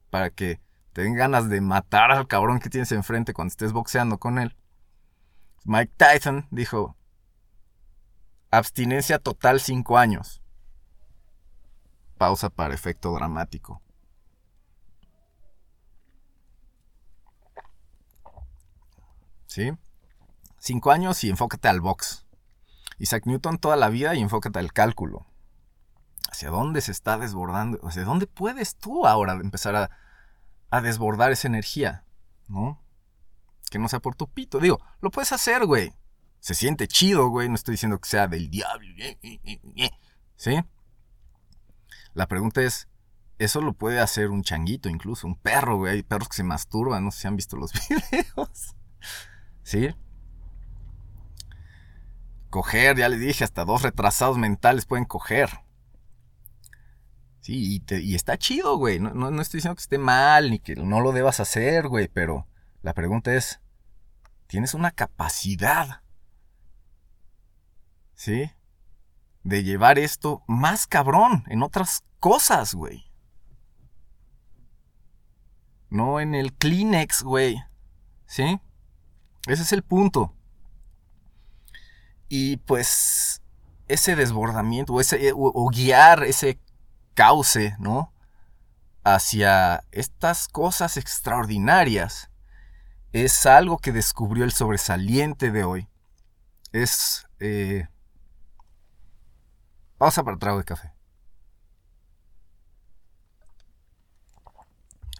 para 0.09 0.31
que 0.31 0.61
te 0.93 1.03
den 1.03 1.17
ganas 1.17 1.49
de 1.49 1.61
matar 1.61 2.12
al 2.12 2.29
cabrón 2.29 2.61
que 2.61 2.71
tienes 2.71 2.93
enfrente 2.93 3.35
cuando 3.35 3.51
estés 3.51 3.73
boxeando 3.73 4.19
con 4.19 4.38
él. 4.38 4.57
Mike 5.65 5.93
Tyson 5.97 6.47
dijo, 6.53 6.97
abstinencia 8.53 9.19
total 9.19 9.59
5 9.59 9.99
años. 9.99 10.41
Pausa 12.19 12.51
para 12.51 12.73
efecto 12.73 13.12
dramático. 13.15 13.83
¿sí? 19.49 19.73
Cinco 20.61 20.93
años 20.93 21.25
y 21.25 21.31
enfócate 21.31 21.67
al 21.67 21.81
box. 21.81 22.23
Isaac 23.03 23.27
Newton 23.27 23.59
toda 23.59 23.75
la 23.75 23.88
vida 23.88 24.15
y 24.15 24.21
enfócate 24.21 24.61
al 24.61 24.73
cálculo. 24.73 25.27
¿Hacia 26.31 26.51
dónde 26.51 26.81
se 26.81 26.93
está 26.93 27.19
desbordando? 27.19 27.81
¿Hacia 27.83 28.05
dónde 28.05 28.29
puedes 28.29 28.77
tú 28.77 29.09
ahora 29.09 29.33
empezar 29.33 29.75
a, 29.75 29.91
a 30.71 30.81
desbordar 30.81 31.33
esa 31.33 31.49
energía? 31.49 32.05
¿No? 32.47 32.81
Que 33.71 33.81
no 33.81 33.88
sea 33.88 33.99
por 33.99 34.15
tu 34.15 34.29
pito. 34.29 34.61
Digo, 34.61 34.79
lo 35.01 35.11
puedes 35.11 35.33
hacer, 35.33 35.67
güey. 35.67 35.93
Se 36.38 36.55
siente 36.55 36.87
chido, 36.87 37.29
güey. 37.29 37.49
No 37.49 37.57
estoy 37.57 37.73
diciendo 37.73 38.01
que 38.01 38.09
sea 38.09 38.29
del 38.29 38.49
diablo. 38.49 38.88
¿Sí? 40.37 40.62
La 42.15 42.29
pregunta 42.29 42.62
es, 42.62 42.87
eso 43.38 43.61
lo 43.61 43.73
puede 43.73 43.99
hacer 43.99 44.31
un 44.31 44.45
changuito 44.45 44.88
incluso, 44.88 45.27
un 45.27 45.35
perro, 45.35 45.77
güey. 45.77 45.95
Hay 45.95 46.03
perros 46.05 46.29
que 46.29 46.37
se 46.37 46.45
masturban, 46.45 47.05
no 47.05 47.11
sé 47.11 47.23
si 47.23 47.27
han 47.27 47.35
visto 47.35 47.57
los 47.57 47.73
videos. 47.88 48.77
¿Sí? 49.65 49.93
Coger, 52.53 52.99
ya 52.99 53.09
les 53.09 53.19
dije, 53.19 53.45
hasta 53.45 53.65
dos 53.65 53.81
retrasados 53.81 54.37
mentales 54.37 54.85
pueden 54.85 55.07
coger. 55.07 55.49
Sí, 57.41 57.83
y, 57.88 58.15
está 58.15 58.37
chido, 58.37 58.77
güey. 58.77 59.01
No, 59.01 59.15
no, 59.15 59.41
estoy 59.41 59.57
diciendo 59.57 59.75
que 59.75 59.81
esté 59.81 59.97
mal 59.97 60.51
ni 60.51 60.59
que 60.59 60.77
no 60.77 61.01
lo 61.01 61.12
debas 61.12 61.41
hacer, 61.41 61.88
güey, 61.88 62.09
pero 62.09 62.47
la 62.83 62.93
pregunta 62.93 63.35
es, 63.35 63.62
¿tienes 64.49 64.75
una 64.75 64.91
capacidad? 64.91 66.03
¿Sí? 68.15 68.51
De 69.45 69.65
llevar 69.65 69.99
esto 69.99 70.45
más 70.47 70.87
cabrón 70.87 71.45
en 71.49 71.62
otras 71.62 72.05
cosas, 72.21 72.75
güey. 72.75 73.11
No 75.88 76.21
en 76.21 76.35
el 76.35 76.53
Kleenex, 76.53 77.23
güey. 77.23 77.65
¿Sí? 78.27 78.61
Ese 79.47 79.62
es 79.62 79.73
el 79.73 79.83
punto. 79.83 80.35
Y 82.35 82.57
pues 82.57 83.42
ese 83.88 84.16
desbordamiento 84.16 84.95
o, 84.95 85.03
ese, 85.03 85.33
o, 85.35 85.68
guiar 85.68 86.25
ese 86.25 86.59
cauce, 87.12 87.77
¿no? 87.79 88.11
Hacia 89.05 89.85
estas 89.90 90.49
cosas 90.49 90.97
extraordinarias 90.97 92.31
es 93.12 93.45
algo 93.45 93.77
que 93.77 93.92
descubrió 93.92 94.45
el 94.45 94.53
sobresaliente 94.53 95.51
de 95.51 95.64
hoy. 95.64 95.88
Es... 96.73 97.27
Eh... 97.38 97.87
Pausa 99.99 100.25
para 100.25 100.38
trago 100.38 100.57
de 100.57 100.64
café. 100.64 100.90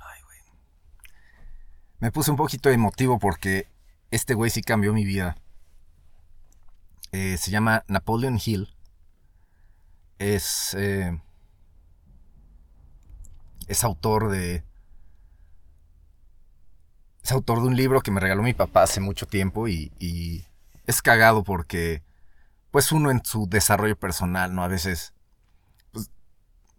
Ay, 0.01 0.23
güey. 0.23 0.39
Me 1.99 2.11
puse 2.11 2.31
un 2.31 2.39
poquito 2.39 2.71
emotivo 2.71 3.19
porque 3.19 3.69
este 4.11 4.33
güey 4.33 4.51
sí 4.51 4.63
cambió 4.63 4.95
mi 4.95 5.05
vida. 5.05 5.37
Eh, 7.13 7.37
se 7.37 7.51
llama 7.51 7.85
Napoleon 7.89 8.41
Hill. 8.45 8.75
Es. 10.19 10.75
Eh, 10.79 11.21
es 13.69 13.85
autor 13.85 14.31
de. 14.31 14.65
Es 17.23 17.31
autor 17.31 17.61
de 17.61 17.69
un 17.69 17.77
libro 17.77 18.01
que 18.01 18.11
me 18.11 18.19
regaló 18.19 18.43
mi 18.43 18.55
papá 18.55 18.83
hace 18.83 19.01
mucho 19.01 19.27
tiempo 19.27 19.69
y, 19.69 20.47
es 20.87 21.03
cagado 21.03 21.45
porque. 21.45 22.03
Pues 22.71 22.91
uno 22.91 23.11
en 23.11 23.23
su 23.23 23.47
desarrollo 23.47 23.97
personal, 23.97 24.55
¿no? 24.55 24.65
A 24.65 24.69
veces. 24.69 25.13
Pues, 25.93 26.11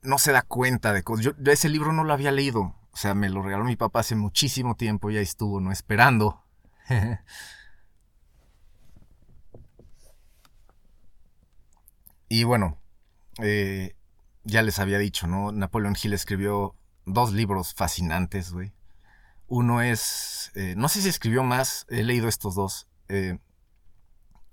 no 0.01 0.17
se 0.17 0.31
da 0.31 0.41
cuenta 0.41 0.93
de 0.93 1.03
cosas. 1.03 1.25
Yo, 1.25 1.31
yo 1.37 1.51
ese 1.51 1.69
libro 1.69 1.93
no 1.93 2.03
lo 2.03 2.11
había 2.11 2.31
leído. 2.31 2.75
O 2.91 2.97
sea, 2.97 3.13
me 3.13 3.29
lo 3.29 3.43
regaló 3.43 3.63
mi 3.65 3.75
papá 3.75 3.99
hace 3.99 4.15
muchísimo 4.15 4.75
tiempo 4.75 5.11
y 5.11 5.17
ahí 5.17 5.23
estuvo, 5.23 5.59
¿no? 5.59 5.71
Esperando 5.71 6.43
y 12.29 12.43
bueno, 12.43 12.79
eh, 13.39 13.95
ya 14.43 14.61
les 14.61 14.79
había 14.79 14.97
dicho, 14.97 15.27
¿no? 15.27 15.51
Napoleon 15.51 15.95
Hill 16.01 16.13
escribió 16.13 16.75
dos 17.05 17.33
libros 17.33 17.73
fascinantes, 17.73 18.51
güey. 18.51 18.73
Uno 19.47 19.81
es, 19.81 20.51
eh, 20.55 20.73
no 20.77 20.89
sé 20.89 21.01
si 21.01 21.09
escribió 21.09 21.43
más, 21.43 21.85
he 21.89 22.03
leído 22.03 22.27
estos 22.27 22.55
dos. 22.55 22.87
Eh, 23.09 23.39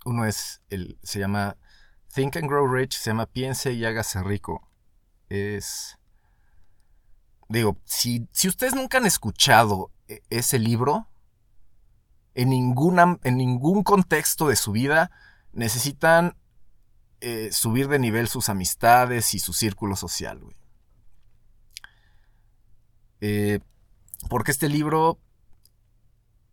uno 0.05 0.25
es, 0.25 0.63
el, 0.71 0.99
se 1.03 1.19
llama 1.19 1.57
Think 2.13 2.37
and 2.37 2.49
Grow 2.49 2.67
Rich, 2.67 2.99
se 2.99 3.11
llama 3.11 3.27
Piense 3.27 3.73
y 3.73 3.85
hágase 3.85 4.23
rico. 4.23 4.69
Es, 5.29 5.99
digo, 7.49 7.79
si, 7.85 8.29
si 8.33 8.49
ustedes 8.49 8.75
nunca 8.75 8.99
han 8.99 9.07
escuchado 9.07 9.93
ese 10.29 10.59
libro, 10.59 11.09
en, 12.35 12.51
ninguna, 12.51 13.19
en 13.23 13.37
ningún 13.37 13.83
contexto 13.83 14.49
de 14.49 14.57
su 14.57 14.73
vida 14.73 15.11
necesitan 15.53 16.37
eh, 17.21 17.51
subir 17.53 17.89
de 17.89 17.99
nivel 17.99 18.29
sus 18.29 18.49
amistades 18.49 19.35
y 19.35 19.39
su 19.39 19.53
círculo 19.53 19.97
social, 19.97 20.41
eh, 23.21 23.61
porque 24.29 24.51
este 24.51 24.69
libro 24.69 25.19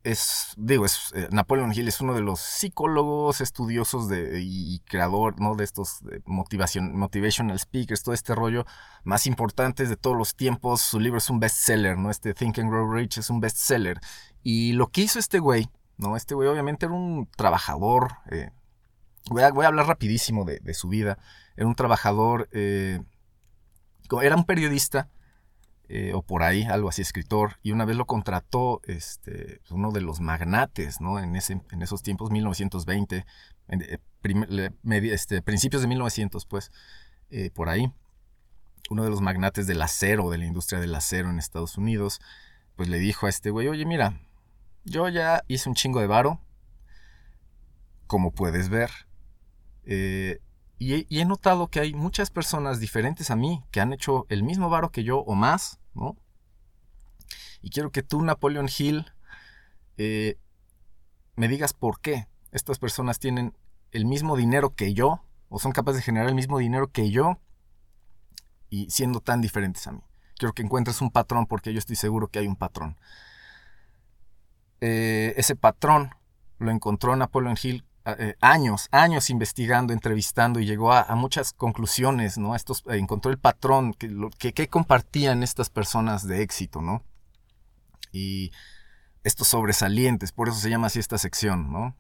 es, 0.08 0.54
digo, 0.56 0.86
es, 0.86 1.12
eh, 1.16 1.28
Napoleon 1.32 1.74
Hill 1.74 1.88
es 1.88 2.00
uno 2.00 2.14
de 2.14 2.22
los 2.22 2.40
psicólogos 2.40 3.42
estudiosos 3.42 4.08
de, 4.08 4.40
y, 4.42 4.80
creador, 4.86 5.40
¿no? 5.40 5.56
De 5.56 5.64
estos 5.64 6.00
motivación, 6.26 6.98
motivational 6.98 7.60
speakers, 7.60 8.04
todo 8.04 8.16
este 8.16 8.34
rollo 8.34 8.66
más 9.04 9.28
importantes 9.28 9.90
de 9.90 9.98
todos 9.98 10.18
los 10.18 10.36
tiempos. 10.36 10.82
Su 10.82 11.00
libro 11.00 11.18
es 11.18 11.30
un 11.30 11.40
bestseller, 11.40 11.98
¿no? 11.98 12.10
Este 12.10 12.34
Think 12.34 12.60
and 12.60 12.70
Grow 12.70 12.90
Rich 12.90 13.18
es 13.18 13.30
un 13.30 13.42
bestseller. 13.42 14.00
Y 14.44 14.74
lo 14.74 14.88
que 14.88 15.02
hizo 15.02 15.20
este 15.20 15.40
güey, 15.40 15.70
¿no? 15.98 16.16
Este 16.16 16.36
güey 16.36 16.48
obviamente 16.48 16.86
era 16.86 16.96
un 16.96 17.28
trabajador. 17.36 18.14
Eh, 18.32 18.52
voy, 19.30 19.44
a, 19.44 19.68
hablar 19.68 19.88
rapidísimo 19.88 20.46
de, 20.46 20.74
su 20.74 20.88
vida. 20.88 21.18
Era 21.56 21.68
un 21.68 21.76
trabajador. 21.76 22.50
Eh, 22.52 23.00
era 24.22 24.36
un 24.36 24.46
periodista. 24.46 25.10
Eh, 25.90 26.12
o 26.14 26.22
por 26.22 26.44
ahí, 26.44 26.64
algo 26.64 26.90
así, 26.90 27.02
escritor, 27.02 27.60
y 27.64 27.72
una 27.72 27.86
vez 27.86 27.96
lo 27.96 28.06
contrató 28.06 28.82
este, 28.84 29.62
uno 29.70 29.94
de 29.94 30.02
los 30.02 30.20
magnates, 30.20 31.00
¿no? 31.00 31.18
En, 31.18 31.38
ese, 31.38 31.62
en 31.72 31.82
esos 31.82 32.04
tiempos, 32.04 32.30
1920, 32.30 33.26
este, 35.14 35.42
principios 35.42 35.82
de 35.82 35.88
1900, 35.88 36.46
pues, 36.46 36.72
por 37.54 37.70
ahí, 37.70 37.90
uno 38.90 39.06
de 39.06 39.10
los 39.10 39.22
magnates 39.22 39.66
del 39.66 39.82
acero, 39.82 40.30
de 40.30 40.38
la 40.38 40.46
industria 40.46 40.82
del 40.82 40.94
acero 40.94 41.30
en 41.30 41.40
Estados 41.40 41.78
Unidos, 41.78 42.20
pues 42.76 42.90
le 42.90 43.00
dijo 43.00 43.26
a 43.26 43.30
este 43.30 43.50
güey, 43.50 43.68
oye, 43.68 43.86
mira, 43.86 44.20
yo 44.84 45.10
ya 45.10 45.44
hice 45.48 45.68
un 45.68 45.76
chingo 45.76 46.00
de 46.00 46.08
varo, 46.08 46.40
como 48.06 48.32
puedes 48.32 48.70
ver. 48.70 49.07
Eh, 49.90 50.42
y, 50.80 51.20
he 51.20 51.26
notado 51.26 51.70
que 51.70 51.80
hay 51.80 51.94
muchas 51.94 52.30
personas 52.30 52.80
diferentes 52.80 53.32
a 53.32 53.36
mí 53.36 53.64
que 53.72 53.80
han 53.80 53.94
hecho 53.94 54.26
el 54.30 54.44
mismo 54.44 54.70
varo 54.70 54.92
que 54.92 55.04
yo 55.04 55.20
o 55.20 55.34
más, 55.34 55.80
¿no? 55.96 56.16
Y 57.62 57.72
quiero 57.72 57.92
que 57.92 58.04
tú, 58.04 58.22
Napoleon 58.22 58.70
Hill, 58.78 59.12
eh, 59.98 60.38
me 61.36 61.48
digas 61.48 61.74
por 61.74 62.00
qué 62.00 62.28
estas 62.52 62.78
personas 62.78 63.18
tienen 63.18 63.56
el 63.92 64.06
mismo 64.06 64.36
dinero 64.36 64.76
que 64.76 64.94
yo, 64.94 65.24
o 65.50 65.58
son 65.58 65.72
capaces 65.72 66.02
de 66.02 66.04
generar 66.04 66.28
el 66.28 66.36
mismo 66.36 66.60
dinero 66.60 66.92
que 66.92 67.10
yo, 67.10 67.40
y 68.70 68.90
siendo 68.92 69.22
tan 69.22 69.42
diferentes 69.42 69.88
a 69.88 69.94
mí. 69.94 70.02
Quiero 70.38 70.54
que 70.54 70.62
encuentres 70.62 71.02
un 71.02 71.10
patrón 71.10 71.48
porque 71.48 71.74
yo 71.74 71.80
estoy 71.80 71.96
seguro 71.96 72.28
que 72.28 72.40
hay 72.40 72.48
un 72.48 72.58
patrón. 72.58 72.98
Eh, 74.82 75.34
ese 75.38 75.56
patrón 75.56 76.12
lo 76.60 76.70
encontró 76.70 77.16
Napoleon 77.16 77.58
Hill 77.62 77.87
eh, 78.18 78.36
años, 78.40 78.88
años 78.92 79.30
investigando, 79.30 79.92
entrevistando 79.92 80.60
y 80.60 80.66
llegó 80.66 80.94
a, 80.94 81.14
muchas 81.16 81.52
conclusiones, 81.52 82.38
¿no? 82.38 82.56
Estos, 82.56 82.84
eh, 82.88 82.98
encontró 82.98 83.32
el 83.32 83.38
patrón 83.38 83.94
que, 83.94 84.54
que, 84.54 84.68
compartían 84.70 85.44
estas 85.44 85.70
personas 85.70 86.26
de 86.26 86.42
éxito, 86.42 86.82
¿no? 86.82 87.04
Y 88.14 88.52
estos 89.24 89.50
sobresalientes, 89.50 90.32
por 90.32 90.48
eso 90.48 90.58
se 90.58 90.70
llama 90.70 90.88
así 90.88 91.00
esta 91.00 91.18
sección, 91.18 91.72
¿no? 91.72 91.96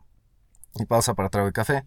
Y 0.75 0.85
pausa 0.85 1.13
para 1.13 1.29
trago 1.29 1.47
de 1.47 1.53
café. 1.53 1.85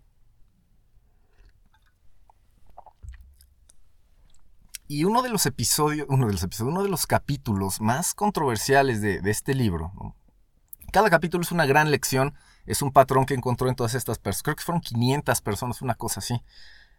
Y 4.87 5.04
uno 5.04 5.22
de 5.22 5.30
los 5.30 5.46
episodios, 5.46 6.06
uno 6.11 6.26
de 6.26 6.33
los 6.33 6.42
episodios, 6.42 6.72
uno 6.72 6.83
de 6.83 6.88
los 6.88 7.06
capítulos 7.06 7.80
más 7.80 8.12
controversiales 8.12 9.00
de, 9.00 9.20
este 9.24 9.54
libro, 9.54 9.92
cada 10.90 11.11
capítulo 11.11 11.42
es 11.42 11.53
una 11.53 11.66
gran 11.66 11.90
lección, 11.90 12.35
es 12.66 12.83
un 12.83 12.92
patrón 12.92 13.26
que 13.26 13.35
encontró 13.35 13.68
en 13.68 13.74
todas 13.74 13.94
estas 13.94 14.18
personas, 14.18 14.42
creo 14.42 14.57
que 14.57 14.64
fueron 14.64 14.81
500 14.81 15.40
personas, 15.40 15.83
una 15.83 15.94
cosa 15.94 16.20
así, 16.20 16.42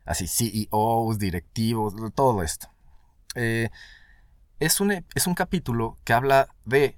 así, 0.06 0.28
CEOs, 0.28 1.20
directivos, 1.20 1.94
todo 2.14 2.44
esto. 2.44 2.70
Eh, 3.36 3.70
es, 4.60 4.80
un, 4.82 5.06
es 5.16 5.28
un 5.28 5.36
capítulo 5.36 5.98
que 6.04 6.14
habla 6.14 6.48
de 6.66 6.98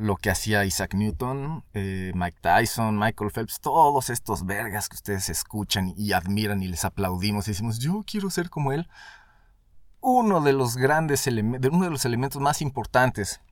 lo 0.00 0.16
que 0.16 0.30
hacía 0.30 0.64
Isaac 0.64 0.94
Newton, 0.94 1.62
eh, 1.74 2.12
Mike 2.14 2.38
Tyson, 2.40 2.98
Michael 2.98 3.30
Phelps, 3.30 3.60
todos 3.60 4.08
estos 4.08 4.46
vergas 4.46 4.88
que 4.88 4.96
ustedes 4.96 5.28
escuchan 5.28 5.92
y 5.94 6.12
admiran 6.12 6.62
y 6.62 6.68
les 6.68 6.86
aplaudimos 6.86 7.46
y 7.46 7.50
decimos, 7.50 7.78
yo 7.78 8.02
quiero 8.06 8.30
ser 8.30 8.48
como 8.48 8.72
él. 8.72 8.88
Uno 10.00 10.40
de 10.40 10.54
los 10.54 10.78
grandes 10.78 11.26
elementos, 11.26 11.70
uno 11.70 11.84
de 11.84 11.90
los 11.90 12.06
elementos 12.06 12.40
más 12.40 12.62
importantes, 12.62 13.42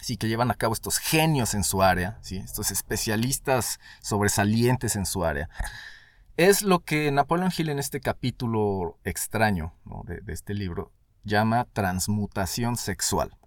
sí, 0.00 0.16
que 0.16 0.28
llevan 0.28 0.50
a 0.50 0.54
cabo 0.54 0.74
estos 0.74 0.98
genios 0.98 1.54
en 1.54 1.64
su 1.64 1.82
área, 1.82 2.18
sí, 2.22 2.36
estos 2.38 2.70
especialistas 2.70 3.80
sobresalientes 4.00 4.96
en 4.96 5.06
su 5.06 5.24
área, 5.24 5.48
es 6.36 6.62
lo 6.62 6.80
que 6.80 7.10
Napoleon 7.10 7.52
Hill 7.56 7.68
en 7.68 7.78
este 7.78 8.00
capítulo 8.00 8.98
extraño 9.04 9.74
de 10.04 10.32
este 10.32 10.54
libro 10.54 10.92
llama 11.24 11.66
transmutación 11.72 12.76
sexual 12.76 13.38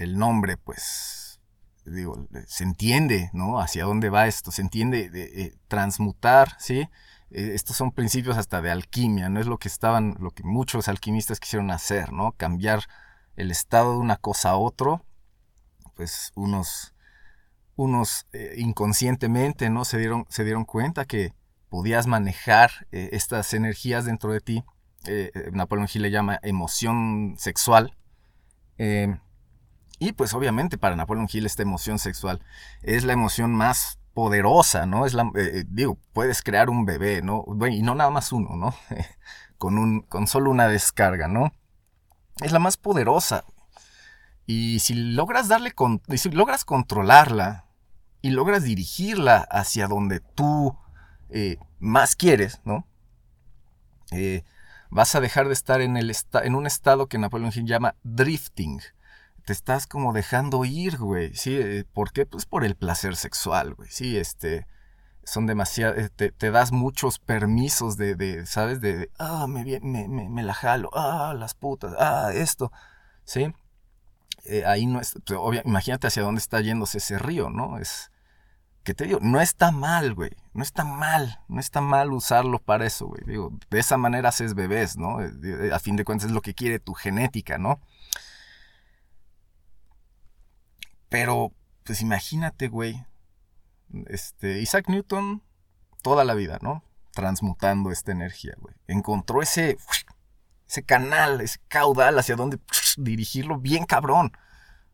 el 0.00 0.16
nombre, 0.18 0.56
pues, 0.56 1.40
digo, 1.84 2.26
se 2.46 2.64
entiende, 2.64 3.30
¿no? 3.34 3.60
Hacia 3.60 3.84
dónde 3.84 4.08
va 4.08 4.26
esto, 4.26 4.50
se 4.50 4.62
entiende 4.62 5.10
de, 5.10 5.24
eh, 5.42 5.54
transmutar, 5.68 6.56
¿sí? 6.58 6.88
Eh, 7.30 7.52
estos 7.54 7.76
son 7.76 7.92
principios 7.92 8.38
hasta 8.38 8.62
de 8.62 8.70
alquimia, 8.70 9.28
no 9.28 9.40
es 9.40 9.46
lo 9.46 9.58
que 9.58 9.68
estaban, 9.68 10.16
lo 10.18 10.30
que 10.30 10.42
muchos 10.42 10.88
alquimistas 10.88 11.38
quisieron 11.38 11.70
hacer, 11.70 12.12
¿no? 12.12 12.32
Cambiar 12.32 12.84
el 13.36 13.50
estado 13.50 13.92
de 13.92 13.98
una 13.98 14.16
cosa 14.16 14.50
a 14.50 14.56
otro, 14.56 15.04
pues 15.94 16.32
unos, 16.34 16.94
unos 17.76 18.26
eh, 18.32 18.54
inconscientemente, 18.58 19.70
¿no? 19.70 19.84
Se 19.84 19.98
dieron, 19.98 20.26
se 20.28 20.44
dieron 20.44 20.64
cuenta 20.64 21.04
que 21.04 21.34
podías 21.68 22.06
manejar 22.06 22.88
estas 22.90 23.54
energías 23.54 24.04
dentro 24.04 24.32
de 24.32 24.40
ti. 24.40 24.64
Napoleón 25.52 25.88
Hill 25.92 26.02
le 26.02 26.10
llama 26.10 26.40
emoción 26.42 27.36
sexual. 27.38 27.96
Y 30.00 30.12
pues 30.12 30.32
obviamente 30.32 30.78
para 30.78 30.96
Napoleon 30.96 31.28
Hill 31.30 31.44
esta 31.44 31.62
emoción 31.62 31.98
sexual 31.98 32.40
es 32.82 33.04
la 33.04 33.12
emoción 33.12 33.54
más 33.54 34.00
poderosa, 34.14 34.86
¿no? 34.86 35.04
Es 35.04 35.12
la, 35.12 35.24
eh, 35.36 35.60
eh, 35.60 35.64
digo, 35.68 35.98
puedes 36.14 36.42
crear 36.42 36.70
un 36.70 36.86
bebé, 36.86 37.20
¿no? 37.22 37.44
y 37.70 37.82
no 37.82 37.94
nada 37.94 38.10
más 38.10 38.32
uno, 38.32 38.56
¿no? 38.56 38.74
con, 39.58 39.76
un, 39.76 40.00
con 40.00 40.26
solo 40.26 40.50
una 40.50 40.68
descarga, 40.68 41.28
¿no? 41.28 41.54
Es 42.40 42.52
la 42.52 42.58
más 42.58 42.76
poderosa. 42.76 43.44
Y 44.46 44.80
si 44.80 44.94
logras 44.94 45.48
darle, 45.48 45.72
con, 45.72 46.02
si 46.16 46.30
logras 46.30 46.64
controlarla 46.64 47.66
y 48.22 48.30
logras 48.30 48.64
dirigirla 48.64 49.46
hacia 49.50 49.86
donde 49.86 50.20
tú 50.20 50.76
eh, 51.28 51.58
más 51.78 52.16
quieres, 52.16 52.60
¿no? 52.64 52.86
vas 54.90 55.14
a 55.14 55.20
dejar 55.20 55.46
de 55.46 55.52
estar 55.52 55.80
en, 55.80 55.96
el 55.96 56.12
en 56.42 56.54
un 56.56 56.66
estado 56.66 57.06
que 57.06 57.16
Napoleon 57.16 57.52
Hill 57.54 57.64
llama 57.64 57.94
drifting 58.02 58.80
te 59.44 59.52
estás 59.52 59.86
como 59.86 60.12
dejando 60.12 60.64
ir, 60.64 60.98
güey. 60.98 61.34
Sí, 61.34 61.56
eh, 61.56 61.84
¿por 61.92 62.12
qué? 62.12 62.26
Pues 62.26 62.46
por 62.46 62.64
el 62.64 62.76
placer 62.76 63.16
sexual, 63.16 63.74
güey. 63.74 63.90
Sí, 63.90 64.16
este, 64.16 64.66
son 65.24 65.46
demasiado, 65.46 65.94
eh, 65.94 66.08
te, 66.10 66.50
das 66.50 66.72
muchos 66.72 67.18
permisos 67.18 67.96
de, 67.96 68.14
de 68.14 68.46
¿sabes? 68.46 68.80
De, 68.80 69.10
ah, 69.18 69.46
me, 69.46 69.64
me, 69.80 70.08
me, 70.08 70.42
la 70.42 70.54
jalo, 70.54 70.90
ah, 70.94 71.34
las 71.36 71.54
putas, 71.54 71.94
ah, 71.98 72.30
esto, 72.34 72.72
¿sí? 73.24 73.52
Eh, 74.44 74.64
ahí 74.66 74.86
no 74.86 75.00
es, 75.00 75.14
pues, 75.24 75.62
imagínate 75.64 76.06
hacia 76.06 76.22
dónde 76.22 76.40
está 76.40 76.60
yéndose 76.60 76.98
ese 76.98 77.18
río, 77.18 77.50
¿no? 77.50 77.78
Es, 77.78 78.10
que 78.82 78.94
te 78.94 79.04
digo, 79.04 79.18
no 79.20 79.40
está 79.40 79.70
mal, 79.70 80.14
güey, 80.14 80.30
no 80.54 80.62
está 80.62 80.84
mal, 80.84 81.40
no 81.48 81.60
está 81.60 81.80
mal 81.80 82.12
usarlo 82.12 82.58
para 82.58 82.86
eso, 82.86 83.06
güey. 83.06 83.22
Digo, 83.26 83.52
de 83.68 83.78
esa 83.78 83.98
manera 83.98 84.30
haces 84.30 84.54
bebés, 84.54 84.96
¿no? 84.96 85.18
A 85.72 85.78
fin 85.78 85.96
de 85.96 86.04
cuentas 86.04 86.28
es 86.28 86.34
lo 86.34 86.40
que 86.40 86.54
quiere 86.54 86.78
tu 86.78 86.94
genética, 86.94 87.58
¿no? 87.58 87.78
Pero, 91.10 91.52
pues 91.84 92.00
imagínate, 92.00 92.68
güey. 92.68 93.04
Este, 94.06 94.60
Isaac 94.60 94.88
Newton, 94.88 95.42
toda 96.02 96.24
la 96.24 96.34
vida, 96.34 96.58
¿no? 96.62 96.84
Transmutando 97.12 97.90
esta 97.90 98.12
energía, 98.12 98.54
güey. 98.58 98.74
Encontró 98.86 99.42
ese, 99.42 99.78
ese 100.68 100.82
canal, 100.84 101.40
ese 101.40 101.58
caudal 101.68 102.18
hacia 102.18 102.36
donde 102.36 102.58
dirigirlo 102.96 103.58
bien 103.58 103.84
cabrón. 103.84 104.32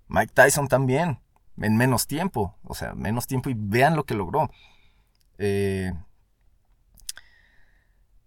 Mike 0.09 0.33
Tyson 0.35 0.69
también, 0.69 1.21
en 1.59 1.77
menos 1.77 2.07
tiempo. 2.07 2.59
O 2.63 2.75
sea, 2.75 2.95
menos 2.95 3.27
tiempo 3.27 3.51
y 3.51 3.55
vean 3.57 3.97
lo 3.97 4.05
que 4.05 4.15
logró. 4.15 4.51
Eh, 5.39 5.93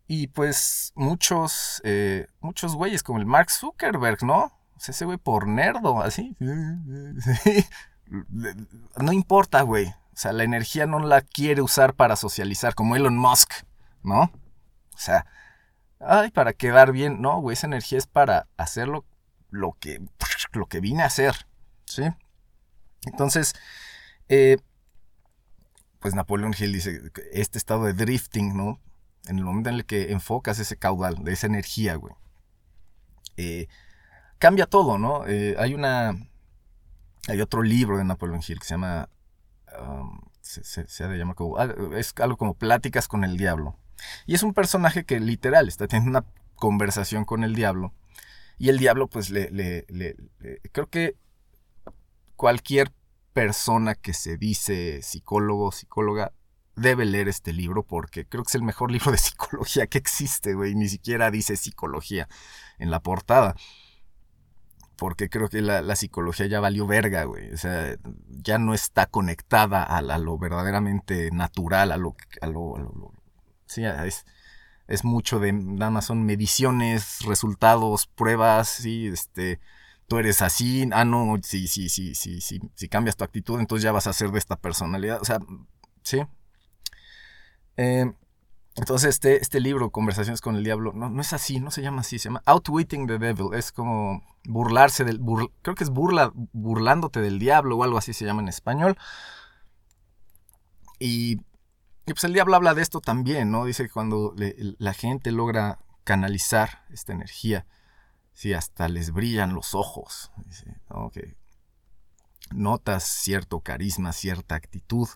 y 0.08 0.28
pues 0.28 0.92
muchos, 0.96 1.82
eh, 1.84 2.28
muchos 2.40 2.76
güeyes 2.76 3.04
como 3.04 3.20
el 3.20 3.26
Mark 3.26 3.52
Zuckerberg, 3.52 4.24
¿no? 4.24 4.52
ese 4.88 5.06
güey 5.06 5.18
por 5.18 5.48
nerdo, 5.48 6.02
así. 6.02 6.36
No 8.98 9.14
importa, 9.14 9.62
güey. 9.62 9.94
O 10.20 10.22
sea, 10.22 10.34
la 10.34 10.44
energía 10.44 10.86
no 10.86 11.00
la 11.00 11.22
quiere 11.22 11.62
usar 11.62 11.94
para 11.94 12.18
socializar, 12.18 12.76
como 12.76 12.98
Elon 12.98 13.16
Musk, 13.16 13.54
¿no? 14.04 14.24
O 14.24 14.98
sea, 14.98 15.26
ay, 16.02 16.30
para 16.32 16.52
quedar 16.52 16.92
bien. 16.92 17.22
No, 17.22 17.40
güey, 17.40 17.54
esa 17.54 17.68
energía 17.68 17.98
es 17.98 18.06
para 18.06 18.50
hacer 18.58 18.90
lo, 18.90 19.06
que, 19.80 20.02
lo 20.52 20.66
que 20.66 20.82
vine 20.82 21.04
a 21.04 21.06
hacer, 21.06 21.48
¿sí? 21.86 22.04
Entonces, 23.06 23.54
eh, 24.28 24.58
pues 26.02 26.16
Napoleón 26.16 26.54
Hill 26.60 26.74
dice, 26.74 27.00
este 27.32 27.58
estado 27.58 27.86
de 27.86 27.94
drifting, 27.94 28.58
¿no? 28.58 28.82
En 29.26 29.38
el 29.38 29.46
momento 29.46 29.70
en 29.70 29.76
el 29.76 29.86
que 29.86 30.12
enfocas 30.12 30.60
ese 30.60 30.76
caudal, 30.76 31.24
de 31.24 31.32
esa 31.32 31.48
energía, 31.48 31.96
güey. 31.96 32.14
Eh, 33.38 33.70
cambia 34.38 34.66
todo, 34.66 34.98
¿no? 34.98 35.26
Eh, 35.28 35.56
hay 35.58 35.74
una. 35.74 36.12
Hay 37.30 37.40
otro 37.40 37.64
libro 37.64 37.98
de 37.98 38.04
Napoleon 38.04 38.42
Hill 38.46 38.60
que 38.60 38.66
se 38.66 38.74
llama. 38.74 39.08
Um, 39.80 40.22
se, 40.42 41.04
ha 41.04 41.08
de 41.08 41.18
llamar 41.18 41.36
como. 41.36 41.60
Es 41.96 42.14
algo 42.18 42.38
como 42.38 42.54
Pláticas 42.56 43.08
con 43.08 43.24
el 43.24 43.38
Diablo. 43.38 43.78
Y 44.26 44.36
es 44.36 44.44
un 44.44 44.54
personaje 44.54 45.04
que 45.06 45.20
literal 45.20 45.68
está 45.68 45.88
teniendo 45.88 46.20
una 46.20 46.26
conversación 46.56 47.26
con 47.26 47.44
el 47.44 47.56
diablo. 47.56 47.94
Y 48.58 48.70
el 48.70 48.78
diablo, 48.78 49.08
pues 49.08 49.30
le, 49.30 49.50
le, 49.52 50.16
creo 50.72 50.88
que 50.88 51.16
cualquier 52.36 52.92
persona 53.34 53.96
que 53.96 54.14
se 54.14 54.38
dice 54.38 55.02
psicólogo, 55.02 55.72
psicóloga, 55.72 56.34
debe 56.76 57.06
leer 57.06 57.28
este 57.28 57.52
libro 57.52 57.84
porque 57.84 58.26
creo 58.26 58.44
que 58.44 58.50
es 58.50 58.56
el 58.56 58.64
mejor 58.64 58.92
libro 58.92 59.12
de 59.12 59.18
psicología 59.18 59.88
que 59.88 59.98
existe, 59.98 60.54
güey. 60.54 60.76
Ni 60.76 60.90
siquiera 60.90 61.32
dice 61.32 61.56
psicología 61.56 62.28
en 62.78 62.92
la 62.92 63.02
portada 63.02 63.56
porque 65.00 65.30
creo 65.30 65.50
que 65.50 65.62
la, 65.62 65.96
psicología 65.96 66.46
ya 66.48 66.60
valió 66.60 66.86
verga, 66.86 67.24
güey. 67.24 67.52
O 67.54 67.58
sea, 67.58 67.96
ya 68.28 68.58
no 68.58 68.74
está 68.74 69.08
conectada 69.08 69.84
a, 69.84 70.02
lo 70.02 70.38
verdaderamente 70.38 71.32
natural, 71.32 71.92
a 71.92 71.98
lo... 71.98 72.16
A 72.42 72.48
lo, 72.48 73.14
sí, 73.66 73.84
es, 73.86 74.26
es, 74.88 75.04
mucho 75.06 75.40
de... 75.40 75.54
Nada 75.54 75.90
más 75.90 76.06
son 76.06 76.26
mediciones, 76.26 77.20
resultados, 77.26 78.08
pruebas, 78.08 78.68
sí, 78.68 79.08
este... 79.08 79.60
Tú 80.08 80.18
eres 80.18 80.42
así, 80.42 80.90
ah, 80.92 81.06
no, 81.06 81.38
sí, 81.44 81.68
sí, 81.68 81.88
sí, 81.88 82.16
sí, 82.16 82.42
sí, 82.42 82.60
si 82.74 82.90
cambias 82.90 83.16
tu 83.16 83.24
actitud, 83.24 83.60
entonces 83.60 83.84
ya 83.84 83.92
vas 83.92 84.08
a 84.08 84.14
ser 84.14 84.32
de 84.32 84.40
esta 84.40 84.56
personalidad. 84.56 85.22
O 85.22 85.26
sea, 85.26 85.38
sí. 86.02 86.24
Eh, 87.78 88.12
Entonces, 88.80 89.10
este, 89.10 89.42
este 89.42 89.60
libro, 89.60 89.92
Conversaciones 89.92 90.40
con 90.40 90.56
el 90.56 90.64
Diablo, 90.64 90.94
no, 90.94 91.10
no 91.10 91.22
es 91.22 91.34
así, 91.34 91.60
no 91.60 91.70
se 91.70 91.82
llama 91.82 92.00
así, 92.00 92.18
se 92.18 92.30
llama 92.30 92.42
Outwitting 92.46 93.08
the 93.08 93.18
Devil. 93.18 93.54
Es 93.54 93.74
como 93.74 94.24
burlarse 94.46 95.04
del. 95.04 95.20
creo 95.62 95.76
que 95.76 95.84
es 95.84 95.90
burla, 95.90 96.32
burlándote 96.34 97.20
del 97.20 97.40
diablo 97.40 97.76
o 97.76 97.84
algo 97.84 97.98
así 97.98 98.14
se 98.14 98.24
llama 98.24 98.42
en 98.42 98.48
español. 98.48 98.98
Y, 100.98 101.42
pues 102.06 102.24
el 102.24 102.32
diablo 102.32 102.56
habla 102.56 102.74
de 102.74 102.82
esto 102.82 103.02
también, 103.02 103.52
¿no? 103.52 103.66
Dice 103.66 103.84
que 103.84 103.90
cuando 103.90 104.34
la 104.36 104.94
gente 104.94 105.32
logra 105.32 105.80
canalizar 106.06 106.86
esta 106.90 107.12
energía, 107.12 107.68
sí, 108.34 108.54
hasta 108.54 108.88
les 108.88 109.12
brillan 109.12 109.54
los 109.54 109.76
ojos. 109.76 110.32
Dice, 110.46 110.80
que 111.14 111.36
notas 112.52 113.04
cierto 113.04 113.60
carisma, 113.60 114.14
cierta 114.14 114.56
actitud, 114.56 115.10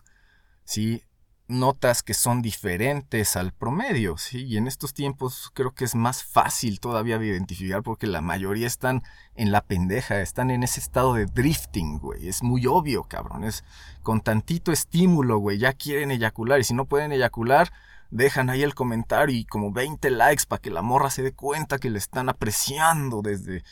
¿sí? 0.64 1.02
Notas 1.46 2.02
que 2.02 2.14
son 2.14 2.42
diferentes 2.42 3.36
al 3.36 3.52
promedio. 3.52 4.16
Y 4.32 4.56
en 4.56 4.66
estos 4.66 4.94
tiempos 4.94 5.50
creo 5.54 5.72
que 5.72 5.84
es 5.84 5.94
más 5.94 6.24
fácil 6.24 6.80
todavía 6.80 7.18
de 7.18 7.26
identificar 7.26 7.82
porque 7.82 8.06
la 8.06 8.20
mayoría 8.20 8.66
están 8.66 9.02
en 9.34 9.52
la 9.52 9.60
pendeja, 9.62 10.20
están 10.20 10.50
en 10.50 10.62
ese 10.62 10.80
estado 10.80 11.14
de 11.14 11.26
drifting, 11.26 11.98
güey. 11.98 12.28
Es 12.28 12.42
muy 12.42 12.66
obvio, 12.66 13.04
cabrón. 13.04 13.44
Es 13.44 13.64
con 14.02 14.20
tantito 14.20 14.72
estímulo, 14.72 15.38
güey. 15.38 15.58
Ya 15.58 15.72
quieren 15.72 16.10
eyacular 16.10 16.60
y 16.60 16.64
si 16.64 16.74
no 16.74 16.86
pueden 16.86 17.12
eyacular, 17.12 17.72
dejan 18.10 18.48
ahí 18.48 18.62
el 18.62 18.74
comentario 18.74 19.36
y 19.36 19.44
como 19.44 19.72
20 19.72 20.10
likes 20.10 20.44
para 20.46 20.62
que 20.62 20.70
la 20.70 20.82
morra 20.82 21.10
se 21.10 21.22
dé 21.22 21.32
cuenta 21.32 21.78
que 21.78 21.90
le 21.90 21.98
están 21.98 22.28
apreciando 22.28 23.22
desde 23.22 23.64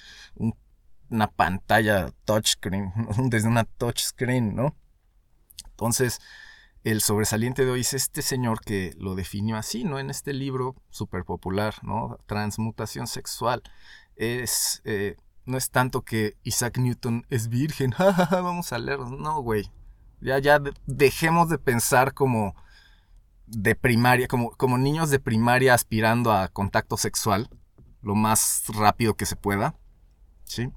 una 1.09 1.29
pantalla 1.29 2.11
touchscreen, 2.25 2.93
desde 3.31 3.49
una 3.49 3.65
touchscreen, 3.65 4.55
¿no? 4.55 4.75
Entonces, 5.71 6.21
el 6.85 7.01
sobresaliente 7.01 7.65
de 7.65 7.71
hoy 7.71 7.81
es 7.81 7.95
este 7.95 8.23
señor 8.23 8.61
que 8.61 8.95
lo 8.99 9.15
definió 9.15 9.57
así, 9.57 9.85
¿no? 9.85 9.99
En 9.99 10.11
este 10.11 10.33
libro 10.33 10.75
súper 10.91 11.25
popular, 11.25 11.75
¿no? 11.83 12.19
Transmutación 12.27 13.07
sexual. 13.07 13.63
Es, 14.17 14.83
eh, 14.85 15.17
no 15.45 15.57
es 15.57 15.71
tanto 15.71 16.03
que 16.03 16.37
Isaac 16.43 16.79
Newton 16.79 17.25
es 17.31 17.49
virgen, 17.49 17.95
vamos 18.31 18.73
a 18.73 18.79
leerlo. 18.79 19.11
No, 19.11 19.41
güey. 19.43 19.71
Ya, 20.21 20.39
ya 20.39 20.61
dejemos 20.87 21.49
de 21.49 21.59
pensar 21.59 22.15
como 22.15 22.55
de 23.47 23.75
primaria, 23.75 24.29
como, 24.29 24.51
como 24.51 24.79
niños 24.79 25.11
de 25.11 25.19
primaria 25.19 25.75
aspirando 25.75 26.33
a 26.33 26.49
contacto 26.49 26.97
sexual 26.97 27.49
lo 28.03 28.15
más 28.15 28.65
rápido 28.69 29.15
que 29.15 29.27
se 29.27 29.37
pueda, 29.37 29.77
¿sí? 30.45 30.71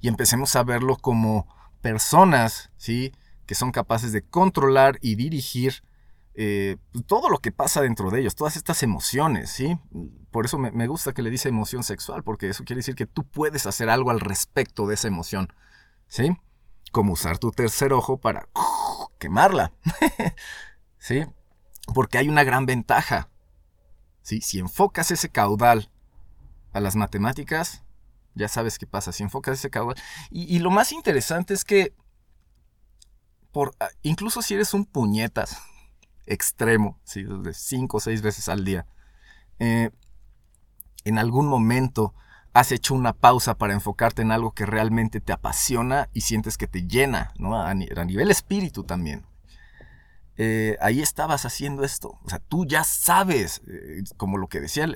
Y 0.00 0.08
empecemos 0.08 0.54
a 0.56 0.62
verlo 0.62 0.96
como 0.96 1.48
personas, 1.80 2.70
¿sí? 2.76 3.12
Que 3.46 3.54
son 3.54 3.72
capaces 3.72 4.12
de 4.12 4.22
controlar 4.22 4.98
y 5.00 5.14
dirigir 5.16 5.82
eh, 6.36 6.78
todo 7.06 7.28
lo 7.28 7.38
que 7.38 7.52
pasa 7.52 7.80
dentro 7.80 8.10
de 8.10 8.20
ellos, 8.20 8.34
todas 8.34 8.56
estas 8.56 8.82
emociones, 8.82 9.50
¿sí? 9.50 9.78
Por 10.32 10.46
eso 10.46 10.58
me, 10.58 10.86
gusta 10.88 11.12
que 11.12 11.22
le 11.22 11.30
dice 11.30 11.48
emoción 11.48 11.84
sexual, 11.84 12.24
porque 12.24 12.48
eso 12.48 12.64
quiere 12.64 12.80
decir 12.80 12.96
que 12.96 13.06
tú 13.06 13.24
puedes 13.24 13.66
hacer 13.66 13.88
algo 13.88 14.10
al 14.10 14.18
respecto 14.18 14.88
de 14.88 14.94
esa 14.94 15.06
emoción, 15.06 15.52
¿sí? 16.08 16.36
Como 16.90 17.12
usar 17.12 17.38
tu 17.38 17.52
tercer 17.52 17.92
ojo 17.92 18.18
para 18.18 18.48
quemarla, 19.18 19.72
¿sí? 20.98 21.24
Porque 21.94 22.18
hay 22.18 22.28
una 22.28 22.42
gran 22.42 22.66
ventaja, 22.66 23.28
¿sí? 24.22 24.40
Si 24.40 24.58
enfocas 24.58 25.12
ese 25.12 25.28
caudal 25.28 25.92
a 26.72 26.80
las 26.80 26.96
matemáticas, 26.96 27.84
ya 28.34 28.48
sabes 28.48 28.78
qué 28.78 28.88
pasa, 28.88 29.12
si 29.12 29.22
enfocas 29.22 29.60
ese 29.60 29.70
caudal... 29.70 29.94
y 30.30 30.58
lo 30.58 30.72
más 30.72 30.90
interesante 30.90 31.54
es 31.54 31.64
que 31.64 31.94
Ah, 33.78 33.88
incluso 34.02 34.42
si 34.42 34.54
eres 34.54 34.74
un 34.74 34.84
puñetas 34.84 35.58
extremo, 36.26 36.98
¿sí? 37.04 37.24
de 37.24 37.54
cinco 37.54 37.98
o 37.98 38.00
seis 38.00 38.22
veces 38.22 38.48
al 38.48 38.64
día, 38.64 38.86
eh, 39.58 39.90
en 41.04 41.18
algún 41.18 41.46
momento 41.46 42.14
has 42.52 42.72
hecho 42.72 42.94
una 42.94 43.12
pausa 43.12 43.56
para 43.56 43.74
enfocarte 43.74 44.22
en 44.22 44.32
algo 44.32 44.52
que 44.52 44.64
realmente 44.64 45.20
te 45.20 45.32
apasiona 45.32 46.08
y 46.12 46.22
sientes 46.22 46.56
que 46.56 46.68
te 46.68 46.86
llena, 46.86 47.32
¿no? 47.36 47.60
A, 47.60 47.74
nivel 47.74 48.30
espíritu 48.30 48.84
también. 48.84 49.26
Eh, 50.36 50.76
ahí 50.80 51.00
estabas 51.00 51.44
haciendo 51.46 51.84
esto. 51.84 52.18
O 52.24 52.30
sea, 52.30 52.38
tú 52.38 52.64
ya 52.64 52.84
sabes, 52.84 53.60
eh, 53.66 54.02
como 54.16 54.38
lo 54.38 54.48
que 54.48 54.60
decía 54.60 54.86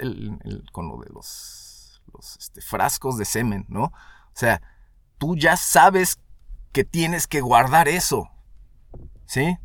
con 0.72 0.88
lo 0.88 0.98
de 0.98 1.11
los, 1.12 2.00
este, 2.38 2.61
frascos 2.61 3.18
de 3.18 3.24
semen, 3.24 3.66
¿no? 3.68 3.84
O 3.84 4.34
sea, 4.34 4.62
tú 5.18 5.36
ya 5.36 5.56
sabes 5.56 6.20
que 6.72 6.84
tienes 6.84 7.26
que 7.26 7.40
guardar 7.40 7.88
eso. 7.88 8.30
¿Sí? 9.29 9.59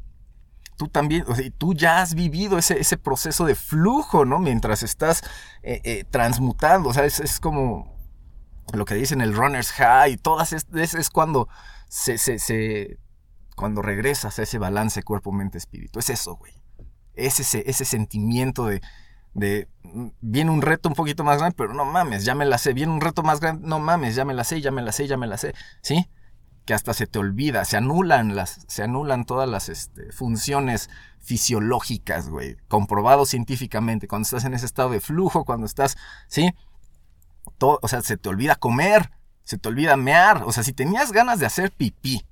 Tú 0.78 0.88
también, 0.88 1.24
o 1.28 1.36
sea, 1.36 1.50
tú 1.58 1.74
ya 1.74 2.02
has 2.02 2.14
vivido 2.14 2.58
ese, 2.58 2.80
ese, 2.80 2.98
proceso 2.98 3.46
de 3.46 3.56
flujo, 3.56 4.26
¿no? 4.26 4.40
Mientras 4.40 4.84
estás 4.84 5.24
eh, 5.64 5.82
eh, 5.84 6.04
transmutando, 6.10 6.90
o 6.90 6.94
sea, 6.94 7.06
es, 7.06 7.40
como 7.40 7.96
lo 8.74 8.86
que 8.86 8.96
dicen 8.96 9.22
el 9.22 9.34
runner's 9.34 9.72
high, 9.72 10.18
todas 10.18 10.52
es, 10.54 10.68
es, 10.74 11.10
cuando 11.10 11.48
se, 11.88 12.18
se, 12.18 13.00
cuando 13.56 13.82
regresas 13.82 14.40
a 14.40 14.44
ese 14.44 14.58
balance 14.58 15.04
cuerpo-mente-espíritu, 15.04 16.00
es 16.00 16.10
eso, 16.10 16.36
güey. 16.36 16.54
Es 17.14 17.40
ese, 17.40 17.64
ese 17.68 17.86
sentimiento 17.86 18.66
de, 18.66 18.82
de, 19.36 19.70
mm, 19.84 20.08
viene 20.22 20.52
un 20.52 20.64
reto 20.64 20.90
un 20.90 20.96
poquito 20.96 21.24
más 21.24 21.38
grande, 21.38 21.56
pero 21.56 21.74
no 21.74 21.86
mames, 21.86 22.26
ya 22.26 22.36
me 22.36 22.46
la 22.46 22.58
sé, 22.58 22.74
viene 22.74 22.92
un 22.92 23.02
reto 23.02 23.22
más 23.22 23.40
grande, 23.40 23.66
no 23.68 23.80
mames, 23.80 24.16
ya 24.16 24.26
me 24.26 24.34
la 24.34 24.44
sé, 24.44 24.60
ya 24.60 24.72
me 24.72 24.82
la 24.82 24.92
sé, 24.92 25.08
ya 25.08 25.18
me 25.18 25.28
la 25.28 25.38
sé, 25.38 25.54
¿sí? 25.82 26.10
Que 26.66 26.74
hasta 26.74 26.94
se 26.94 27.08
te 27.08 27.20
olvida, 27.20 27.66
se 27.66 27.78
anulan 27.78 28.36
las, 28.36 28.66
se 28.68 28.84
anulan 28.84 29.26
todas 29.26 29.50
las 29.50 29.70
este, 29.70 30.12
funciones 30.12 30.90
fisiológicas, 31.20 32.30
güey, 32.30 32.58
comprobado 32.68 33.26
científicamente, 33.26 34.08
cuando 34.08 34.24
estás 34.24 34.46
en 34.46 34.54
ese 34.54 34.66
estado 34.66 34.90
de 34.90 35.02
flujo, 35.02 35.46
cuando 35.46 35.66
estás, 35.66 35.98
¿sí? 36.28 36.54
O 37.60 37.88
sea, 37.88 38.02
se 38.02 38.18
te 38.18 38.30
olvida 38.30 38.56
comer, 38.56 39.12
se 39.44 39.58
te 39.58 39.70
olvida 39.70 39.96
mear, 39.98 40.44
o 40.44 40.52
sea, 40.52 40.64
si 40.64 40.74
tenías 40.74 41.12
ganas 41.12 41.40
de 41.40 41.46
hacer 41.46 41.72
pipí, 41.72 42.26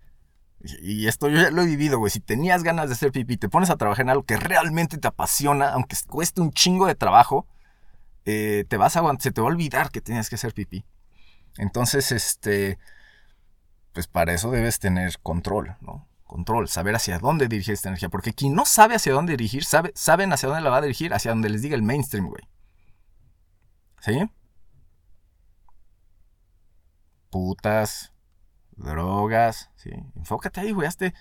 y 0.81 1.07
esto 1.07 1.27
yo 1.27 1.41
ya 1.41 1.51
lo 1.51 1.63
he 1.63 1.65
vivido, 1.65 1.97
güey, 1.97 2.11
si 2.11 2.19
tenías 2.19 2.63
ganas 2.63 2.87
de 2.87 2.93
hacer 2.93 3.11
pipí, 3.11 3.37
te 3.37 3.49
pones 3.49 3.69
a 3.69 3.77
trabajar 3.77 4.03
en 4.03 4.09
algo 4.11 4.23
que 4.23 4.37
realmente 4.37 4.97
te 4.97 5.07
apasiona, 5.07 5.69
aunque 5.69 5.95
cueste 6.07 6.41
un 6.41 6.51
chingo 6.51 6.85
de 6.85 6.95
trabajo, 6.95 7.47
eh, 8.25 8.65
te 8.67 8.77
vas 8.77 8.95
a, 8.95 9.01
se 9.19 9.31
te 9.31 9.41
va 9.41 9.47
a 9.47 9.51
olvidar 9.51 9.89
que 9.89 10.01
tenías 10.01 10.29
que 10.29 10.35
hacer 10.35 10.53
pipí. 10.53 10.85
Entonces, 11.57 12.11
este 12.11 12.77
pues 13.93 14.07
para 14.07 14.33
eso 14.33 14.51
debes 14.51 14.79
tener 14.79 15.19
control, 15.19 15.75
¿no? 15.81 16.07
Control, 16.23 16.69
saber 16.69 16.95
hacia 16.95 17.19
dónde 17.19 17.47
dirigir 17.47 17.73
esta 17.73 17.89
energía. 17.89 18.09
Porque 18.09 18.33
quien 18.33 18.55
no 18.55 18.65
sabe 18.65 18.95
hacia 18.95 19.11
dónde 19.11 19.33
dirigir, 19.33 19.65
sabe, 19.65 19.91
saben 19.95 20.31
hacia 20.31 20.47
dónde 20.47 20.63
la 20.63 20.69
va 20.69 20.77
a 20.77 20.81
dirigir, 20.81 21.13
hacia 21.13 21.31
donde 21.31 21.49
les 21.49 21.61
diga 21.61 21.75
el 21.75 21.83
mainstream, 21.83 22.27
güey. 22.27 22.47
¿Sí? 23.99 24.29
Putas, 27.29 28.13
drogas, 28.71 29.69
¿sí? 29.75 29.91
Enfócate 30.15 30.61
ahí, 30.61 30.71
güey. 30.71 30.87
Hazte, 30.87 31.13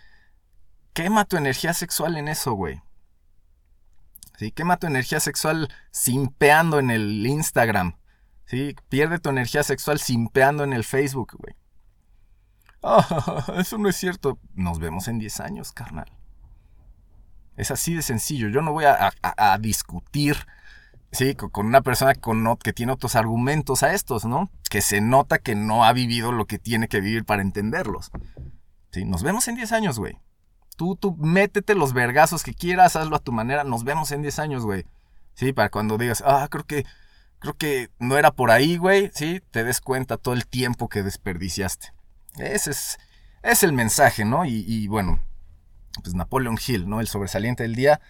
quema 0.92 1.24
tu 1.24 1.36
energía 1.36 1.74
sexual 1.74 2.16
en 2.16 2.28
eso, 2.28 2.52
güey. 2.52 2.80
¿Sí? 4.38 4.52
Quema 4.52 4.78
tu 4.78 4.86
energía 4.86 5.18
sexual 5.20 5.68
simpeando 5.90 6.78
en 6.78 6.90
el 6.90 7.26
Instagram. 7.26 7.96
¿Sí? 8.46 8.74
Pierde 8.88 9.18
tu 9.18 9.28
energía 9.28 9.62
sexual 9.64 9.98
simpeando 9.98 10.64
en 10.64 10.72
el 10.72 10.84
Facebook, 10.84 11.36
güey. 11.36 11.59
Ah, 12.82 13.44
eso 13.58 13.78
no 13.78 13.88
es 13.88 13.96
cierto. 13.96 14.38
Nos 14.54 14.78
vemos 14.78 15.08
en 15.08 15.18
10 15.18 15.40
años, 15.40 15.72
carnal. 15.72 16.10
Es 17.56 17.70
así 17.70 17.94
de 17.94 18.02
sencillo. 18.02 18.48
Yo 18.48 18.62
no 18.62 18.72
voy 18.72 18.84
a, 18.86 19.58
discutir 19.58 20.36
¿sí? 21.12 21.34
con 21.34 21.66
una 21.66 21.82
persona 21.82 22.14
que 22.62 22.72
tiene 22.72 22.92
otros 22.92 23.16
argumentos 23.16 23.82
a 23.82 23.92
estos, 23.92 24.24
¿no? 24.24 24.50
Que 24.70 24.80
se 24.80 25.00
nota 25.00 25.38
que 25.38 25.54
no 25.54 25.84
ha 25.84 25.92
vivido 25.92 26.32
lo 26.32 26.46
que 26.46 26.58
tiene 26.58 26.88
que 26.88 27.00
vivir 27.00 27.24
para 27.24 27.42
entenderlos. 27.42 28.10
¿Sí? 28.92 29.04
Nos 29.04 29.22
vemos 29.22 29.46
en 29.48 29.56
10 29.56 29.72
años, 29.72 29.98
güey. 29.98 30.18
Tú, 30.76 30.96
tú 30.96 31.14
métete 31.16 31.74
los 31.74 31.92
vergazos 31.92 32.42
que 32.42 32.54
quieras, 32.54 32.96
hazlo 32.96 33.16
a 33.16 33.20
tu 33.20 33.32
manera. 33.32 33.64
Nos 33.64 33.84
vemos 33.84 34.10
en 34.12 34.22
10 34.22 34.38
años, 34.38 34.64
güey. 34.64 34.86
Sí, 35.34 35.52
para 35.52 35.68
cuando 35.68 35.98
digas, 35.98 36.22
ah, 36.26 36.48
creo 36.50 36.64
que, 36.64 36.86
creo 37.40 37.54
que 37.54 37.90
no 37.98 38.16
era 38.16 38.30
por 38.30 38.50
ahí, 38.50 38.78
güey. 38.78 39.10
Sí, 39.14 39.42
te 39.50 39.64
des 39.64 39.82
cuenta 39.82 40.16
todo 40.16 40.32
el 40.32 40.46
tiempo 40.46 40.88
que 40.88 41.02
desperdiciaste. 41.02 41.92
Ese 42.38 42.70
es, 42.70 42.98
es 43.42 43.62
el 43.62 43.72
mensaje, 43.72 44.24
¿no? 44.24 44.44
Y, 44.44 44.86
bueno, 44.88 45.20
pues 46.02 46.14
Napoleon 46.14 46.58
Hill, 46.64 46.88
¿no? 46.88 47.00
El 47.00 47.08
sobresaliente 47.08 47.62
del 47.62 47.74
día. 47.74 48.00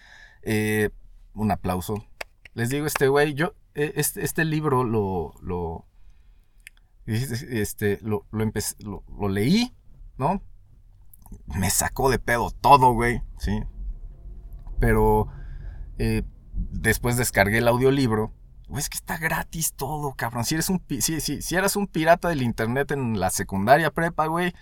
Eh, 0.43 0.89
un 1.33 1.51
aplauso. 1.51 2.05
Les 2.53 2.69
digo, 2.69 2.85
este 2.85 3.07
güey, 3.07 3.33
yo, 3.33 3.53
eh, 3.75 3.93
este, 3.95 4.23
este, 4.23 4.43
libro 4.43 4.83
lo, 4.83 5.33
lo, 5.41 5.85
este, 7.05 7.99
lo, 8.01 8.25
lo, 8.31 9.03
lo, 9.17 9.29
leí, 9.29 9.73
¿no? 10.17 10.41
Me 11.55 11.69
sacó 11.69 12.09
de 12.09 12.19
pedo 12.19 12.51
todo, 12.51 12.91
güey, 12.93 13.21
¿sí? 13.37 13.63
Pero 14.79 15.29
eh, 15.97 16.23
después 16.53 17.15
descargué 17.15 17.59
el 17.59 17.67
audiolibro 17.67 18.33
es 18.79 18.89
que 18.89 18.97
está 18.97 19.17
gratis 19.17 19.73
todo, 19.73 20.13
cabrón. 20.13 20.45
Si 20.45 20.55
eres 20.55 20.69
un 20.69 20.83
si, 20.87 21.19
si, 21.19 21.41
si 21.41 21.55
eras 21.55 21.75
un 21.75 21.87
pirata 21.87 22.29
del 22.29 22.41
internet 22.41 22.91
en 22.91 23.19
la 23.19 23.29
secundaria 23.29 23.91
prepa, 23.91 24.27
güey, 24.27 24.53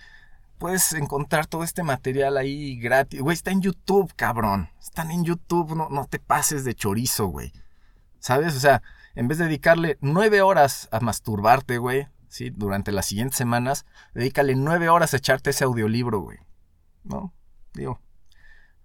puedes 0.58 0.92
encontrar 0.92 1.46
todo 1.46 1.64
este 1.64 1.82
material 1.82 2.36
ahí 2.36 2.76
gratis. 2.76 3.20
Güey, 3.20 3.34
está 3.34 3.50
en 3.50 3.62
YouTube, 3.62 4.12
cabrón. 4.16 4.68
Están 4.80 5.10
en 5.10 5.24
YouTube, 5.24 5.76
no, 5.76 5.88
no 5.88 6.06
te 6.06 6.18
pases 6.18 6.64
de 6.64 6.74
chorizo, 6.74 7.26
güey. 7.26 7.52
¿Sabes? 8.18 8.56
O 8.56 8.60
sea, 8.60 8.82
en 9.14 9.28
vez 9.28 9.38
de 9.38 9.44
dedicarle 9.44 9.96
nueve 10.00 10.42
horas 10.42 10.88
a 10.92 11.00
masturbarte, 11.00 11.78
güey, 11.78 12.08
¿sí? 12.28 12.50
Durante 12.50 12.92
las 12.92 13.06
siguientes 13.06 13.36
semanas, 13.36 13.86
dedícale 14.12 14.54
nueve 14.56 14.88
horas 14.88 15.14
a 15.14 15.18
echarte 15.18 15.50
ese 15.50 15.64
audiolibro, 15.64 16.20
güey. 16.20 16.38
¿No? 17.04 17.32
Digo, 17.72 18.00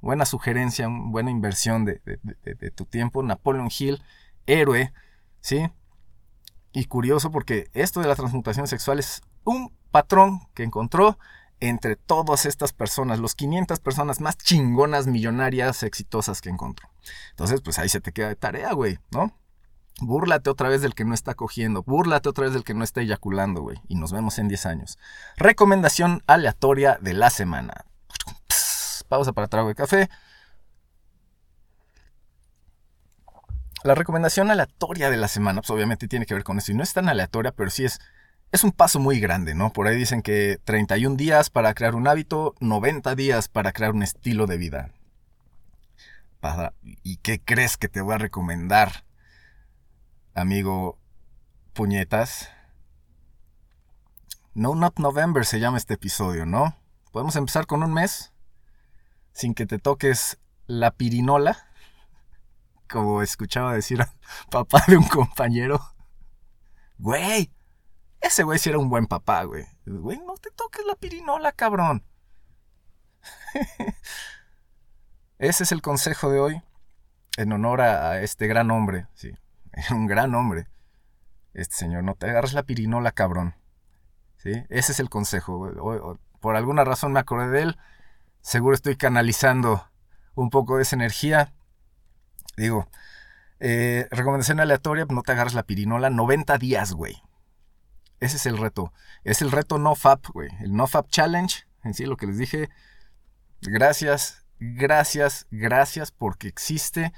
buena 0.01 0.25
sugerencia, 0.25 0.87
buena 0.89 1.31
inversión 1.31 1.83
de, 1.83 1.99
de 2.05 2.71
tu 2.71 2.85
tiempo. 2.85 3.23
Napoleon 3.23 3.69
Hill, 3.75 4.01
héroe, 4.45 4.93
¿sí? 5.45 5.69
Y 6.73 6.85
curioso 6.85 7.29
porque 7.29 7.69
esto 7.73 8.01
de 8.01 8.07
la 8.07 8.15
transmutación 8.15 8.65
sexual 8.67 8.97
es 8.97 9.21
un 9.43 9.71
patrón 9.91 10.41
que 10.55 10.63
encontró 10.63 11.19
entre 11.59 11.95
todas 11.95 12.47
estas 12.47 12.73
personas, 12.73 13.19
los 13.19 13.35
500 13.35 13.79
personas 13.79 14.21
más 14.21 14.37
chingonas, 14.39 15.05
millonarias, 15.05 15.83
exitosas 15.83 16.41
que 16.41 16.49
encontró. 16.49 16.89
Entonces, 17.29 17.61
pues 17.61 17.77
ahí 17.77 17.89
se 17.89 18.01
te 18.01 18.11
queda 18.11 18.29
de 18.29 18.35
tarea, 18.35 18.73
güey, 18.73 18.97
¿no? 19.11 19.37
Búrlate 20.01 20.49
otra 20.49 20.67
vez 20.67 20.81
del 20.81 20.95
que 20.95 21.05
no 21.05 21.13
está 21.13 21.35
cogiendo, 21.35 21.83
búrlate 21.83 22.27
otra 22.27 22.45
vez 22.45 22.53
del 22.53 22.63
que 22.63 22.73
no 22.73 22.83
está 22.83 23.01
eyaculando, 23.01 23.61
güey. 23.61 23.79
Y 23.87 23.95
nos 23.95 24.11
vemos 24.11 24.39
en 24.39 24.47
10 24.47 24.65
años. 24.65 24.97
Recomendación 25.37 26.23
aleatoria 26.25 26.97
de 26.99 27.13
la 27.13 27.29
semana. 27.29 27.85
pausa 29.07 29.31
para 29.31 29.47
trago 29.47 29.67
de 29.67 29.75
café. 29.75 30.09
La 33.85 33.93
recomendación 33.93 34.49
aleatoria 34.49 35.09
de 35.11 35.17
la 35.17 35.27
semana, 35.27 35.61
pues 35.61 35.69
obviamente 35.69 36.07
tiene 36.07 36.25
que 36.25 36.33
ver 36.33 36.43
con 36.43 36.57
eso. 36.57 36.71
Y 36.71 36.75
no 36.75 36.81
es 36.81 36.93
tan 36.93 37.07
aleatoria, 37.07 37.51
pero 37.51 37.69
sí 37.69 37.85
es 37.85 37.99
es 38.51 38.63
un 38.63 38.71
paso 38.71 38.99
muy 38.99 39.19
grande, 39.19 39.53
¿no? 39.53 39.71
Por 39.71 39.87
ahí 39.87 39.95
dicen 39.95 40.21
que 40.21 40.59
31 40.63 41.17
días 41.17 41.49
para 41.49 41.73
crear 41.73 41.93
un 41.93 42.07
hábito, 42.07 42.55
90 42.61 43.13
días 43.15 43.47
para 43.47 43.73
crear 43.73 43.91
un 43.91 44.01
estilo 44.01 44.47
de 44.47 44.57
vida. 44.57 44.91
¿Y 47.03 47.17
qué 47.17 47.39
crees 47.39 47.75
que 47.75 47.89
te 47.89 48.01
voy 48.01 48.15
a 48.15 48.17
recomendar, 48.19 49.03
amigo 50.33 50.97
puñetas? 51.73 52.49
No 54.53 54.73
Not 54.73 54.99
November 54.99 55.45
se 55.45 55.59
llama 55.59 55.77
este 55.77 55.95
episodio, 55.95 56.45
¿no? 56.45 56.75
Podemos 57.11 57.35
empezar 57.35 57.65
con 57.65 57.83
un 57.83 57.93
mes 57.93 58.31
sin 59.33 59.53
que 59.53 59.65
te 59.65 59.79
toques 59.79 60.39
la 60.67 60.91
pirinola, 60.91 61.64
como 62.89 63.21
escuchaba 63.21 63.73
decir 63.73 64.01
a 64.01 64.13
papá 64.51 64.83
de 64.87 64.97
un 64.97 65.07
compañero. 65.07 65.79
Güey, 66.97 67.51
ese 68.21 68.43
güey 68.43 68.57
sí 68.59 68.69
era 68.69 68.79
un 68.79 68.89
buen 68.89 69.07
papá, 69.07 69.43
güey. 69.43 69.65
Güey, 69.85 70.19
no 70.19 70.35
te 70.37 70.49
toques 70.51 70.85
la 70.85 70.95
pirinola, 70.95 71.51
cabrón. 71.51 72.03
Ese 75.37 75.63
es 75.63 75.71
el 75.71 75.81
consejo 75.81 76.29
de 76.29 76.39
hoy 76.39 76.61
en 77.37 77.51
honor 77.51 77.81
a, 77.81 78.21
este 78.21 78.47
gran 78.47 78.71
hombre, 78.71 79.07
sí, 79.13 79.31
un 79.91 80.07
gran 80.07 80.33
hombre. 80.35 80.67
Este 81.53 81.75
señor, 81.75 82.03
no 82.03 82.15
te 82.15 82.29
agarres 82.29 82.53
la 82.53 82.63
pirinola, 82.63 83.11
cabrón. 83.11 83.55
¿Sí? 84.37 84.51
Ese 84.69 84.91
es 84.91 84.99
el 84.99 85.09
consejo. 85.09 86.17
Por 86.41 86.55
alguna 86.55 86.83
razón 86.83 87.13
me 87.13 87.19
acordé 87.19 87.49
de 87.49 87.61
él. 87.61 87.77
Seguro 88.41 88.75
estoy 88.75 88.97
canalizando 88.97 89.89
un 90.35 90.49
poco 90.49 90.75
de 90.75 90.83
esa 90.83 90.97
energía. 90.97 91.53
Digo, 92.57 92.87
eh, 93.59 94.07
recomendación 94.11 94.59
aleatoria, 94.59 95.05
no 95.09 95.23
te 95.23 95.31
agarres 95.31 95.53
la 95.53 95.63
pirinola. 95.63 96.09
90 96.09 96.57
días, 96.57 96.93
güey. 96.93 97.21
Ese 98.19 98.37
es 98.37 98.45
el 98.45 98.57
reto. 98.57 98.93
Es 99.23 99.41
el 99.41 99.51
reto 99.51 99.77
NoFap, 99.77 100.25
güey. 100.33 100.49
El 100.61 100.75
NoFap 100.75 101.09
Challenge. 101.09 101.65
En 101.83 101.93
sí, 101.93 102.05
lo 102.05 102.17
que 102.17 102.27
les 102.27 102.37
dije. 102.37 102.69
Gracias, 103.61 104.45
gracias, 104.59 105.47
gracias 105.51 106.11
porque 106.11 106.47
existe. 106.47 107.13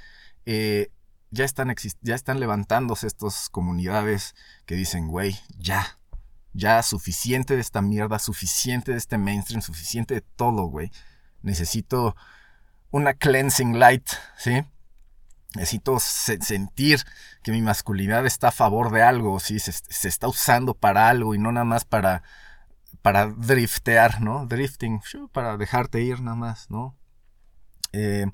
Eh, 0.46 0.90
ya, 1.30 1.44
están 1.44 1.74
ya 2.00 2.14
están 2.14 2.40
levantándose 2.40 3.06
estas 3.06 3.48
comunidades 3.50 4.34
que 4.66 4.74
dicen, 4.74 5.08
güey, 5.08 5.38
ya. 5.58 5.98
Ya, 6.54 6.82
suficiente 6.82 7.54
de 7.54 7.60
esta 7.60 7.82
mierda, 7.82 8.18
suficiente 8.18 8.92
de 8.92 8.98
este 8.98 9.18
mainstream, 9.18 9.62
suficiente 9.62 10.14
de 10.14 10.20
todo, 10.22 10.64
güey. 10.64 10.90
Necesito 11.42 12.16
una 12.90 13.14
cleansing 13.14 13.78
light, 13.78 14.08
¿sí? 14.36 14.64
Necesito 15.54 15.98
sentir 15.98 17.04
que 17.42 17.52
mi 17.52 17.62
masculinidad 17.62 18.26
está 18.26 18.48
a 18.48 18.52
favor 18.52 18.92
de 18.92 19.02
algo, 19.02 19.40
¿sí? 19.40 19.58
Se, 19.58 20.08
está 20.08 20.28
usando 20.28 20.74
para 20.74 21.08
algo 21.08 21.34
y 21.34 21.38
no 21.38 21.52
nada 21.52 21.64
más 21.64 21.84
para, 21.84 22.22
para 23.00 23.26
driftear, 23.26 24.20
¿no? 24.20 24.46
Drifting, 24.46 25.00
para 25.32 25.56
dejarte 25.56 26.02
ir 26.02 26.20
nada 26.20 26.36
más, 26.36 26.70
¿no? 26.70 26.96
Eh, 27.92 28.26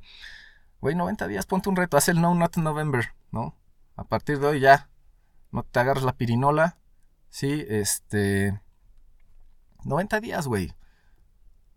güey, 0.80 0.96
90 0.96 1.28
días, 1.28 1.46
ponte 1.46 1.68
un 1.68 1.76
reto, 1.76 1.96
haz 1.96 2.08
el 2.08 2.20
No 2.20 2.34
Not 2.34 2.56
November, 2.56 3.14
¿no? 3.30 3.56
A 3.96 4.04
partir 4.04 4.40
de 4.40 4.48
hoy 4.48 4.60
ya, 4.60 4.88
no 5.52 5.62
te 5.62 5.78
agarras 5.78 6.02
la 6.04 6.16
pirinola, 6.16 6.78
¿sí? 7.30 7.64
Este... 7.68 8.60
90 9.84 10.20
días, 10.20 10.46
güey. 10.46 10.74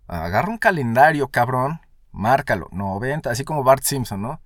Agarra 0.08 0.50
un 0.50 0.58
calendario, 0.58 1.28
cabrón, 1.28 1.82
márcalo, 2.12 2.70
90, 2.72 3.30
así 3.30 3.44
como 3.44 3.64
Bart 3.64 3.84
Simpson, 3.84 4.22
¿no? 4.22 4.42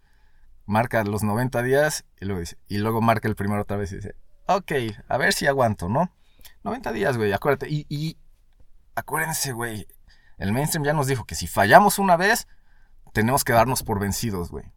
Marca 0.71 1.03
los 1.03 1.21
90 1.21 1.61
días 1.63 2.05
y 2.19 2.25
luego, 2.25 2.41
y 2.67 2.77
luego 2.77 3.01
marca 3.01 3.27
el 3.27 3.35
primero 3.35 3.61
otra 3.61 3.77
vez 3.77 3.91
y 3.91 3.97
dice, 3.97 4.15
ok, 4.47 4.71
a 5.07 5.17
ver 5.17 5.33
si 5.33 5.45
aguanto, 5.45 5.89
¿no? 5.89 6.11
90 6.63 6.91
días, 6.93 7.17
güey, 7.17 7.33
acuérdate. 7.33 7.69
Y, 7.69 7.85
y 7.89 8.17
acuérdense, 8.95 9.51
güey, 9.51 9.87
el 10.37 10.53
mainstream 10.53 10.85
ya 10.85 10.93
nos 10.93 11.07
dijo 11.07 11.25
que 11.25 11.35
si 11.35 11.45
fallamos 11.45 11.99
una 11.99 12.15
vez, 12.15 12.47
tenemos 13.13 13.43
que 13.43 13.53
darnos 13.53 13.83
por 13.83 13.99
vencidos, 13.99 14.49
güey. 14.49 14.71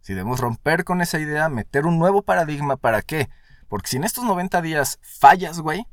Si 0.00 0.12
debemos 0.12 0.40
romper 0.40 0.84
con 0.84 1.00
esa 1.00 1.18
idea, 1.18 1.48
meter 1.48 1.86
un 1.86 1.98
nuevo 1.98 2.22
paradigma, 2.22 2.76
¿para 2.76 3.00
qué? 3.00 3.30
Porque 3.68 3.88
si 3.88 3.96
en 3.96 4.04
estos 4.04 4.24
90 4.24 4.60
días 4.62 4.98
fallas, 5.00 5.60
güey, 5.60 5.86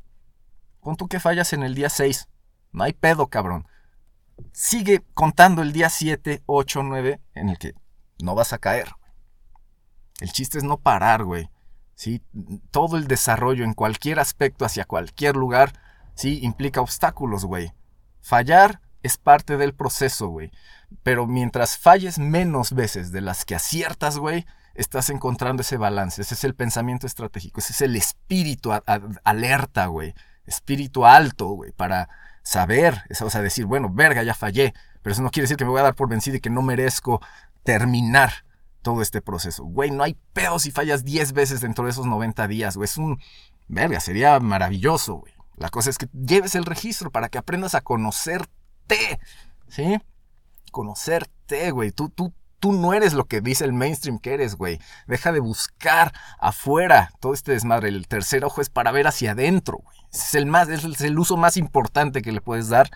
pon 0.80 0.96
tú 0.96 1.08
que 1.08 1.20
fallas 1.20 1.52
en 1.52 1.62
el 1.62 1.74
día 1.74 1.88
6. 1.88 2.28
No 2.72 2.84
hay 2.84 2.92
pedo, 2.92 3.28
cabrón. 3.28 3.66
Sigue 4.52 5.02
contando 5.14 5.62
el 5.62 5.72
día 5.72 5.88
7, 5.88 6.42
8, 6.46 6.82
9 6.82 7.20
en 7.34 7.48
el 7.48 7.58
que 7.58 7.74
no 8.18 8.34
vas 8.34 8.52
a 8.52 8.58
caer. 8.58 8.88
El 10.22 10.30
chiste 10.30 10.56
es 10.56 10.62
no 10.62 10.76
parar, 10.76 11.24
güey. 11.24 11.50
¿Sí? 11.96 12.22
Todo 12.70 12.96
el 12.96 13.08
desarrollo 13.08 13.64
en 13.64 13.74
cualquier 13.74 14.20
aspecto 14.20 14.64
hacia 14.64 14.84
cualquier 14.84 15.34
lugar, 15.34 15.72
¿sí? 16.14 16.38
Implica 16.42 16.80
obstáculos, 16.80 17.44
güey. 17.44 17.72
Fallar 18.20 18.80
es 19.02 19.16
parte 19.16 19.56
del 19.56 19.74
proceso, 19.74 20.28
güey. 20.28 20.52
Pero 21.02 21.26
mientras 21.26 21.76
falles 21.76 22.20
menos 22.20 22.72
veces 22.72 23.10
de 23.10 23.20
las 23.20 23.44
que 23.44 23.56
aciertas, 23.56 24.16
güey, 24.16 24.46
estás 24.74 25.10
encontrando 25.10 25.62
ese 25.62 25.76
balance. 25.76 26.22
Ese 26.22 26.34
es 26.34 26.44
el 26.44 26.54
pensamiento 26.54 27.08
estratégico. 27.08 27.58
Ese 27.58 27.72
es 27.72 27.80
el 27.80 27.96
espíritu 27.96 28.70
alerta, 29.24 29.86
güey. 29.86 30.14
Espíritu 30.46 31.04
alto, 31.04 31.48
güey. 31.48 31.72
Para 31.72 32.08
saber, 32.44 33.02
o 33.20 33.28
sea, 33.28 33.42
decir, 33.42 33.66
bueno, 33.66 33.90
verga, 33.92 34.22
ya 34.22 34.34
fallé. 34.34 34.72
Pero 35.02 35.14
eso 35.14 35.22
no 35.22 35.32
quiere 35.32 35.44
decir 35.46 35.56
que 35.56 35.64
me 35.64 35.72
voy 35.72 35.80
a 35.80 35.84
dar 35.84 35.96
por 35.96 36.08
vencido 36.08 36.36
y 36.36 36.40
que 36.40 36.48
no 36.48 36.62
merezco 36.62 37.20
terminar 37.64 38.44
todo 38.82 39.00
este 39.00 39.22
proceso. 39.22 39.64
Güey, 39.64 39.90
no 39.90 40.02
hay 40.02 40.16
pedo 40.32 40.58
si 40.58 40.70
fallas 40.70 41.04
10 41.04 41.32
veces 41.32 41.60
dentro 41.60 41.84
de 41.84 41.92
esos 41.92 42.06
90 42.06 42.46
días, 42.48 42.76
güey. 42.76 42.84
Es 42.84 42.98
un... 42.98 43.20
Verga, 43.68 44.00
sería 44.00 44.38
maravilloso, 44.40 45.14
güey. 45.14 45.32
La 45.56 45.70
cosa 45.70 45.90
es 45.90 45.98
que 45.98 46.08
lleves 46.12 46.54
el 46.54 46.64
registro 46.64 47.10
para 47.10 47.28
que 47.28 47.38
aprendas 47.38 47.74
a 47.74 47.80
conocerte, 47.80 49.20
¿sí? 49.68 49.98
Conocerte, 50.72 51.70
güey. 51.70 51.92
Tú, 51.92 52.08
tú, 52.08 52.34
tú 52.58 52.72
no 52.72 52.92
eres 52.92 53.12
lo 53.12 53.26
que 53.26 53.40
dice 53.40 53.64
el 53.64 53.72
mainstream 53.72 54.18
que 54.18 54.34
eres, 54.34 54.56
güey. 54.56 54.80
Deja 55.06 55.30
de 55.32 55.40
buscar 55.40 56.12
afuera 56.38 57.10
todo 57.20 57.32
este 57.32 57.52
desmadre. 57.52 57.88
El 57.88 58.08
tercer 58.08 58.44
ojo 58.44 58.60
es 58.60 58.70
para 58.70 58.92
ver 58.92 59.06
hacia 59.06 59.32
adentro, 59.32 59.78
güey. 59.78 59.96
Es 60.12 60.34
el, 60.34 60.46
más, 60.46 60.68
es 60.68 61.00
el 61.00 61.18
uso 61.18 61.36
más 61.36 61.56
importante 61.56 62.22
que 62.22 62.32
le 62.32 62.40
puedes 62.40 62.68
dar. 62.68 62.90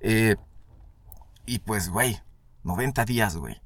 Eh, 0.00 0.36
y 1.44 1.60
pues, 1.60 1.90
güey, 1.90 2.20
90 2.64 3.04
días, 3.04 3.36
güey 3.36 3.60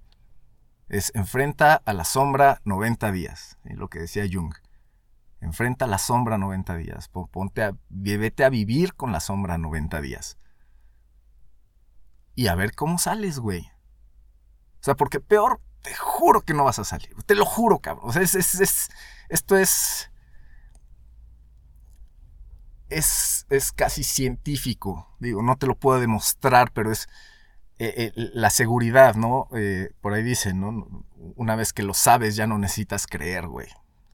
es 0.91 1.13
enfrenta 1.15 1.81
a 1.85 1.93
la 1.93 2.05
sombra 2.05 2.61
90 2.65 3.13
días, 3.13 3.57
lo 3.65 3.89
que 3.89 4.01
decía 4.01 4.25
Jung. 4.31 4.53
Enfrenta 5.41 5.87
a 5.87 5.89
la 5.89 5.99
sombra 5.99 6.37
90 6.37 6.77
días, 6.77 7.09
ponte 7.09 7.63
a, 7.63 7.73
vete 7.89 8.45
a 8.45 8.51
vivir 8.51 8.95
con 8.95 9.13
la 9.13 9.21
sombra 9.21 9.57
90 9.57 10.01
días. 10.03 10.37
Y 12.35 12.49
a 12.49 12.55
ver 12.57 12.75
cómo 12.75 12.99
sales, 12.99 13.39
güey. 13.39 13.71
O 14.81 14.83
sea, 14.83 14.97
porque 14.97 15.21
peor, 15.21 15.61
te 15.83 15.95
juro 15.95 16.43
que 16.43 16.55
no 16.55 16.65
vas 16.65 16.79
a 16.79 16.85
salir. 16.85 17.15
Te 17.25 17.35
lo 17.35 17.47
juro, 17.47 17.79
cabrón. 17.79 18.09
O 18.09 18.13
sea, 18.13 18.23
es, 18.23 18.35
esto 18.35 19.57
es, 19.57 20.11
es... 22.89 23.47
Es 23.49 23.73
casi 23.73 24.05
científico. 24.05 25.09
Digo, 25.19 25.43
no 25.43 25.57
te 25.57 25.67
lo 25.67 25.75
puedo 25.75 26.01
demostrar, 26.01 26.73
pero 26.73 26.93
es 26.93 27.09
eh, 27.83 28.13
eh, 28.15 28.31
la 28.35 28.51
seguridad, 28.51 29.15
¿no? 29.15 29.49
Eh, 29.55 29.89
por 30.03 30.13
ahí 30.13 30.23
dicen, 30.23 30.61
¿no? 30.61 31.07
Una 31.35 31.57
vez 31.57 31.73
que 31.73 31.83
lo 31.83 31.95
sabes 31.95 32.37
ya 32.37 32.47
no 32.47 32.59
necesitas 32.59 33.07
creer, 33.07 33.47
güey. 33.47 33.69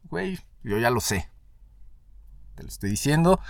Güey, 0.04 0.38
yo 0.62 0.78
ya 0.78 0.88
lo 0.88 1.00
sé. 1.00 1.28
Te 2.54 2.62
lo 2.62 2.68
estoy 2.68 2.90
diciendo. 2.90 3.40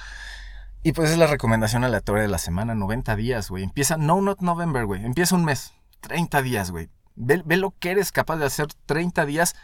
Y 0.83 0.93
pues 0.93 1.11
es 1.11 1.19
la 1.19 1.27
recomendación 1.27 1.85
aleatoria 1.85 2.23
de 2.23 2.29
la 2.29 2.39
semana, 2.39 2.75
90 2.75 3.15
días, 3.15 3.51
güey. 3.51 3.63
Empieza 3.63 3.99
No 3.99 4.23
Not 4.23 4.41
November, 4.41 4.87
güey. 4.87 5.05
Empieza 5.05 5.35
un 5.35 5.45
mes, 5.45 5.75
30 6.01 6.41
días, 6.41 6.71
güey. 6.71 6.89
Ve, 7.15 7.43
ve, 7.45 7.59
lo 7.59 7.75
que 7.79 7.91
eres 7.91 8.11
capaz 8.11 8.39
de 8.39 8.47
hacer 8.47 8.69
30 8.87 9.27
días, 9.27 9.55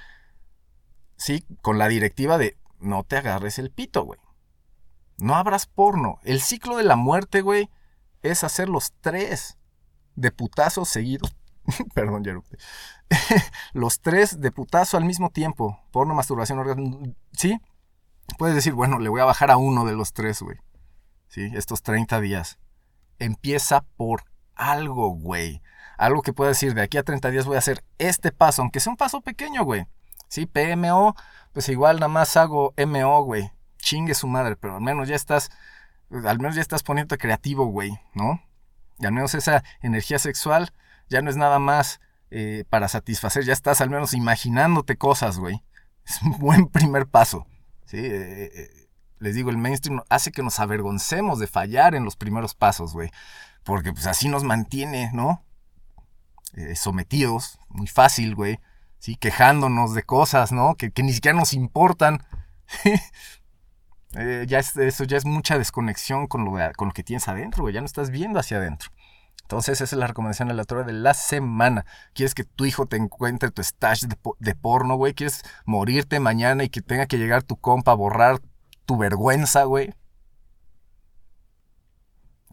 sí, 1.17 1.47
con 1.63 1.79
la 1.79 1.89
directiva 1.89 2.37
de 2.37 2.59
no 2.79 3.05
te 3.05 3.17
agarres 3.17 3.59
el 3.59 3.71
pito, 3.71 4.05
güey. 4.05 4.21
No 5.17 5.35
abras 5.35 5.65
porno. 5.65 6.19
El 6.25 6.43
ciclo 6.43 6.77
de 6.77 6.85
la 6.85 6.97
muerte, 6.97 7.41
güey, 7.41 7.71
es 8.21 8.45
hacer 8.45 8.69
los 8.69 8.93
tres 9.01 9.57
de 10.15 10.31
putazo 10.31 10.85
seguidos. 10.85 11.35
Perdón, 11.95 12.25
los 13.73 14.01
tres 14.01 14.41
de 14.41 14.51
putazo 14.51 14.97
al 14.97 15.05
mismo 15.05 15.31
tiempo. 15.31 15.79
Porno, 15.91 16.15
masturbación, 16.15 16.59
orgasmo. 16.59 17.01
¿Sí? 17.33 17.61
Puedes 18.39 18.55
decir, 18.55 18.73
bueno, 18.73 18.99
le 18.99 19.09
voy 19.09 19.21
a 19.21 19.27
bajar 19.27 19.51
a 19.51 19.57
uno 19.57 19.85
de 19.85 19.95
los 19.95 20.13
tres, 20.13 20.43
güey. 20.43 20.59
¿Sí? 21.29 21.51
Estos 21.55 21.83
30 21.83 22.21
días. 22.21 22.59
Empieza 23.19 23.85
por 23.97 24.25
algo, 24.55 25.11
güey. 25.11 25.63
Algo 25.99 26.23
que 26.23 26.33
pueda 26.33 26.51
decir, 26.51 26.75
de 26.75 26.83
aquí 26.83 26.99
a 26.99 27.03
30 27.03 27.31
días 27.31 27.47
voy 27.47 27.57
a 27.57 27.61
hacer 27.61 27.85
este 27.99 28.33
paso, 28.33 28.63
aunque 28.63 28.81
sea 28.81 28.91
un 28.91 28.97
paso 28.97 29.21
pequeño, 29.21 29.65
güey. 29.65 29.87
¿Sí? 30.29 30.47
PMO, 30.47 31.15
pues 31.53 31.69
igual 31.69 31.97
nada 31.97 32.09
más 32.09 32.37
hago 32.37 32.75
MO, 32.77 33.23
güey. 33.23 33.53
Chingue 33.79 34.15
su 34.15 34.27
madre, 34.27 34.57
pero 34.57 34.77
al 34.77 34.81
menos 34.81 35.09
ya 35.09 35.15
estás, 35.15 35.51
al 36.11 36.39
menos 36.39 36.55
ya 36.55 36.63
estás 36.63 36.83
poniéndote 36.83 37.19
creativo, 37.19 37.67
güey, 37.67 37.99
¿no? 38.15 38.41
Y 39.03 39.07
al 39.07 39.13
menos 39.13 39.35
esa 39.35 39.65
energía 39.81 40.19
sexual 40.19 40.73
ya 41.09 41.21
no 41.23 41.31
es 41.31 41.37
nada 41.37 41.59
más 41.59 42.01
eh, 42.31 42.65
para 42.71 42.89
satisfacer, 42.89 43.45
ya 43.45 43.53
estás 43.53 43.81
al 43.81 43.91
menos 43.91 44.15
imaginándote 44.15 44.97
cosas, 44.97 45.39
güey. 45.39 45.63
Es 46.05 46.21
un 46.23 46.39
buen 46.39 46.67
primer 46.67 47.07
paso. 47.07 47.47
¿sí? 47.85 47.99
Eh, 47.99 48.51
eh, 48.55 48.89
les 49.19 49.35
digo, 49.35 49.51
el 49.51 49.59
mainstream 49.59 50.03
hace 50.09 50.33
que 50.33 50.43
nos 50.43 50.59
avergoncemos 50.59 51.39
de 51.39 51.47
fallar 51.47 51.95
en 51.95 52.05
los 52.05 52.17
primeros 52.17 52.55
pasos, 52.55 52.93
güey. 52.93 53.11
Porque 53.63 53.93
pues 53.93 54.07
así 54.07 54.29
nos 54.29 54.45
mantiene, 54.45 55.11
¿no? 55.13 55.45
sometidos, 56.75 57.59
muy 57.71 57.87
fácil, 57.87 58.35
güey. 58.35 58.59
¿sí? 58.99 59.17
Quejándonos 59.17 59.95
de 59.95 60.05
cosas, 60.05 60.53
¿no? 60.53 60.77
Que, 60.77 60.93
ni 61.03 61.13
siquiera 61.13 61.37
nos 61.37 61.53
importan. 61.53 62.25
eh, 64.15 64.45
ya 64.49 64.59
eso 64.59 65.05
ya 65.05 65.17
es 65.17 65.25
mucha 65.25 65.59
desconexión 65.59 66.27
con 66.27 66.45
lo, 66.45 66.53
con 66.77 66.89
lo 66.89 66.95
que 66.95 67.03
tienes 67.03 67.29
adentro, 67.29 67.63
güey. 67.63 67.75
Ya 67.75 67.81
no 67.81 67.87
estás 67.87 68.11
viendo 68.11 68.39
hacia 68.39 68.59
adentro. 68.59 68.91
Entonces, 69.43 69.81
esa 69.81 69.95
es 69.95 69.99
la 69.99 70.07
recomendación 70.07 70.51
aleatoria 70.51 70.85
de 70.85 70.93
la 70.93 71.15
semana. 71.15 71.85
¿Quieres 72.15 72.35
que 72.35 72.45
tu 72.45 72.65
hijo 72.65 72.87
te 72.87 72.97
encuentre 72.97 73.51
tu 73.51 73.63
stash 73.63 74.05
de, 74.05 74.17
de 74.39 74.55
porno, 74.55 74.97
güey? 74.97 75.15
¿Quieres 75.15 75.43
morirte 75.67 76.21
mañana 76.21 76.65
y 76.65 76.69
que 76.69 76.81
tenga 76.81 77.07
que 77.07 77.19
llegar 77.19 77.43
tu 77.43 77.57
compa 77.57 77.93
a 77.93 77.97
borrar 77.97 78.41
tu 78.87 78.97
vergüenza, 78.97 79.65
güey? 79.65 79.95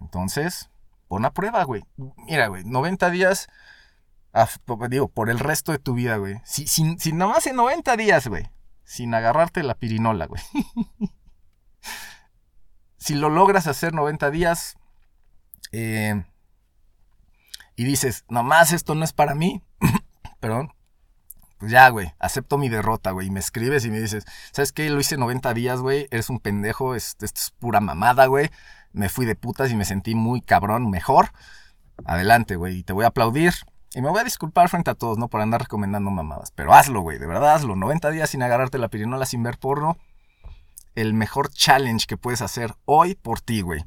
Entonces, 0.01 0.69
pon 1.07 1.25
a 1.25 1.31
prueba, 1.31 1.63
güey. 1.63 1.83
Mira, 2.27 2.47
güey, 2.47 2.63
90 2.65 3.09
días 3.11 3.49
digo, 4.89 5.07
por 5.07 5.29
el 5.29 5.39
resto 5.39 5.71
de 5.71 5.79
tu 5.79 5.93
vida, 5.93 6.17
güey. 6.17 6.41
Si, 6.45 6.67
sin, 6.67 6.99
sin 6.99 7.17
nada 7.17 7.33
más 7.33 7.47
en 7.47 7.55
90 7.55 7.97
días, 7.97 8.27
güey. 8.27 8.49
Sin 8.83 9.13
agarrarte 9.13 9.63
la 9.63 9.75
pirinola, 9.75 10.25
güey. 10.25 10.41
si 12.97 13.15
lo 13.15 13.29
logras 13.29 13.67
hacer 13.67 13.93
90 13.93 14.31
días 14.31 14.77
eh, 15.71 16.23
y 17.75 17.83
dices, 17.83 18.25
nomás 18.29 18.73
esto 18.73 18.95
no 18.95 19.03
es 19.03 19.13
para 19.13 19.35
mí, 19.35 19.63
perdón, 20.39 20.73
pues 21.59 21.73
ya, 21.73 21.89
güey, 21.89 22.13
acepto 22.19 22.57
mi 22.57 22.69
derrota, 22.69 23.11
güey. 23.11 23.27
Y 23.27 23.31
me 23.31 23.41
escribes 23.41 23.83
y 23.83 23.91
me 23.91 23.99
dices, 23.99 24.25
¿sabes 24.53 24.71
qué? 24.71 24.89
Lo 24.89 24.99
hice 25.01 25.17
90 25.17 25.53
días, 25.53 25.81
güey. 25.81 26.07
Eres 26.09 26.29
un 26.29 26.39
pendejo, 26.39 26.95
esto 26.95 27.25
es 27.25 27.51
pura 27.59 27.81
mamada, 27.81 28.27
güey. 28.27 28.49
Me 28.93 29.09
fui 29.09 29.25
de 29.25 29.35
putas 29.35 29.69
y 29.69 29.75
me 29.75 29.83
sentí 29.83 30.15
muy 30.15 30.39
cabrón, 30.39 30.89
mejor. 30.89 31.31
Adelante, 32.05 32.55
güey. 32.55 32.77
Y 32.77 32.83
te 32.83 32.93
voy 32.93 33.03
a 33.03 33.09
aplaudir. 33.09 33.53
Y 33.93 34.01
me 34.01 34.09
voy 34.09 34.21
a 34.21 34.23
disculpar 34.23 34.69
frente 34.69 34.89
a 34.89 34.95
todos, 34.95 35.17
¿no? 35.17 35.27
Por 35.27 35.41
andar 35.41 35.61
recomendando 35.61 36.09
mamadas. 36.11 36.51
Pero 36.51 36.73
hazlo, 36.73 37.01
güey, 37.01 37.17
de 37.17 37.27
verdad 37.27 37.53
hazlo. 37.53 37.75
90 37.75 38.09
días 38.11 38.29
sin 38.29 38.41
agarrarte 38.41 38.77
la 38.77 38.87
pirinola 38.87 39.25
sin 39.25 39.43
ver 39.43 39.57
porno. 39.57 39.97
El 40.95 41.13
mejor 41.13 41.51
challenge 41.51 42.07
que 42.07 42.17
puedes 42.17 42.41
hacer 42.41 42.75
hoy 42.85 43.15
por 43.15 43.41
ti, 43.41 43.61
güey. 43.61 43.85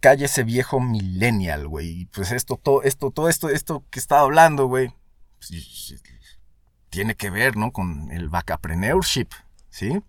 Calle 0.00 0.26
ese 0.26 0.44
viejo 0.44 0.80
millennial, 0.80 1.66
güey. 1.66 2.02
Y 2.02 2.04
pues 2.06 2.30
esto, 2.32 2.56
todo 2.56 2.82
esto, 2.82 3.10
todo 3.10 3.28
esto, 3.28 3.48
esto 3.48 3.84
que 3.90 3.98
estaba 3.98 4.22
hablando, 4.22 4.66
güey. 4.66 4.92
Pues, 5.38 5.94
tiene 6.94 7.16
que 7.16 7.30
ver, 7.30 7.56
¿no? 7.56 7.72
Con 7.72 8.12
el 8.12 8.28
vacapreneurship, 8.28 9.30
¿sí? 9.68 10.00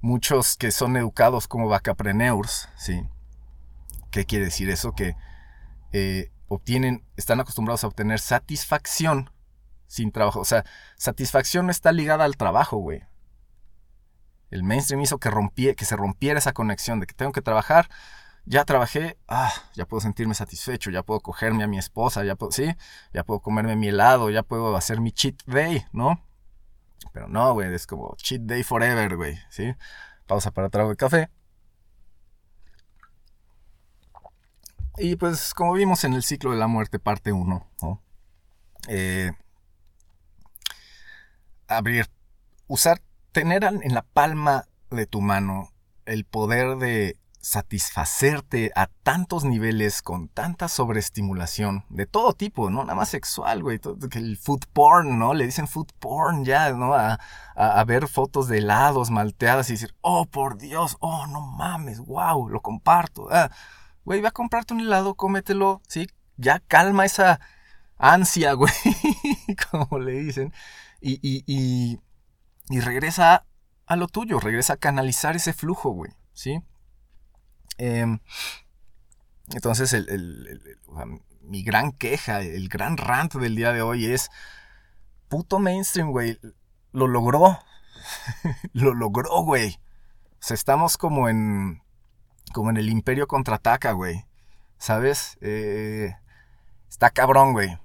Muchos 0.00 0.56
que 0.56 0.72
son 0.72 0.96
educados 0.96 1.46
como 1.46 1.68
vacapreneurs, 1.68 2.68
¿sí? 2.76 3.06
¿Qué 4.10 4.24
quiere 4.24 4.46
decir 4.46 4.70
eso? 4.70 4.92
Que 4.92 5.14
eh, 5.92 6.32
obtienen, 6.48 7.04
están 7.16 7.38
acostumbrados 7.38 7.84
a 7.84 7.86
obtener 7.86 8.18
satisfacción 8.18 9.30
sin 9.86 10.10
trabajo. 10.10 10.40
O 10.40 10.44
sea, 10.44 10.64
satisfacción 10.96 11.66
no 11.66 11.70
está 11.70 11.92
ligada 11.92 12.24
al 12.24 12.36
trabajo, 12.36 12.78
güey. 12.78 13.04
El 14.50 14.62
mainstream 14.64 15.00
hizo 15.02 15.18
que, 15.18 15.74
que 15.76 15.84
se 15.84 15.96
rompiera 15.96 16.38
esa 16.38 16.52
conexión 16.52 17.00
de 17.00 17.06
que 17.06 17.14
tengo 17.14 17.32
que 17.32 17.42
trabajar. 17.42 17.88
Ya 18.46 18.64
trabajé, 18.64 19.18
ah, 19.28 19.52
ya 19.74 19.86
puedo 19.86 20.00
sentirme 20.00 20.34
satisfecho, 20.34 20.90
ya 20.90 21.02
puedo 21.02 21.20
cogerme 21.20 21.62
a 21.62 21.66
mi 21.66 21.78
esposa, 21.78 22.24
ya 22.24 22.34
puedo, 22.36 22.50
sí, 22.50 22.74
ya 23.12 23.22
puedo 23.22 23.40
comerme 23.40 23.76
mi 23.76 23.88
helado, 23.88 24.30
ya 24.30 24.42
puedo 24.42 24.76
hacer 24.76 25.00
mi 25.00 25.12
cheat 25.12 25.44
day, 25.46 25.84
¿no? 25.92 26.24
Pero 27.12 27.28
no, 27.28 27.52
güey, 27.52 27.72
es 27.72 27.86
como 27.86 28.14
cheat 28.16 28.42
day 28.42 28.62
forever, 28.62 29.16
güey, 29.16 29.38
¿sí? 29.50 29.74
Pausa 30.26 30.50
para 30.50 30.70
trago 30.70 30.90
de 30.90 30.96
café. 30.96 31.30
Y 34.98 35.16
pues 35.16 35.54
como 35.54 35.72
vimos 35.74 36.04
en 36.04 36.14
el 36.14 36.22
ciclo 36.22 36.50
de 36.50 36.58
la 36.58 36.66
muerte 36.66 36.98
parte 36.98 37.32
1, 37.32 37.66
eh, 38.88 39.32
abrir, 41.68 42.06
usar, 42.66 43.00
tener 43.32 43.64
en 43.64 43.94
la 43.94 44.02
palma 44.02 44.64
de 44.90 45.06
tu 45.06 45.20
mano 45.20 45.70
el 46.06 46.24
poder 46.24 46.76
de 46.78 47.16
satisfacerte 47.40 48.70
a 48.74 48.88
tantos 49.02 49.44
niveles 49.44 50.02
con 50.02 50.28
tanta 50.28 50.68
sobreestimulación 50.68 51.84
de 51.88 52.04
todo 52.04 52.34
tipo, 52.34 52.68
no 52.68 52.82
nada 52.82 52.94
más 52.94 53.08
sexual, 53.08 53.62
güey, 53.62 53.80
el 54.12 54.36
food 54.36 54.64
porn, 54.74 55.18
¿no? 55.18 55.32
Le 55.32 55.46
dicen 55.46 55.66
food 55.66 55.88
porn 55.98 56.44
ya, 56.44 56.70
¿no? 56.72 56.92
A, 56.92 57.18
ver 57.86 58.08
fotos 58.08 58.48
de 58.48 58.58
helados 58.58 59.10
malteadas 59.10 59.70
y 59.70 59.74
decir, 59.74 59.94
oh, 60.02 60.26
por 60.26 60.58
Dios, 60.58 60.96
oh, 61.00 61.26
no 61.28 61.40
mames, 61.40 62.00
wow, 62.00 62.48
lo 62.48 62.60
comparto. 62.60 63.28
Ah 63.30 63.50
güey, 64.04 64.20
ve 64.20 64.28
a 64.28 64.32
comprarte 64.32 64.74
un 64.74 64.80
helado, 64.80 65.14
cómetelo, 65.14 65.82
¿sí? 65.86 66.08
Ya 66.36 66.60
calma 66.60 67.04
esa 67.04 67.40
ansia, 67.96 68.52
güey, 68.54 68.72
como 69.70 69.98
le 69.98 70.12
dicen, 70.12 70.52
y, 71.00 71.14
y, 71.22 71.44
y, 71.46 72.00
regresa 72.78 73.44
a 73.86 73.96
lo 73.96 74.06
tuyo, 74.06 74.38
regresa 74.38 74.74
a 74.74 74.76
canalizar 74.76 75.34
ese 75.34 75.52
flujo, 75.52 75.90
güey, 75.90 76.12
¿sí? 76.32 76.62
Em, 77.78 78.20
entonces, 79.48 79.96
mi 81.40 81.64
gran 81.64 81.90
queja, 81.90 82.42
el 82.42 82.68
gran 82.68 82.96
rant 82.96 83.34
del 83.34 83.56
día 83.56 83.72
de 83.72 83.82
hoy 83.82 84.06
es, 84.06 84.30
puto 85.28 85.58
mainstream, 85.58 86.12
güey, 86.12 86.38
lo 86.92 87.08
logró, 87.08 87.58
lo 88.72 88.94
logró, 88.94 89.42
güey. 89.42 89.80
O 90.34 90.42
sea, 90.42 90.54
estamos 90.54 90.96
como 90.96 91.28
en 91.28 91.82
como 92.52 92.70
en 92.70 92.76
el 92.76 92.88
Imperio 92.88 93.26
contraataca, 93.26 93.92
güey. 93.92 94.26
¿Sabes? 94.78 95.38
Eh, 95.40 96.16
está 96.88 97.10
cabrón, 97.10 97.52
güey. 97.52 97.78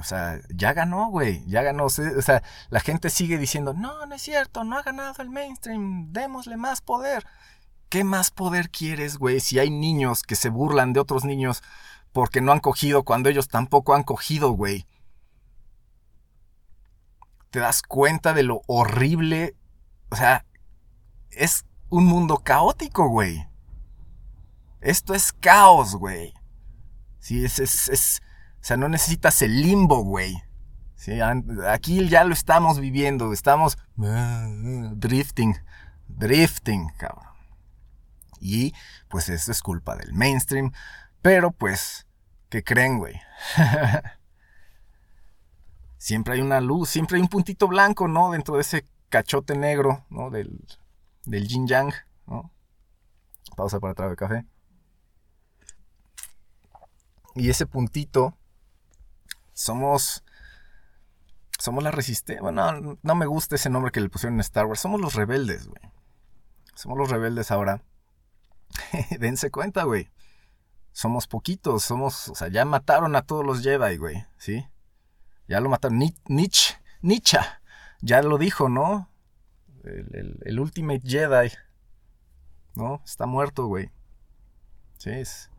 O 0.00 0.04
sea, 0.04 0.40
ya 0.48 0.72
ganó, 0.72 1.06
güey. 1.06 1.44
Ya 1.46 1.62
ganó. 1.62 1.84
O 1.86 1.90
sea, 1.90 2.42
la 2.68 2.80
gente 2.80 3.10
sigue 3.10 3.38
diciendo, 3.38 3.74
no, 3.74 4.06
no 4.06 4.14
es 4.14 4.22
cierto, 4.22 4.64
no 4.64 4.76
ha 4.76 4.82
ganado 4.82 5.22
el 5.22 5.30
mainstream. 5.30 6.12
Démosle 6.12 6.56
más 6.56 6.80
poder. 6.80 7.26
¿Qué 7.88 8.02
más 8.02 8.30
poder 8.30 8.70
quieres, 8.70 9.18
güey? 9.18 9.40
Si 9.40 9.58
hay 9.58 9.70
niños 9.70 10.22
que 10.22 10.34
se 10.34 10.48
burlan 10.48 10.92
de 10.92 11.00
otros 11.00 11.24
niños 11.24 11.62
porque 12.12 12.40
no 12.40 12.52
han 12.52 12.60
cogido 12.60 13.04
cuando 13.04 13.28
ellos 13.28 13.48
tampoco 13.48 13.94
han 13.94 14.02
cogido, 14.02 14.50
güey. 14.50 14.86
Te 17.50 17.60
das 17.60 17.82
cuenta 17.82 18.32
de 18.32 18.42
lo 18.42 18.62
horrible. 18.66 19.54
O 20.10 20.16
sea, 20.16 20.44
es 21.30 21.64
un 21.88 22.04
mundo 22.06 22.38
caótico, 22.38 23.08
güey. 23.08 23.46
Esto 24.80 25.14
es 25.14 25.32
caos, 25.32 25.94
güey. 25.94 26.34
Sí, 27.20 27.44
es, 27.44 27.58
es, 27.58 28.20
o 28.20 28.23
sea, 28.64 28.76
no 28.76 28.88
necesitas 28.88 29.42
el 29.42 29.62
limbo, 29.62 30.02
güey. 30.02 30.42
Sí, 30.96 31.20
aquí 31.68 32.08
ya 32.08 32.24
lo 32.24 32.32
estamos 32.32 32.80
viviendo, 32.80 33.32
estamos 33.32 33.76
drifting, 33.96 35.54
drifting, 36.08 36.88
cabrón. 36.96 37.26
Y 38.40 38.72
pues 39.08 39.28
eso 39.28 39.52
es 39.52 39.60
culpa 39.60 39.96
del 39.96 40.14
mainstream, 40.14 40.72
pero 41.20 41.50
pues, 41.50 42.06
¿qué 42.48 42.62
creen, 42.62 42.98
güey? 42.98 43.20
siempre 45.98 46.34
hay 46.34 46.40
una 46.40 46.60
luz, 46.60 46.90
siempre 46.90 47.16
hay 47.16 47.22
un 47.22 47.28
puntito 47.28 47.66
blanco, 47.66 48.08
¿no? 48.08 48.30
Dentro 48.30 48.56
de 48.56 48.60
ese 48.60 48.86
cachote 49.08 49.56
negro, 49.56 50.04
¿no? 50.10 50.30
Del, 50.30 50.66
del 51.24 51.48
yin 51.48 51.66
yang, 51.66 51.92
¿no? 52.26 52.52
Pausa 53.56 53.80
para 53.80 53.94
trago 53.94 54.10
de 54.10 54.16
café. 54.16 54.46
Y 57.34 57.48
ese 57.48 57.66
puntito, 57.66 58.36
somos, 59.54 60.24
somos 61.58 61.82
la 61.82 61.90
resistencia. 61.90 62.42
Bueno, 62.42 62.98
no 63.00 63.14
me 63.14 63.26
gusta 63.26 63.54
ese 63.54 63.70
nombre 63.70 63.92
que 63.92 64.00
le 64.00 64.10
pusieron 64.10 64.34
en 64.34 64.40
Star 64.40 64.66
Wars. 64.66 64.80
Somos 64.80 65.00
los 65.00 65.14
rebeldes, 65.14 65.66
güey. 65.66 65.80
Somos 66.74 66.98
los 66.98 67.08
rebeldes 67.08 67.50
ahora. 67.50 67.82
Dense 69.18 69.50
cuenta, 69.50 69.84
güey. 69.84 70.10
Somos 70.92 71.26
poquitos, 71.26 71.82
somos, 71.82 72.28
o 72.28 72.34
sea, 72.34 72.48
ya 72.48 72.64
mataron 72.64 73.16
a 73.16 73.22
todos 73.22 73.44
los 73.44 73.62
Jedi, 73.62 73.96
güey, 73.96 74.24
¿sí? 74.36 74.64
Ya 75.48 75.60
lo 75.60 75.68
mataron. 75.68 75.98
Nietzsche, 75.98 76.74
Nietzsche, 77.02 77.38
ya 78.00 78.22
lo 78.22 78.38
dijo, 78.38 78.68
¿no? 78.68 79.10
El, 79.82 80.60
Ultimate 80.60 81.02
Jedi, 81.04 81.52
¿no? 82.76 83.02
Está 83.04 83.26
muerto, 83.26 83.66
güey. 83.66 83.90
Sí, 84.98 85.10
es, 85.10 85.50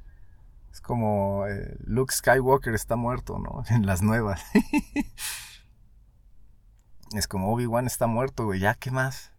es 0.75 0.81
como 0.81 1.47
eh, 1.47 1.77
Luke 1.85 2.13
Skywalker 2.13 2.73
está 2.73 2.97
muerto, 2.97 3.39
¿no? 3.39 3.63
En 3.73 3.85
las 3.85 4.01
nuevas. 4.01 4.43
es 7.15 7.29
como 7.29 7.53
Obi-Wan 7.53 7.87
está 7.87 8.07
muerto, 8.07 8.43
güey. 8.43 8.59
Ya, 8.59 8.73
¿qué 8.73 8.91
más? 8.91 9.31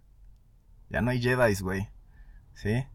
Ya 0.89 1.03
no 1.03 1.11
hay 1.11 1.20
Jedi, 1.20 1.55
güey. 1.61 1.91
¿Sí? 2.55 2.87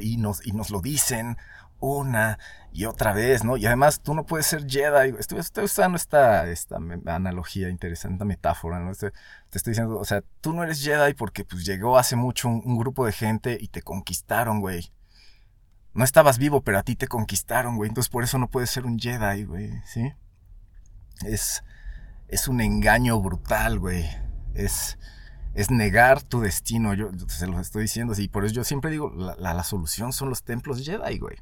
y, 0.00 0.16
nos, 0.18 0.46
y 0.46 0.52
nos 0.52 0.68
lo 0.68 0.82
dicen 0.82 1.38
una 1.78 2.38
y 2.72 2.84
otra 2.84 3.14
vez, 3.14 3.42
¿no? 3.42 3.56
Y 3.56 3.64
además 3.64 4.02
tú 4.02 4.12
no 4.12 4.26
puedes 4.26 4.44
ser 4.44 4.68
Jedi. 4.68 5.14
Estoy, 5.18 5.64
usando 5.64 5.96
esta, 5.96 6.46
esta 6.46 6.76
analogía 6.76 7.70
interesante, 7.70 8.26
metáfora, 8.26 8.80
¿no? 8.80 8.94
te 8.94 9.12
estoy 9.52 9.70
diciendo, 9.70 9.98
o 9.98 10.04
sea, 10.04 10.22
tú 10.42 10.52
no 10.52 10.62
eres 10.62 10.84
Jedi 10.84 11.14
porque 11.14 11.46
pues 11.46 11.64
llegó 11.64 11.96
hace 11.96 12.16
mucho 12.16 12.48
un, 12.48 12.76
grupo 12.76 13.06
de 13.06 13.12
gente 13.12 13.56
y 13.58 13.68
te 13.68 13.80
conquistaron, 13.80 14.60
güey. 14.60 14.92
No 15.94 16.04
estabas 16.04 16.38
vivo, 16.38 16.62
pero 16.62 16.78
a 16.78 16.82
ti 16.82 16.96
te 16.96 17.08
conquistaron, 17.08 17.76
güey. 17.76 17.88
Entonces 17.88 18.10
por 18.10 18.24
eso 18.24 18.38
no 18.38 18.48
puedes 18.48 18.70
ser 18.70 18.86
un 18.86 18.98
Jedi, 18.98 19.44
güey, 19.44 19.70
¿sí? 19.86 20.12
Es, 21.26 21.64
es 22.28 22.48
un 22.48 22.60
engaño 22.60 23.20
brutal, 23.20 23.78
güey. 23.78 24.08
Es, 24.54 24.98
es 25.54 25.70
negar 25.70 26.22
tu 26.22 26.40
destino. 26.40 26.94
Yo, 26.94 27.10
se 27.28 27.46
lo 27.46 27.60
estoy 27.60 27.82
diciendo 27.82 28.12
así. 28.12 28.28
Por 28.28 28.44
eso 28.44 28.54
yo 28.54 28.64
siempre 28.64 28.90
digo, 28.90 29.10
la, 29.10 29.54
la 29.54 29.64
solución 29.64 30.12
son 30.12 30.28
los 30.28 30.44
templos 30.44 30.84
Jedi, 30.84 31.18
güey. 31.18 31.36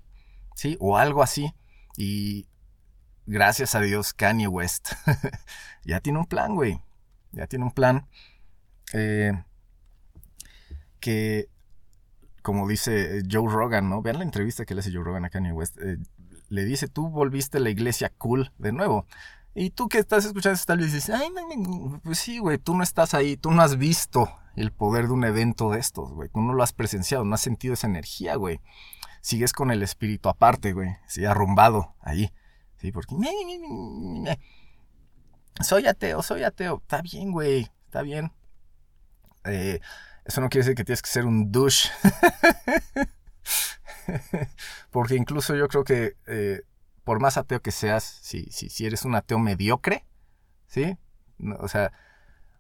¿sí? 0.59 0.76
O 0.80 0.99
algo 0.99 1.22
así. 1.22 1.55
Y 1.96 2.49
gracias 3.26 3.74
a 3.76 3.80
Dios, 3.80 4.12
Kanye 4.12 4.49
West 4.49 4.92
ya 5.84 6.01
tiene 6.01 6.18
un 6.18 6.26
plan, 6.26 6.55
güey. 6.55 6.82
Ya 7.30 7.46
tiene 7.46 7.64
un 7.64 7.70
plan 7.70 8.09
eh, 8.92 9.32
que, 10.99 11.49
como 12.49 12.66
dice 12.66 13.22
Joe 13.30 13.53
Rogan, 13.53 13.90
¿no? 13.90 14.01
Vean 14.01 14.16
la 14.16 14.24
entrevista 14.24 14.64
que 14.64 14.74
le 14.74 14.80
hace 14.80 14.90
Joe 14.90 15.05
Rogan 15.05 15.26
a 15.26 15.30
Kanye 15.30 15.53
West. 15.53 15.76
Eh, 15.82 15.99
le 16.49 16.64
dice, 16.64 16.88
tú 16.88 17.11
volviste 17.11 17.59
a 17.59 17.61
la 17.61 17.68
iglesia 17.68 18.11
cool 18.16 18.53
de 18.57 18.72
nuevo. 18.72 19.07
Y 19.55 19.68
tú 19.70 19.88
que 19.88 19.99
estás 19.99 20.24
escuchando 20.24 20.55
esta 20.55 20.74
y 20.74 20.78
dices, 20.78 21.11
ay, 21.11 21.28
pues 22.03 22.18
sí, 22.18 22.38
güey, 22.38 22.57
tú 22.57 22.74
no 22.74 22.82
estás 22.82 23.12
ahí, 23.12 23.36
tú 23.36 23.51
no 23.51 23.61
has 23.61 23.76
visto 23.76 24.30
el 24.57 24.72
poder 24.72 25.09
de 25.09 25.12
un 25.12 25.24
evento 25.24 25.70
de 25.70 25.78
estos, 25.78 26.11
güey. 26.12 26.30
Tú 26.30 26.40
no 26.40 26.55
lo 26.55 26.62
has 26.62 26.72
presenciado, 26.72 27.24
no 27.24 27.34
has 27.34 27.42
sentido 27.42 27.74
esa 27.74 27.86
energía, 27.86 28.36
güey 28.36 28.61
sigues 29.20 29.53
con 29.53 29.70
el 29.70 29.82
espíritu 29.82 30.28
aparte, 30.28 30.72
güey, 30.72 30.96
sí, 31.07 31.24
arrumbado 31.24 31.94
ahí, 32.01 32.32
sí, 32.76 32.92
porque 32.92 33.14
soy 35.61 35.86
ateo, 35.86 36.22
soy 36.22 36.44
ateo, 36.44 36.80
está 36.82 37.03
bien, 37.03 37.32
güey, 37.32 37.68
está 37.84 38.03
bien. 38.03 38.32
Eh, 39.44 39.80
eso 40.29 40.43
no 40.43 40.51
quiere 40.51 40.64
decir 40.64 40.76
que 40.76 40.85
tienes 40.85 41.01
que 41.01 41.09
ser 41.09 41.24
un 41.24 41.51
douche. 41.51 41.91
porque 44.91 45.16
incluso 45.16 45.57
yo 45.57 45.68
creo 45.68 45.85
que 45.85 46.16
eh, 46.26 46.62
por 47.03 47.18
más 47.18 47.39
ateo 47.39 47.62
que 47.62 47.70
seas, 47.70 48.05
si, 48.05 48.45
si, 48.51 48.68
si 48.68 48.85
eres 48.85 49.07
un 49.07 49.14
ateo 49.14 49.39
mediocre, 49.39 50.05
¿sí? 50.66 50.99
o 51.59 51.66
sea, 51.66 51.93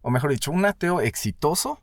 o 0.00 0.10
mejor 0.10 0.30
dicho, 0.30 0.50
un 0.50 0.64
ateo 0.64 1.02
exitoso, 1.02 1.82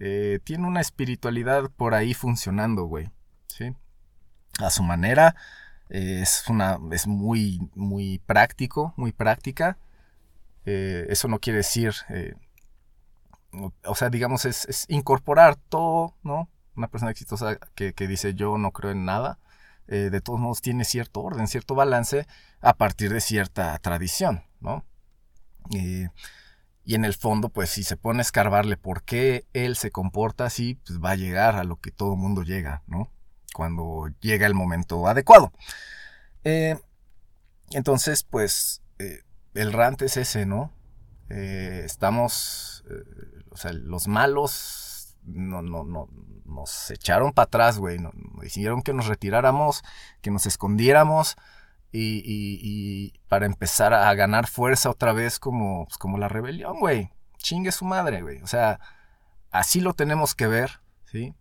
eh, 0.00 0.40
tiene 0.42 0.66
una 0.66 0.80
espiritualidad 0.80 1.70
por 1.70 1.94
ahí 1.94 2.12
funcionando, 2.12 2.84
güey. 2.86 3.08
¿sí? 3.46 3.76
A 4.58 4.70
su 4.70 4.82
manera. 4.82 5.36
es, 5.90 6.42
una, 6.48 6.80
es 6.90 7.06
muy, 7.06 7.70
muy 7.76 8.18
práctico, 8.18 8.94
muy 8.96 9.12
práctica. 9.12 9.78
Eh, 10.64 11.06
eso 11.08 11.28
no 11.28 11.38
quiere 11.38 11.58
decir, 11.58 11.94
o 13.84 13.94
sea, 13.94 14.10
digamos, 14.10 14.44
es, 14.44 14.86
incorporar 14.88 15.56
todo, 15.56 16.16
¿no? 16.22 16.48
Una 16.74 16.88
persona 16.88 17.10
exitosa 17.10 17.58
que, 17.74 17.92
dice 18.06 18.34
yo 18.34 18.56
no 18.58 18.72
creo 18.72 18.92
en 18.92 19.04
nada, 19.04 19.38
eh, 19.88 20.08
de 20.10 20.20
todos 20.20 20.40
modos 20.40 20.62
tiene 20.62 20.84
cierto 20.84 21.20
orden, 21.22 21.46
cierto 21.48 21.74
balance 21.74 22.26
a 22.60 22.74
partir 22.74 23.12
de 23.12 23.20
cierta 23.20 23.78
tradición, 23.78 24.44
¿no? 24.60 24.84
y 26.84 26.96
en 26.96 27.04
el 27.04 27.14
fondo, 27.14 27.48
pues 27.48 27.70
si 27.70 27.84
se 27.84 27.96
pone 27.96 28.18
a 28.18 28.22
escarbarle 28.22 28.76
por 28.76 29.04
qué 29.04 29.46
él 29.52 29.76
se 29.76 29.92
comporta 29.92 30.44
así, 30.44 30.74
pues 30.84 30.98
va 30.98 31.12
a 31.12 31.16
llegar 31.16 31.54
a 31.54 31.64
lo 31.64 31.76
que 31.76 31.92
todo 31.92 32.16
mundo 32.16 32.42
llega, 32.42 32.82
¿no? 32.88 33.10
cuando 33.52 34.08
llega 34.20 34.46
el 34.46 34.54
momento 34.54 35.06
adecuado. 35.06 35.52
Eh, 36.44 36.78
entonces, 37.70 38.24
pues, 38.24 38.82
eh, 38.98 39.22
el 39.54 39.72
rant 39.72 40.02
es 40.02 40.16
ese, 40.16 40.46
¿no? 40.46 40.72
Eh, 41.28 41.82
estamos, 41.84 42.84
o 43.52 43.56
sea, 43.56 43.72
los 43.72 44.08
malos 44.08 45.16
no, 45.24 45.62
no, 45.62 45.84
no, 45.84 46.08
nos 46.44 46.90
echaron 46.90 47.32
para 47.32 47.44
atrás, 47.44 47.78
güey. 47.78 47.98
Nos, 47.98 48.12
decidieron 48.40 48.82
que 48.82 48.92
nos 48.92 49.06
retiráramos, 49.06 49.82
que 50.20 50.30
nos 50.30 50.46
escondiéramos 50.46 51.36
y, 51.92 53.12
para 53.28 53.46
empezar 53.46 53.92
a 53.94 54.12
ganar 54.14 54.46
fuerza 54.46 54.90
otra 54.90 55.12
vez 55.12 55.38
como, 55.38 55.86
pues, 55.86 55.98
como 55.98 56.18
la 56.18 56.28
rebelión, 56.28 56.80
güey. 56.80 57.10
Chingue 57.38 57.72
su 57.72 57.84
madre, 57.84 58.22
güey. 58.22 58.40
O 58.42 58.46
sea, 58.46 58.80
así 59.50 59.80
lo 59.80 59.94
tenemos 59.94 60.34
que 60.34 60.46
ver, 60.46 60.80
¿sí? 61.04 61.34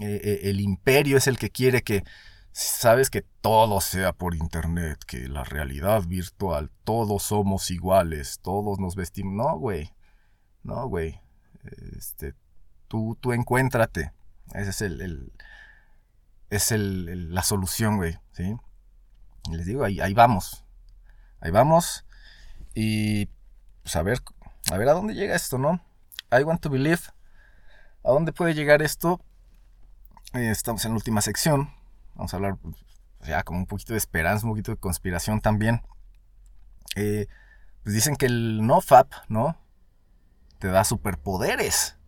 Eh, 0.00 0.20
eh, 0.22 0.40
el 0.44 0.60
imperio 0.60 1.16
es 1.16 1.26
el 1.26 1.38
que 1.38 1.50
quiere 1.50 1.82
que, 1.82 2.04
sabes, 2.52 3.10
que 3.10 3.22
todo 3.40 3.80
sea 3.80 4.12
por 4.12 4.34
internet, 4.34 5.02
que 5.06 5.28
la 5.28 5.44
realidad 5.44 6.04
virtual, 6.06 6.70
todos 6.84 7.24
somos 7.24 7.70
iguales, 7.70 8.38
todos 8.42 8.78
nos 8.78 8.94
vestimos. 8.94 9.34
No, 9.34 9.58
güey. 9.58 9.92
No, 10.62 10.86
güey. 10.88 11.20
Este, 11.96 12.34
tú, 12.88 13.16
tú 13.20 13.32
encuéntrate. 13.32 14.12
Ese 14.54 14.70
es 14.70 14.80
el, 14.82 15.32
es 16.50 16.72
el, 16.72 17.34
la 17.34 17.42
solución, 17.42 17.96
güey. 17.96 18.18
¿sí? 18.32 18.56
les 19.50 19.66
digo, 19.66 19.84
ahí, 19.84 20.00
ahí 20.00 20.14
vamos. 20.14 20.64
Ahí 21.40 21.50
vamos. 21.50 22.04
Y 22.74 23.26
pues 23.82 23.96
a 23.96 24.02
ver, 24.02 24.20
a 24.70 24.76
ver 24.76 24.88
a 24.88 24.92
dónde 24.92 25.14
llega 25.14 25.34
esto, 25.34 25.58
¿no? 25.58 25.80
I 26.30 26.42
want 26.42 26.60
to 26.60 26.70
believe. 26.70 27.00
¿A 28.04 28.10
dónde 28.10 28.32
puede 28.32 28.54
llegar 28.54 28.82
esto? 28.82 29.20
Eh, 30.32 30.50
estamos 30.50 30.84
en 30.84 30.92
la 30.92 30.96
última 30.96 31.20
sección. 31.20 31.70
Vamos 32.14 32.32
a 32.32 32.36
hablar 32.36 32.56
pues, 32.58 32.76
ya 33.28 33.42
como 33.42 33.60
un 33.60 33.66
poquito 33.66 33.92
de 33.94 33.98
esperanza, 33.98 34.46
un 34.46 34.52
poquito 34.52 34.72
de 34.72 34.78
conspiración 34.78 35.40
también. 35.40 35.82
Eh, 36.96 37.26
pues 37.82 37.94
dicen 37.94 38.16
que 38.16 38.26
el 38.26 38.66
NoFap, 38.66 39.12
¿no? 39.28 39.56
Te 40.60 40.68
da 40.68 40.84
superpoderes. 40.84 41.98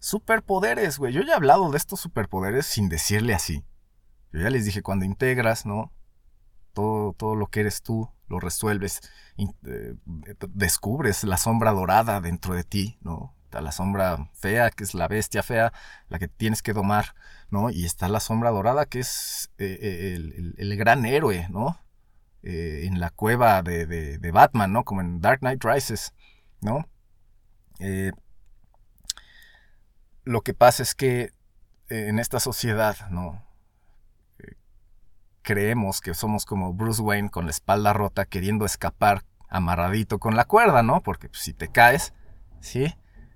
Superpoderes, 0.00 0.98
güey. 0.98 1.12
Yo 1.12 1.22
ya 1.22 1.34
he 1.34 1.36
hablado 1.36 1.70
de 1.70 1.76
estos 1.76 2.00
superpoderes 2.00 2.66
sin 2.66 2.88
decirle 2.88 3.34
así. 3.34 3.64
Yo 4.32 4.40
ya 4.40 4.50
les 4.50 4.64
dije, 4.64 4.82
cuando 4.82 5.04
integras, 5.04 5.64
¿no? 5.64 5.92
Todo, 6.72 7.12
todo 7.12 7.36
lo 7.36 7.46
que 7.46 7.60
eres 7.60 7.82
tú, 7.82 8.10
lo 8.26 8.40
resuelves, 8.40 9.00
eh, 9.36 9.94
descubres 10.48 11.22
la 11.22 11.36
sombra 11.36 11.70
dorada 11.70 12.20
dentro 12.20 12.54
de 12.54 12.64
ti, 12.64 12.98
¿no? 13.00 13.34
la 13.52 13.70
sombra 13.70 14.32
fea, 14.34 14.72
que 14.72 14.82
es 14.82 14.94
la 14.94 15.06
bestia 15.06 15.44
fea, 15.44 15.72
la 16.08 16.18
que 16.18 16.26
tienes 16.26 16.60
que 16.60 16.72
domar, 16.72 17.14
¿no? 17.50 17.70
Y 17.70 17.84
está 17.84 18.08
la 18.08 18.18
sombra 18.18 18.50
dorada, 18.50 18.84
que 18.86 18.98
es 18.98 19.52
eh, 19.58 19.78
eh, 19.80 20.52
el, 20.56 20.76
gran 20.76 21.06
héroe, 21.06 21.46
¿no? 21.50 21.78
En 22.42 22.98
la 22.98 23.10
cueva 23.10 23.62
de, 23.62 24.30
Batman, 24.32 24.72
¿no? 24.72 24.82
Como 24.84 25.02
en 25.02 25.20
Dark 25.20 25.38
Knight 25.38 25.62
Rises, 25.62 26.14
¿no? 26.60 26.88
Lo 30.24 30.40
que 30.42 30.54
pasa 30.54 30.82
es 30.82 30.94
que 30.94 31.32
en 31.88 32.18
esta 32.18 32.40
sociedad, 32.40 32.96
¿no? 33.10 33.44
creemos 35.44 36.00
que 36.00 36.14
somos 36.14 36.46
como 36.46 36.72
Bruce 36.72 37.02
Wayne 37.02 37.30
con 37.30 37.44
la 37.44 37.52
espalda 37.52 37.92
rota 37.92 38.24
queriendo 38.24 38.64
escapar 38.64 39.24
amarradito 39.48 40.18
con 40.18 40.34
la 40.34 40.46
cuerda, 40.46 40.82
¿no? 40.82 41.02
Porque 41.02 41.28
pues, 41.28 41.42
si 41.42 41.52
te 41.52 41.68
caes, 41.68 42.12
¿sí? 42.60 42.92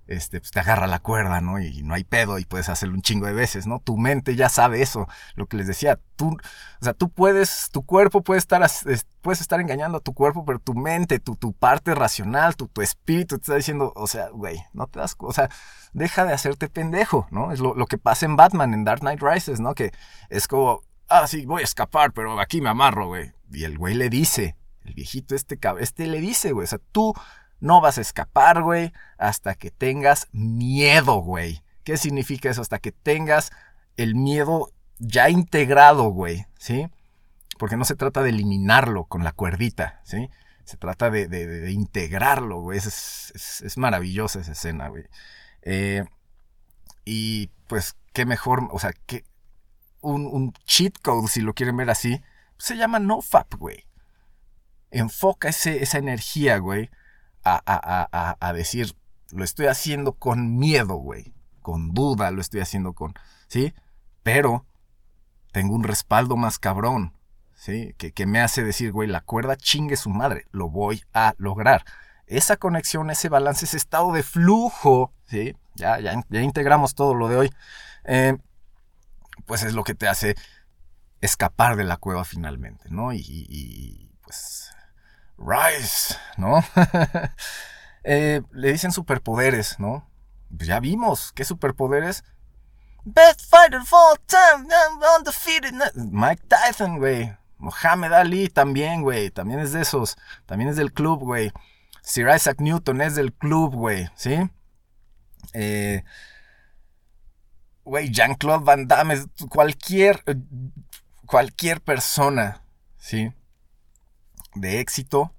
Este, 0.09 0.41
pues 0.41 0.51
te 0.51 0.61
agarra 0.61 0.87
la 0.87 0.99
cuerda, 0.99 1.41
¿no? 1.41 1.61
Y 1.61 1.83
no 1.83 1.95
hay 1.95 2.03
pedo 2.03 2.39
y 2.39 2.45
puedes 2.45 2.69
hacerlo 2.69 2.95
un 2.95 3.03
chingo 3.03 3.27
de 3.27 3.35
veces, 3.35 3.67
¿no? 3.67 3.79
Tu 3.81 3.97
mente 3.97 4.35
ya 4.35 4.49
sabe 4.49 4.83
eso, 4.83 5.07
lo 5.37 5.47
que 5.47 5.59
les 5.59 5.67
decía, 5.67 6.01
tú, 6.17 6.31
o 6.31 6.85
sea, 6.85 6.95
tú 6.95 7.11
puedes, 7.11 7.69
tu 7.71 7.85
cuerpo 7.85 8.23
puede 8.23 8.39
estar, 8.39 8.69
puedes 9.21 9.41
estar 9.41 9.61
engañando 9.61 9.99
a 9.99 10.01
tu 10.01 10.15
cuerpo, 10.15 10.45
pero 10.45 10.59
tu 10.59 10.75
mente, 10.75 11.21
tu, 11.21 11.37
parte 11.53 11.95
racional, 11.95 12.57
tu, 12.57 12.69
tu 12.69 12.81
espíritu 12.83 13.37
te 13.37 13.43
está 13.43 13.55
diciendo, 13.57 13.93
o 13.95 14.07
sea, 14.07 14.31
güey, 14.31 14.65
no 14.73 14.87
te 14.87 14.99
das, 14.99 15.15
o 15.19 15.33
sea, 15.33 15.51
deja 15.93 16.25
de 16.25 16.33
hacerte 16.33 16.69
pendejo, 16.69 17.27
¿no? 17.31 17.53
Es 17.53 17.61
lo, 17.61 17.75
lo 17.75 17.87
que 17.87 17.99
pasa 17.99 18.27
en 18.27 18.37
Batman, 18.37 18.75
en 18.75 18.85
Dark 18.85 19.01
Knight 19.01 19.23
Rises, 19.23 19.61
¿no? 19.61 19.75
Que 19.75 19.93
es 20.31 20.49
como, 20.49 20.81
ah, 21.09 21.27
sí, 21.27 21.45
voy 21.45 21.61
a 21.61 21.65
escapar, 21.65 22.13
pero 22.13 22.41
aquí 22.41 22.61
me 22.61 22.71
amarro, 22.71 23.09
güey. 23.09 23.33
Y 23.53 23.65
el 23.65 23.77
güey 23.77 23.95
le 23.95 24.09
dice, 24.09 24.57
el 24.85 24.95
viejito 24.95 25.35
este, 25.35 25.59
este 25.81 26.07
le 26.07 26.21
dice, 26.21 26.53
güey, 26.53 26.65
o 26.65 26.69
sea, 26.69 26.81
tú 26.93 27.15
no 27.61 27.81
vas 27.81 27.99
a 27.99 28.03
escapar, 28.03 28.63
güey, 28.63 28.93
hasta 29.19 29.55
que 29.55 29.71
tengas 29.71 30.29
miedo, 30.33 31.17
güey. 31.17 31.63
¿Qué 31.85 31.97
significa 31.97 32.51
eso? 32.51 32.63
Hasta 32.63 32.79
que 32.79 32.93
tengas 32.93 33.51
el 33.97 34.15
miedo 34.15 34.73
ya 34.99 35.31
integrado, 35.31 36.11
güey, 36.11 36.47
¿sí? 36.59 36.89
Porque 37.59 37.77
no 37.77 37.85
se 37.85 37.97
trata 37.97 38.23
de 38.23 38.31
eliminarlo 38.31 39.05
con 39.05 39.25
la 39.25 39.33
cuerdita, 39.33 40.01
¿sí? 40.05 40.31
Se 40.65 40.77
trata 40.77 41.11
de, 41.11 41.71
integrarlo, 41.73 42.61
güey. 42.61 42.79
Es, 42.79 43.75
maravillosa 43.77 44.41
esa 44.41 44.53
escena, 44.53 44.89
güey. 44.89 45.05
Eh, 45.63 46.05
y 47.05 47.49
pues, 47.67 47.97
qué 48.13 48.27
mejor, 48.27 48.69
o 48.71 48.79
sea, 48.79 48.93
que 49.07 49.25
un, 50.01 50.53
cheat 50.65 50.99
code, 51.03 51.29
si 51.29 51.41
lo 51.41 51.55
quieren 51.55 51.77
ver 51.77 51.91
así, 51.91 52.21
se 52.59 52.77
llama 52.77 52.99
NoFap, 52.99 53.55
güey. 53.55 53.87
Enfoca 54.91 55.49
esa 55.49 55.99
energía, 55.99 56.59
güey, 56.59 56.91
a, 57.57 58.53
decir, 58.53 58.97
lo 59.31 59.45
estoy 59.45 59.67
haciendo 59.67 60.13
con 60.13 60.57
miedo, 60.57 60.97
güey. 60.97 61.35
Con 61.63 61.93
duda 61.93 62.31
lo 62.31 62.41
estoy 62.41 62.61
haciendo 62.61 62.93
con... 62.93 63.15
¿Sí? 63.49 63.75
Pero 64.23 64.67
tengo 65.53 65.75
un 65.75 65.85
respaldo 65.85 66.37
más 66.37 66.59
cabrón. 66.59 67.15
¿Sí? 67.55 67.95
Que, 67.99 68.13
que 68.13 68.27
me 68.27 68.41
hace 68.41 68.63
decir, 68.63 68.93
güey, 68.93 69.09
la 69.09 69.21
cuerda 69.21 69.57
chingue 69.57 69.97
su 69.97 70.11
madre. 70.11 70.47
Lo 70.51 70.71
voy 70.71 71.03
a 71.13 71.35
lograr. 71.39 71.85
Esa 72.27 72.57
conexión, 72.57 73.11
ese 73.11 73.29
balance, 73.29 73.65
ese 73.65 73.77
estado 73.77 74.13
de 74.13 74.23
flujo, 74.23 75.13
¿sí? 75.27 75.57
Ya, 75.75 75.99
ya, 75.99 76.23
ya 76.29 76.41
integramos 76.43 76.95
todo 76.95 77.15
lo 77.15 77.29
de 77.29 77.37
hoy. 77.37 77.55
Eh, 78.05 78.37
pues 79.47 79.63
es 79.63 79.75
lo 79.75 79.85
que 79.85 79.95
te 79.95 80.09
hace 80.09 80.37
escapar 81.21 81.77
de 81.77 81.85
la 81.85 81.97
cueva 81.97 82.25
finalmente, 82.25 82.89
¿no? 82.91 83.13
y 83.13 84.11
pues 84.23 84.68
Rise, 85.39 86.17
¿no? 86.37 86.63
Eh, 88.11 88.41
le 88.53 88.73
dicen 88.73 88.91
superpoderes, 88.91 89.79
¿no? 89.79 90.09
Pues 90.57 90.67
ya 90.67 90.81
vimos, 90.81 91.31
¿qué 91.33 91.45
superpoderes? 91.45 92.25
Best 93.05 93.51
fighter 93.51 93.81
of 93.81 93.93
all 93.93 94.19
time, 94.27 94.67
undefeated. 95.19 95.75
Mike 95.95 96.43
Tyson, 96.49 96.99
güey. 96.99 97.37
Mohamed 97.59 98.13
Ali 98.13 98.49
también, 98.49 99.03
güey. 99.03 99.31
También 99.31 99.61
es 99.61 99.73
de 99.73 99.83
esos. 99.83 100.17
También 100.47 100.71
es 100.71 100.77
del 100.77 100.93
club, 100.93 101.21
güey. 101.21 101.53
Sir 102.03 102.29
Isaac 102.35 102.61
Newton 102.61 103.03
es 103.03 103.15
del 103.15 103.35
club, 103.35 103.75
güey. 103.75 104.09
¿Sí? 104.15 104.39
Eh, 105.53 106.05
güey, 107.85 108.11
Jean-Claude 108.11 108.65
Van 108.65 108.87
Damme, 108.87 109.17
cualquier, 109.49 110.23
cualquier 111.27 111.81
persona, 111.81 112.63
¿sí? 112.97 113.33
De 114.61 114.81
éxito 114.81 115.35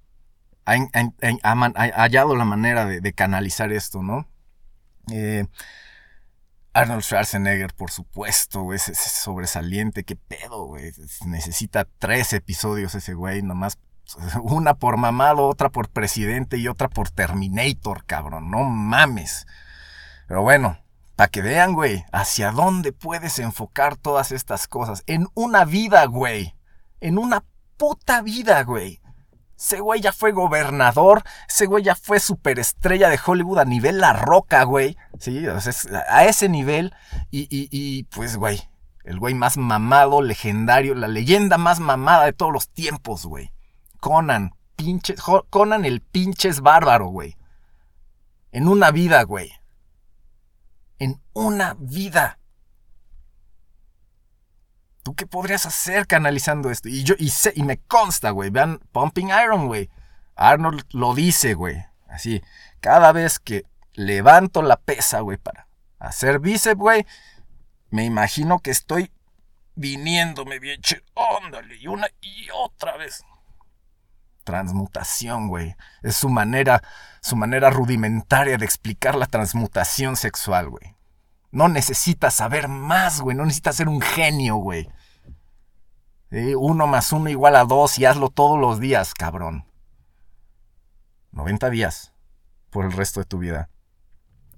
ha, 0.65 1.93
hallado 1.95 2.36
la 2.36 2.45
manera 2.45 2.86
de, 2.86 3.13
canalizar 3.13 3.72
esto, 3.72 4.03
¿no? 4.03 4.28
Eh, 5.11 5.45
Arnold 6.74 7.01
Schwarzenegger, 7.01 7.74
por 7.74 7.91
supuesto, 7.91 8.74
es, 8.74 8.84
sobresaliente, 8.84 10.03
qué 10.03 10.15
pedo, 10.15 10.65
güey. 10.65 10.91
Necesita 11.26 11.88
tres 11.97 12.34
episodios 12.34 12.93
ese 12.95 13.13
güey, 13.13 13.41
nomás 13.41 13.80
una 14.43 14.76
por 14.76 14.97
mamado, 14.97 15.47
otra 15.47 15.70
por 15.70 15.89
presidente 15.89 16.57
y 16.57 16.67
otra 16.67 16.88
por 16.88 17.09
Terminator, 17.09 18.05
cabrón, 18.05 18.51
no 18.51 18.63
mames. 18.63 19.47
Pero 20.28 20.43
bueno, 20.43 20.78
para 21.15 21.30
que 21.30 21.41
vean, 21.41 21.74
güey, 21.74 22.05
hacia 22.11 22.51
dónde 22.51 22.91
puedes 22.91 23.39
enfocar 23.39 23.97
todas 23.97 24.32
estas 24.32 24.67
cosas. 24.67 25.03
En 25.07 25.28
una 25.34 25.65
vida, 25.65 26.05
güey. 26.05 26.55
En 27.01 27.17
una 27.17 27.43
puta 27.78 28.22
vida, 28.22 28.63
güey. 28.63 29.01
Ese 29.60 29.82
güey 29.82 29.99
ya 29.99 30.14
fue 30.14 30.32
gobernador, 30.32 31.22
ese 31.49 31.66
güey 31.66 31.84
ya 31.84 31.93
fue 31.93 32.22
superestrella 32.22 33.10
de 33.10 33.20
Hollywood 33.24 33.60
a 33.60 33.66
nivel 33.66 33.99
La 33.99 34.14
Roca, 34.14 34.64
güey. 34.64 34.95
Sí, 35.20 35.45
a 35.47 36.26
ese 36.26 36.47
nivel. 36.47 36.93
Y, 37.30 37.47
y, 37.49 38.03
pues, 38.03 38.38
güey, 38.38 38.70
el 39.03 39.20
güey 39.20 39.34
más 39.34 39.57
mamado, 39.57 40.22
legendario, 40.22 40.95
la 40.95 41.10
leyenda 41.10 41.57
más 41.57 41.82
mamada 41.82 42.24
de 42.24 42.32
todos 42.32 42.53
los 42.53 42.70
tiempos, 42.70 43.26
güey. 43.26 43.51
Conan, 43.99 44.51
pinches, 44.78 45.22
Conan 45.49 45.84
el 45.84 45.99
pinches 45.99 46.62
bárbaro, 46.62 47.07
güey. 47.07 47.36
En 48.53 48.70
una 48.70 48.91
vida, 48.91 49.24
güey. 49.24 49.51
En 50.99 51.22
una 51.34 51.76
vida. 51.78 52.39
¿Tú 55.10 55.16
qué 55.16 55.26
podrías 55.26 55.66
hacer 55.66 56.05
canalizando 56.05 56.70
esto? 56.70 56.88
Y 56.88 57.01
yo, 57.03 57.16
y, 57.18 57.32
sé, 57.32 57.51
y 57.55 57.64
me 57.64 57.80
consta, 57.80 58.30
güey. 58.30 58.51
Vean 58.51 58.78
Pumping 58.91 59.30
Iron, 59.43 59.66
güey. 59.66 59.89
Arnold 60.36 60.84
lo 60.91 61.16
dice, 61.16 61.55
güey. 61.55 61.84
Así, 62.07 62.43
cada 62.80 63.12
vez 63.12 63.39
que 63.39 63.66
levanto 63.93 64.62
la 64.62 64.78
pesa, 64.78 65.22
güey, 65.22 65.38
para 65.39 65.68
hacer 65.97 66.38
bíceps, 66.38 66.78
güey, 66.78 67.07
me 67.89 68.05
imagino 68.05 68.60
que 68.60 68.70
estoy 68.70 69.12
viniéndome 69.74 70.60
bien, 70.60 70.80
óndale, 71.16 71.78
y 71.78 71.88
una 71.88 72.07
y 72.22 72.47
otra 72.53 72.95
vez. 72.95 73.24
Transmutación, 74.43 75.47
güey. 75.47 75.76
Es 76.03 76.18
su 76.18 76.30
manera, 76.30 76.84
su 77.20 77.36
manera 77.36 77.72
rudimentaria 77.72 78.60
de 78.60 78.66
explicar 78.66 79.16
la 79.16 79.26
transmutación 79.26 80.18
sexual, 80.18 80.70
güey. 80.70 80.95
No 81.49 81.68
necesitas 81.68 82.36
saber 82.36 82.68
más, 82.68 83.22
güey. 83.22 83.36
No 83.36 83.43
necesitas 83.43 83.76
ser 83.76 83.89
un 83.89 84.01
genio, 84.01 84.57
güey. 84.57 84.88
Uno 86.32 86.86
más 86.86 87.12
uno 87.12 87.30
igual 87.30 87.56
a 87.56 87.66
dos 87.66 87.98
y 87.98 88.06
hazlo 88.06 88.30
todos 88.30 88.60
los 88.60 88.80
días, 88.80 89.14
cabrón. 89.14 89.66
90 91.32 91.70
días 91.70 92.14
por 92.70 92.86
el 92.86 92.92
resto 92.92 93.20
de 93.20 93.26
tu 93.26 93.40
vida. 93.40 93.70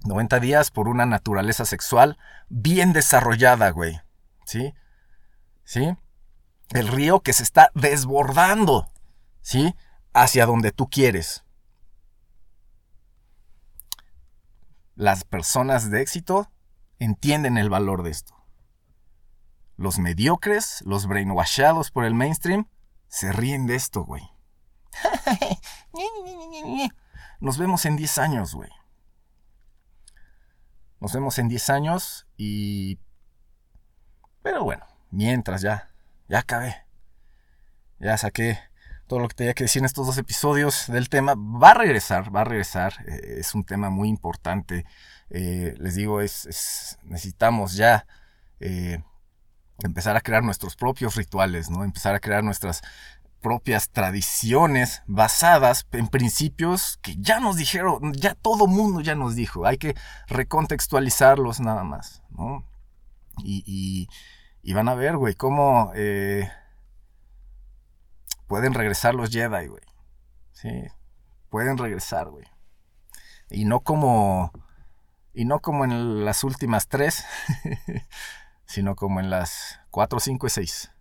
90 0.04 0.40
días 0.40 0.70
por 0.70 0.88
una 0.88 1.06
naturaleza 1.06 1.64
sexual 1.64 2.18
bien 2.48 2.92
desarrollada, 2.92 3.70
güey. 3.70 4.00
¿Sí? 4.44 4.74
¿Sí? 5.64 5.96
El 6.70 6.88
río 6.88 7.20
que 7.20 7.32
se 7.32 7.42
está 7.42 7.70
desbordando, 7.74 8.90
¿sí? 9.40 9.74
Hacia 10.12 10.46
donde 10.46 10.72
tú 10.72 10.88
quieres. 10.90 11.44
Las 14.94 15.24
personas 15.24 15.90
de 15.90 16.02
éxito 16.02 16.50
entienden 16.98 17.56
el 17.56 17.70
valor 17.70 18.02
de 18.02 18.10
esto. 18.10 18.41
Los 19.76 19.98
mediocres, 19.98 20.82
los 20.86 21.06
brainwashados 21.06 21.90
por 21.90 22.04
el 22.04 22.14
mainstream, 22.14 22.68
se 23.08 23.32
ríen 23.32 23.66
de 23.66 23.76
esto, 23.76 24.04
güey. 24.04 24.22
Nos 27.40 27.58
vemos 27.58 27.84
en 27.86 27.96
10 27.96 28.18
años, 28.18 28.54
güey. 28.54 28.70
Nos 31.00 31.12
vemos 31.12 31.38
en 31.38 31.48
10 31.48 31.70
años 31.70 32.26
y... 32.36 32.98
Pero 34.42 34.64
bueno, 34.64 34.84
mientras 35.10 35.60
ya, 35.60 35.90
ya 36.28 36.40
acabé. 36.40 36.76
Ya 37.98 38.16
saqué 38.16 38.58
todo 39.06 39.20
lo 39.20 39.28
que 39.28 39.34
tenía 39.34 39.54
que 39.54 39.64
decir 39.64 39.80
en 39.80 39.86
estos 39.86 40.06
dos 40.06 40.18
episodios 40.18 40.86
del 40.88 41.08
tema. 41.08 41.34
Va 41.36 41.72
a 41.72 41.74
regresar, 41.74 42.34
va 42.34 42.40
a 42.40 42.44
regresar. 42.44 42.94
Eh, 43.06 43.36
es 43.38 43.54
un 43.54 43.64
tema 43.64 43.90
muy 43.90 44.08
importante. 44.08 44.86
Eh, 45.30 45.74
les 45.78 45.96
digo, 45.96 46.20
es, 46.20 46.98
necesitamos 47.02 47.74
ya 47.74 48.06
eh, 48.60 49.02
empezar 49.82 50.16
a 50.16 50.20
crear 50.20 50.42
nuestros 50.42 50.76
propios 50.76 51.16
rituales, 51.16 51.70
¿no? 51.70 51.84
Empezar 51.84 52.14
a 52.14 52.20
crear 52.20 52.44
nuestras 52.44 52.82
propias 53.40 53.90
tradiciones 53.90 55.02
basadas 55.06 55.86
en 55.92 56.08
principios 56.08 56.98
que 57.02 57.16
ya 57.18 57.40
nos 57.40 57.56
dijeron, 57.56 58.12
ya 58.14 58.34
todo 58.34 58.66
mundo 58.66 59.00
ya 59.00 59.14
nos 59.14 59.34
dijo, 59.34 59.66
hay 59.66 59.78
que 59.78 59.94
recontextualizarlos 60.28 61.60
nada 61.60 61.82
más, 61.82 62.22
¿no? 62.30 62.64
Y, 63.38 64.08
van 64.74 64.88
a 64.88 64.94
ver, 64.94 65.16
güey, 65.16 65.34
cómo 65.34 65.90
eh, 65.94 66.48
pueden 68.46 68.74
regresar 68.74 69.14
los 69.14 69.30
Jedi, 69.30 69.66
güey. 69.66 69.82
Sí, 70.52 70.84
pueden 71.50 71.78
regresar, 71.78 72.30
güey. 72.30 72.46
Y 73.50 73.64
no 73.64 73.80
como 73.80 74.52
y 75.34 75.44
no 75.44 75.60
como 75.60 75.84
en 75.84 76.24
las 76.24 76.44
últimas 76.44 76.88
tres, 76.88 77.24
sino 78.72 78.96
como 78.96 79.20
en 79.20 79.28
las 79.28 79.80
cuatro, 79.90 80.18
cinco 80.18 80.46
y 80.46 80.50
seis. 80.50 80.92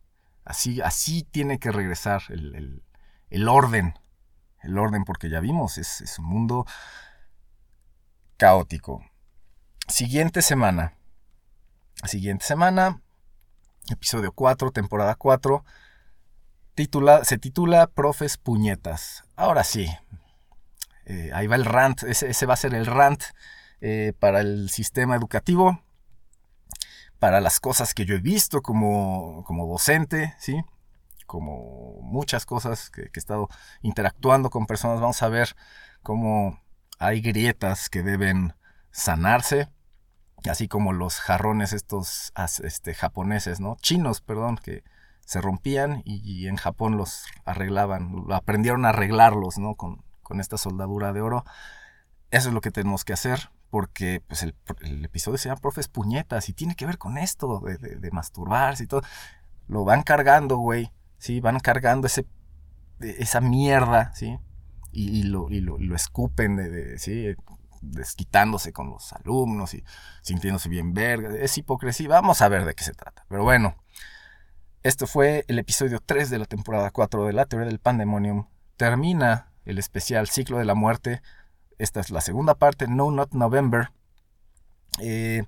Así, 0.43 0.81
así 0.81 1.23
tiene 1.23 1.57
que 1.57 1.71
regresar 1.71 2.21
el, 2.27 3.47
orden. 3.47 3.93
El 4.59 4.77
orden, 4.77 5.05
porque 5.05 5.29
ya 5.29 5.39
vimos, 5.39 5.77
es, 5.77 6.19
un 6.19 6.25
mundo 6.25 6.65
caótico. 8.35 9.05
Siguiente 9.87 10.41
semana. 10.41 10.95
Siguiente 12.03 12.43
semana, 12.43 13.01
episodio 13.89 14.33
4, 14.33 14.71
temporada 14.71 15.15
4. 15.15 15.63
Titula, 16.75 17.23
se 17.23 17.37
titula 17.37 17.87
Profes 17.87 18.37
Puñetas. 18.37 19.23
Ahora 19.37 19.63
sí, 19.63 19.87
eh, 21.05 21.31
ahí 21.33 21.47
va 21.47 21.55
el 21.55 21.65
rant, 21.65 22.03
ese, 22.03 22.45
va 22.45 22.55
a 22.55 22.57
ser 22.57 22.73
el 22.73 22.85
rant 22.85 23.23
eh, 23.79 24.11
para 24.19 24.41
el 24.41 24.69
sistema 24.69 25.15
educativo, 25.15 25.81
para 27.21 27.39
las 27.39 27.59
cosas 27.59 27.93
que 27.93 28.05
yo 28.05 28.15
he 28.15 28.19
visto 28.19 28.63
como, 28.63 29.43
como 29.45 29.67
docente, 29.67 30.33
¿sí? 30.39 30.59
Como 31.27 32.01
muchas 32.01 32.47
cosas 32.47 32.89
que, 32.89 33.03
he 33.03 33.09
estado 33.13 33.47
interactuando 33.83 34.49
con 34.49 34.65
personas, 34.65 34.99
vamos 34.99 35.21
a 35.21 35.29
ver 35.29 35.55
cómo 36.01 36.59
hay 36.97 37.21
grietas 37.21 37.89
que 37.89 38.01
deben 38.01 38.55
sanarse 38.89 39.69
así 40.49 40.67
como 40.67 40.93
los 40.93 41.19
jarrones 41.19 41.73
estos 41.73 42.33
este, 42.63 42.95
japoneses, 42.95 43.59
¿no? 43.59 43.77
Chinos, 43.81 44.21
perdón, 44.21 44.57
que 44.57 44.83
se 45.23 45.41
rompían 45.41 46.01
y, 46.03 46.47
en 46.47 46.55
Japón 46.55 46.97
los 46.97 47.27
arreglaban, 47.45 48.25
aprendieron 48.31 48.85
a 48.85 48.89
arreglarlos, 48.89 49.59
¿no? 49.59 49.75
Con, 49.75 50.03
esta 50.39 50.57
soldadura 50.57 51.13
de 51.13 51.21
oro. 51.21 51.45
Eso 52.31 52.47
es 52.47 52.53
lo 52.55 52.61
que 52.61 52.71
tenemos 52.71 53.05
que 53.05 53.13
hacer, 53.13 53.51
porque 53.71 54.21
pues, 54.27 54.43
el, 54.43 54.53
episodio 55.05 55.39
se 55.39 55.49
llama 55.49 55.61
Profes 55.61 55.87
Puñetas 55.87 56.49
y 56.49 56.53
tiene 56.53 56.75
que 56.75 56.85
ver 56.85 56.99
con 56.99 57.17
esto, 57.17 57.61
de, 57.61 58.11
masturbarse 58.11 58.83
y 58.83 58.87
todo. 58.87 59.01
Lo 59.67 59.85
van 59.85 60.03
cargando, 60.03 60.57
güey, 60.57 60.91
¿sí? 61.17 61.39
Van 61.39 61.59
cargando 61.59 62.05
ese, 62.05 62.27
esa 62.99 63.41
mierda, 63.41 64.13
¿sí? 64.13 64.37
Y, 64.91 65.23
lo, 65.23 65.49
y, 65.49 65.61
lo, 65.61 65.95
escupen 65.95 66.57
de, 66.57 66.99
¿sí? 66.99 67.33
desquitándose 67.81 68.73
con 68.73 68.89
los 68.89 69.13
alumnos 69.13 69.73
y 69.73 69.85
sintiéndose 70.21 70.67
bien 70.67 70.93
verga. 70.93 71.33
Es 71.33 71.57
hipocresía. 71.57 72.09
Vamos 72.09 72.41
a 72.41 72.49
ver 72.49 72.65
de 72.65 72.75
qué 72.75 72.83
se 72.83 72.93
trata. 72.93 73.25
Pero 73.29 73.43
bueno, 73.43 73.77
esto 74.83 75.07
fue 75.07 75.45
el 75.47 75.59
episodio 75.59 76.01
3 76.05 76.29
de 76.29 76.39
la 76.39 76.45
temporada 76.45 76.91
4 76.91 77.25
de 77.25 77.33
la 77.33 77.45
teoría 77.45 77.69
del 77.69 77.79
pandemonium. 77.79 78.47
Termina 78.75 79.53
el 79.63 79.79
especial 79.79 80.27
Ciclo 80.27 80.57
de 80.57 80.65
la 80.65 80.75
Muerte. 80.75 81.21
Esta 81.81 81.99
es 81.99 82.11
la 82.11 82.21
segunda 82.21 82.53
parte, 82.53 82.87
No 82.87 83.09
Not 83.09 83.33
November. 83.33 83.89
Eh, 84.99 85.45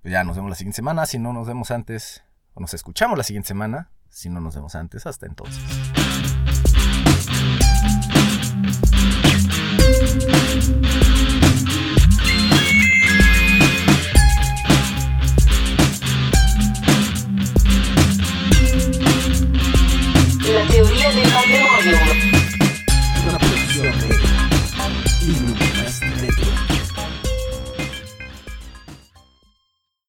pues 0.00 0.10
ya 0.10 0.24
nos 0.24 0.34
vemos 0.34 0.48
la 0.48 0.56
siguiente 0.56 0.76
semana. 0.76 1.04
Si 1.04 1.18
no 1.18 1.34
nos 1.34 1.46
vemos 1.46 1.70
antes, 1.70 2.24
o 2.54 2.60
nos 2.60 2.72
escuchamos 2.72 3.18
la 3.18 3.24
siguiente 3.24 3.48
semana. 3.48 3.90
Si 4.08 4.30
no 4.30 4.40
nos 4.40 4.54
vemos 4.54 4.74
antes, 4.74 5.06
hasta 5.06 5.26
entonces. 5.26 5.62